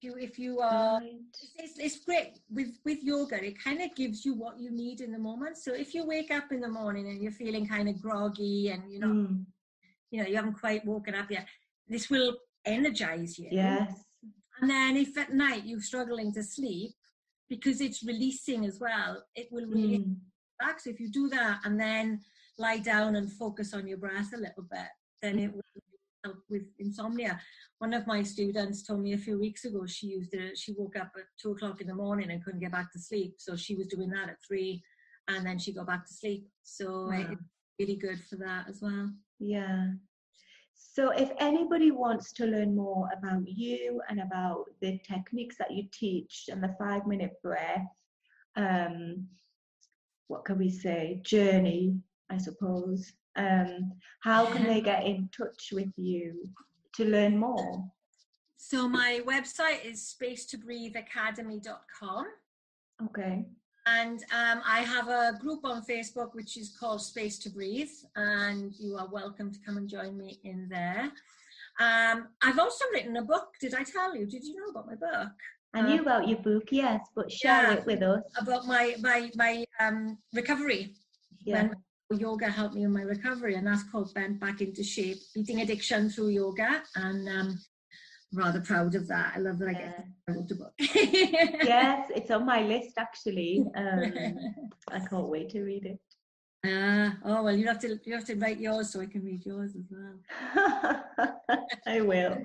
If 0.00 0.08
you, 0.08 0.16
if 0.18 0.38
you 0.38 0.58
are, 0.60 0.98
right. 0.98 1.12
it's, 1.56 1.78
it's 1.78 2.04
great 2.04 2.38
with 2.50 2.78
with 2.84 3.02
yoga. 3.02 3.44
It 3.44 3.62
kind 3.62 3.80
of 3.80 3.94
gives 3.94 4.24
you 4.24 4.34
what 4.34 4.58
you 4.58 4.70
need 4.70 5.00
in 5.00 5.12
the 5.12 5.18
moment. 5.18 5.58
So 5.58 5.74
if 5.74 5.94
you 5.94 6.06
wake 6.06 6.32
up 6.32 6.52
in 6.52 6.60
the 6.60 6.68
morning 6.68 7.08
and 7.08 7.22
you're 7.22 7.32
feeling 7.32 7.66
kind 7.66 7.88
of 7.88 8.00
groggy 8.00 8.70
and 8.70 8.92
you 8.92 9.00
know, 9.00 9.08
mm. 9.08 9.44
you 10.10 10.22
know, 10.22 10.28
you 10.28 10.36
haven't 10.36 10.60
quite 10.60 10.84
woken 10.84 11.14
up 11.14 11.30
yet, 11.30 11.46
this 11.88 12.10
will 12.10 12.36
energize 12.64 13.38
you. 13.38 13.48
Yes. 13.50 13.92
And 14.60 14.70
then 14.70 14.96
if 14.96 15.16
at 15.18 15.32
night 15.32 15.64
you're 15.64 15.80
struggling 15.80 16.32
to 16.34 16.42
sleep, 16.42 16.92
because 17.52 17.82
it's 17.82 18.02
releasing 18.02 18.64
as 18.64 18.80
well, 18.80 19.22
it 19.34 19.46
will 19.50 19.66
really 19.66 19.98
mm. 19.98 20.16
back. 20.58 20.80
So 20.80 20.88
if 20.88 20.98
you 20.98 21.10
do 21.10 21.28
that 21.28 21.58
and 21.66 21.78
then 21.78 22.22
lie 22.56 22.78
down 22.78 23.14
and 23.16 23.30
focus 23.30 23.74
on 23.74 23.86
your 23.86 23.98
breath 23.98 24.30
a 24.32 24.38
little 24.38 24.66
bit, 24.70 24.88
then 25.20 25.38
it 25.38 25.52
will 25.52 25.60
help 26.24 26.38
with 26.48 26.62
insomnia. 26.78 27.38
One 27.78 27.92
of 27.92 28.06
my 28.06 28.22
students 28.22 28.82
told 28.82 29.00
me 29.00 29.12
a 29.12 29.18
few 29.18 29.38
weeks 29.38 29.66
ago 29.66 29.84
she 29.84 30.06
used 30.06 30.32
it. 30.32 30.56
She 30.56 30.72
woke 30.78 30.96
up 30.96 31.10
at 31.14 31.24
two 31.38 31.50
o'clock 31.52 31.82
in 31.82 31.88
the 31.88 31.94
morning 31.94 32.30
and 32.30 32.42
couldn't 32.42 32.60
get 32.60 32.72
back 32.72 32.90
to 32.92 32.98
sleep, 32.98 33.34
so 33.36 33.54
she 33.54 33.74
was 33.74 33.86
doing 33.86 34.08
that 34.08 34.30
at 34.30 34.38
three, 34.48 34.82
and 35.28 35.44
then 35.44 35.58
she 35.58 35.74
got 35.74 35.86
back 35.86 36.06
to 36.06 36.14
sleep. 36.14 36.48
So 36.62 37.08
wow. 37.08 37.26
it's 37.32 37.42
really 37.78 37.96
good 37.96 38.20
for 38.30 38.36
that 38.36 38.64
as 38.66 38.80
well. 38.80 39.10
Yeah. 39.38 39.88
So, 40.94 41.08
if 41.08 41.30
anybody 41.38 41.90
wants 41.90 42.34
to 42.34 42.44
learn 42.44 42.76
more 42.76 43.08
about 43.16 43.48
you 43.48 44.02
and 44.10 44.20
about 44.20 44.66
the 44.82 44.98
techniques 44.98 45.56
that 45.56 45.70
you 45.70 45.84
teach 45.90 46.50
and 46.52 46.62
the 46.62 46.76
five 46.78 47.06
minute 47.06 47.32
breath, 47.42 47.86
um, 48.56 49.26
what 50.28 50.44
can 50.44 50.58
we 50.58 50.68
say, 50.68 51.22
journey, 51.24 51.96
I 52.28 52.36
suppose, 52.36 53.10
um, 53.36 53.92
how 54.20 54.44
can 54.44 54.64
they 54.64 54.82
get 54.82 55.06
in 55.06 55.30
touch 55.34 55.70
with 55.72 55.90
you 55.96 56.46
to 56.96 57.06
learn 57.06 57.38
more? 57.38 57.82
So, 58.58 58.86
my 58.86 59.22
website 59.26 59.86
is 59.86 60.06
space 60.06 60.44
to 60.46 60.58
breathe 60.58 60.94
spacetobreatheacademy.com. 60.94 62.26
Okay. 63.06 63.46
And 63.86 64.20
um, 64.32 64.62
I 64.64 64.80
have 64.80 65.08
a 65.08 65.36
group 65.40 65.64
on 65.64 65.82
Facebook 65.82 66.34
which 66.34 66.56
is 66.56 66.76
called 66.78 67.02
Space 67.02 67.38
to 67.40 67.50
Breathe, 67.50 67.90
and 68.14 68.72
you 68.78 68.96
are 68.96 69.08
welcome 69.08 69.52
to 69.52 69.58
come 69.66 69.76
and 69.76 69.88
join 69.88 70.16
me 70.16 70.38
in 70.44 70.68
there. 70.68 71.10
Um, 71.80 72.28
I've 72.42 72.58
also 72.58 72.84
written 72.92 73.16
a 73.16 73.22
book. 73.22 73.48
Did 73.60 73.74
I 73.74 73.82
tell 73.82 74.14
you? 74.14 74.26
Did 74.26 74.44
you 74.44 74.54
know 74.54 74.70
about 74.70 74.86
my 74.86 74.94
book? 74.94 75.32
I 75.74 75.80
knew 75.80 75.94
um, 75.94 76.00
about 76.00 76.28
your 76.28 76.38
book, 76.38 76.68
yes, 76.70 77.00
but 77.16 77.32
share 77.32 77.62
yeah, 77.62 77.72
it 77.74 77.86
with 77.86 78.02
us. 78.02 78.22
About 78.38 78.66
my 78.66 78.94
my 79.00 79.30
my 79.34 79.64
um, 79.80 80.18
recovery. 80.32 80.94
Yeah. 81.44 81.70
When 82.08 82.20
yoga 82.20 82.50
helped 82.50 82.74
me 82.74 82.84
in 82.84 82.92
my 82.92 83.02
recovery, 83.02 83.54
and 83.54 83.66
that's 83.66 83.82
called 83.84 84.12
Bent 84.14 84.38
Back 84.38 84.60
into 84.60 84.84
Shape: 84.84 85.18
Beating 85.34 85.62
Addiction 85.62 86.10
Through 86.10 86.28
Yoga. 86.28 86.82
And 86.94 87.28
um, 87.28 87.58
rather 88.32 88.60
proud 88.60 88.94
of 88.94 89.06
that. 89.08 89.32
I 89.34 89.38
love 89.38 89.58
that 89.58 89.68
I 89.68 89.72
get 89.72 89.96
to 89.96 90.32
wrote 90.32 90.48
the 90.48 90.54
book. 90.54 90.72
yes, 90.78 92.10
it's 92.14 92.30
on 92.30 92.46
my 92.46 92.62
list 92.62 92.94
actually. 92.98 93.64
Um, 93.74 94.12
I 94.90 95.00
can't 95.00 95.28
wait 95.28 95.50
to 95.50 95.62
read 95.62 95.86
it. 95.86 95.98
Uh, 96.64 97.10
oh 97.24 97.42
well, 97.42 97.56
you 97.56 97.66
have 97.66 97.80
to 97.80 97.98
you 98.04 98.14
have 98.14 98.24
to 98.26 98.36
write 98.36 98.60
yours 98.60 98.92
so 98.92 99.00
I 99.00 99.06
can 99.06 99.24
read 99.24 99.44
yours 99.44 99.72
as 99.74 99.90
well. 99.90 101.34
I 101.86 102.00
will. 102.00 102.38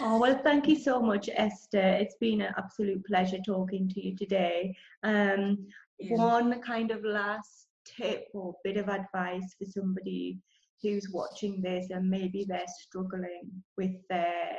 oh 0.00 0.18
well, 0.18 0.40
thank 0.42 0.66
you 0.66 0.76
so 0.76 1.00
much, 1.00 1.28
Esther. 1.32 1.78
It's 1.78 2.16
been 2.16 2.40
an 2.40 2.54
absolute 2.58 3.04
pleasure 3.06 3.38
talking 3.46 3.88
to 3.90 4.04
you 4.04 4.16
today. 4.16 4.74
Um, 5.04 5.68
yeah. 6.00 6.16
One 6.16 6.60
kind 6.60 6.90
of 6.90 7.04
last 7.04 7.68
tip 7.84 8.28
or 8.34 8.54
bit 8.64 8.76
of 8.76 8.88
advice 8.88 9.54
for 9.58 9.66
somebody 9.66 10.38
who's 10.82 11.08
watching 11.12 11.60
this 11.60 11.90
and 11.90 12.08
maybe 12.08 12.44
they're 12.48 12.64
struggling 12.66 13.50
with 13.76 13.92
their 14.08 14.56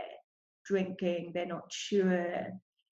drinking, 0.66 1.32
they're 1.34 1.46
not 1.46 1.72
sure, 1.72 2.48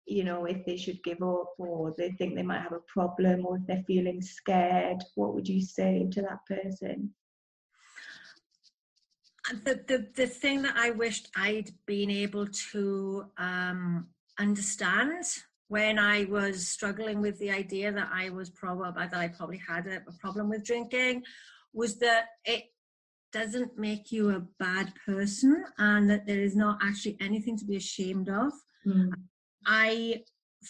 you 0.06 0.24
know, 0.24 0.44
if 0.44 0.64
they 0.66 0.76
should 0.76 1.02
give 1.02 1.22
up 1.22 1.54
or 1.58 1.94
they 1.96 2.10
think 2.12 2.34
they 2.34 2.42
might 2.42 2.62
have 2.62 2.72
a 2.72 2.92
problem 2.92 3.46
or 3.46 3.56
if 3.56 3.62
they're 3.66 3.84
feeling 3.86 4.20
scared, 4.20 5.02
what 5.14 5.34
would 5.34 5.48
you 5.48 5.62
say 5.62 6.06
to 6.12 6.22
that 6.22 6.38
person? 6.46 7.14
The, 9.64 9.80
the, 9.86 10.08
the 10.16 10.26
thing 10.26 10.62
that 10.62 10.74
I 10.76 10.90
wished 10.90 11.28
I'd 11.36 11.70
been 11.86 12.10
able 12.10 12.46
to 12.72 13.26
um, 13.36 14.06
understand 14.38 15.24
when 15.68 15.98
I 15.98 16.24
was 16.24 16.68
struggling 16.68 17.20
with 17.20 17.38
the 17.38 17.50
idea 17.50 17.92
that 17.92 18.08
I 18.12 18.30
was 18.30 18.48
probably 18.48 18.90
that 18.96 19.14
I 19.14 19.28
probably 19.28 19.60
had 19.66 19.86
a, 19.86 19.96
a 19.96 20.12
problem 20.20 20.48
with 20.48 20.64
drinking 20.64 21.24
was 21.72 21.98
that 21.98 22.26
it 22.44 22.64
doesn't 23.34 23.76
make 23.76 24.12
you 24.12 24.30
a 24.30 24.46
bad 24.60 24.92
person 25.04 25.64
and 25.78 26.08
that 26.08 26.24
there 26.24 26.40
is 26.40 26.54
not 26.54 26.78
actually 26.82 27.16
anything 27.20 27.56
to 27.58 27.64
be 27.64 27.76
ashamed 27.76 28.28
of. 28.28 28.52
Mm. 28.86 29.10
I 29.66 30.22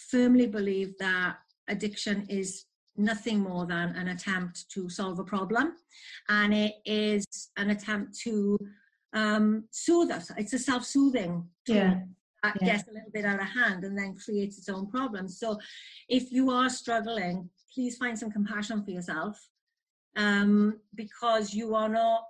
firmly 0.09 0.47
believe 0.47 0.97
that 0.99 1.37
addiction 1.67 2.25
is 2.27 2.65
nothing 2.97 3.39
more 3.39 3.67
than 3.67 3.89
an 3.95 4.07
attempt 4.07 4.65
to 4.71 4.89
solve 4.89 5.19
a 5.19 5.23
problem 5.23 5.73
and 6.27 6.53
it 6.53 6.73
is 6.85 7.25
an 7.57 7.69
attempt 7.69 8.17
to 8.21 8.57
um, 9.13 9.65
soothe 9.69 10.09
us. 10.09 10.31
It's 10.35 10.53
a 10.53 10.59
self 10.59 10.83
soothing 10.85 11.47
tool. 11.67 11.75
Yeah. 11.75 11.99
That 12.43 12.57
yeah. 12.61 12.73
gets 12.73 12.89
a 12.89 12.93
little 12.93 13.11
bit 13.13 13.25
out 13.25 13.41
of 13.41 13.47
hand 13.47 13.83
and 13.83 13.97
then 13.97 14.15
creates 14.23 14.57
its 14.57 14.69
own 14.69 14.87
problems. 14.87 15.39
So, 15.39 15.57
if 16.09 16.31
you 16.31 16.51
are 16.51 16.69
struggling, 16.69 17.49
please 17.73 17.97
find 17.97 18.17
some 18.19 18.29
compassion 18.29 18.83
for 18.83 18.91
yourself 18.91 19.39
um, 20.15 20.79
because 20.93 21.53
you 21.53 21.73
are 21.73 21.89
not 21.89 22.21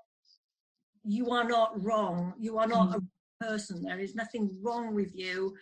you 1.05 1.31
are 1.31 1.43
not 1.43 1.81
wrong. 1.83 2.33
You 2.39 2.57
are 2.57 2.67
not 2.67 2.89
mm. 2.89 2.95
a 2.95 3.45
person. 3.45 3.81
There 3.81 3.99
is 3.99 4.15
nothing 4.15 4.49
wrong 4.61 4.93
with 4.93 5.15
you. 5.15 5.55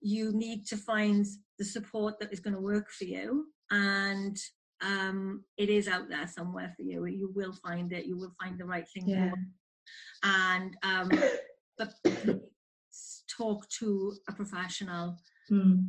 You 0.00 0.32
need 0.32 0.66
to 0.66 0.76
find 0.76 1.26
the 1.58 1.64
support 1.64 2.18
that 2.20 2.32
is 2.32 2.40
going 2.40 2.54
to 2.54 2.60
work 2.60 2.90
for 2.90 3.04
you. 3.04 3.46
And 3.70 4.36
um, 4.82 5.44
it 5.56 5.70
is 5.70 5.88
out 5.88 6.08
there 6.08 6.26
somewhere 6.28 6.72
for 6.76 6.82
you. 6.82 7.06
You 7.06 7.30
will 7.34 7.52
find 7.52 7.92
it. 7.92 8.06
You 8.06 8.16
will 8.16 8.34
find 8.42 8.58
the 8.58 8.66
right 8.66 8.86
thing. 8.92 9.08
Yeah. 9.08 9.32
And 10.22 10.76
um, 10.82 11.10
but 11.78 11.94
talk 13.36 13.68
to 13.80 14.12
a 14.28 14.32
professional. 14.32 15.18
Mm. 15.50 15.86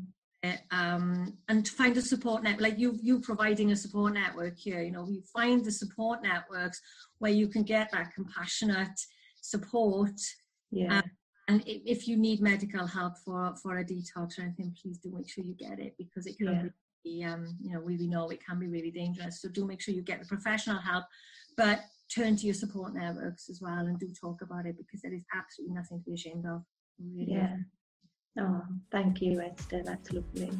Um, 0.71 1.37
and 1.49 1.65
to 1.65 1.71
find 1.71 1.95
a 1.97 2.01
support 2.01 2.43
net 2.43 2.61
like 2.61 2.77
you 2.77 2.97
you 3.01 3.19
providing 3.19 3.71
a 3.71 3.75
support 3.75 4.13
network 4.13 4.57
here 4.57 4.81
you 4.81 4.91
know 4.91 5.07
you 5.07 5.21
find 5.21 5.63
the 5.63 5.71
support 5.71 6.23
networks 6.23 6.81
where 7.19 7.31
you 7.31 7.47
can 7.47 7.63
get 7.63 7.91
that 7.91 8.13
compassionate 8.13 8.99
support. 9.45 10.19
Yeah. 10.71 10.97
Um, 10.97 11.11
and 11.47 11.63
if 11.65 12.07
you 12.07 12.17
need 12.17 12.41
medical 12.41 12.87
help 12.87 13.17
for 13.23 13.53
for 13.61 13.77
a 13.77 13.85
detox 13.85 14.39
or 14.39 14.43
anything, 14.43 14.75
please 14.81 14.97
do 14.97 15.11
make 15.15 15.29
sure 15.29 15.43
you 15.43 15.53
get 15.53 15.79
it 15.79 15.95
because 15.97 16.25
it 16.25 16.37
can 16.37 16.47
yeah. 16.47 16.63
be, 17.03 17.23
um, 17.23 17.55
you 17.61 17.71
know, 17.71 17.79
we, 17.79 17.97
we 17.97 18.07
know 18.07 18.29
it 18.29 18.43
can 18.43 18.59
be 18.59 18.67
really 18.67 18.89
dangerous. 18.89 19.41
So 19.41 19.49
do 19.49 19.67
make 19.67 19.79
sure 19.79 19.93
you 19.93 20.01
get 20.01 20.19
the 20.19 20.25
professional 20.25 20.79
help, 20.79 21.05
but 21.55 21.81
turn 22.13 22.35
to 22.37 22.45
your 22.45 22.55
support 22.55 22.95
networks 22.95 23.47
as 23.49 23.61
well 23.61 23.85
and 23.85 23.99
do 23.99 24.11
talk 24.19 24.41
about 24.41 24.65
it 24.65 24.75
because 24.77 25.01
there 25.01 25.13
is 25.13 25.23
absolutely 25.35 25.75
nothing 25.75 25.99
to 25.99 26.05
be 26.05 26.13
ashamed 26.13 26.45
of. 26.47 26.63
Really 26.99 27.33
yeah. 27.33 27.57
Oh, 28.37 28.61
thank 28.91 29.21
you, 29.21 29.41
Esther. 29.41 29.81
That's 29.83 30.11
lovely. 30.11 30.51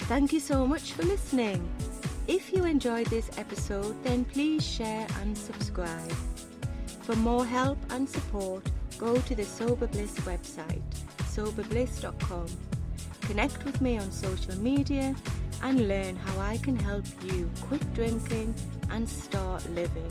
Thank 0.00 0.32
you 0.32 0.40
so 0.40 0.66
much 0.66 0.92
for 0.92 1.02
listening. 1.02 1.68
If 2.28 2.52
you 2.52 2.64
enjoyed 2.64 3.06
this 3.06 3.30
episode, 3.38 4.00
then 4.04 4.24
please 4.24 4.64
share 4.64 5.06
and 5.20 5.36
subscribe. 5.36 6.12
For 7.02 7.16
more 7.16 7.44
help 7.44 7.78
and 7.90 8.08
support, 8.08 8.64
go 8.98 9.16
to 9.16 9.34
the 9.34 9.44
Sober 9.44 9.88
Bliss 9.88 10.14
website, 10.20 10.82
soberbliss.com. 11.34 12.46
Connect 13.22 13.64
with 13.64 13.80
me 13.80 13.98
on 13.98 14.12
social 14.12 14.56
media 14.58 15.14
and 15.62 15.88
learn 15.88 16.16
how 16.16 16.40
I 16.40 16.56
can 16.58 16.78
help 16.78 17.04
you 17.24 17.50
quit 17.62 17.94
drinking 17.94 18.54
and 18.90 19.08
start 19.08 19.68
living. 19.70 20.10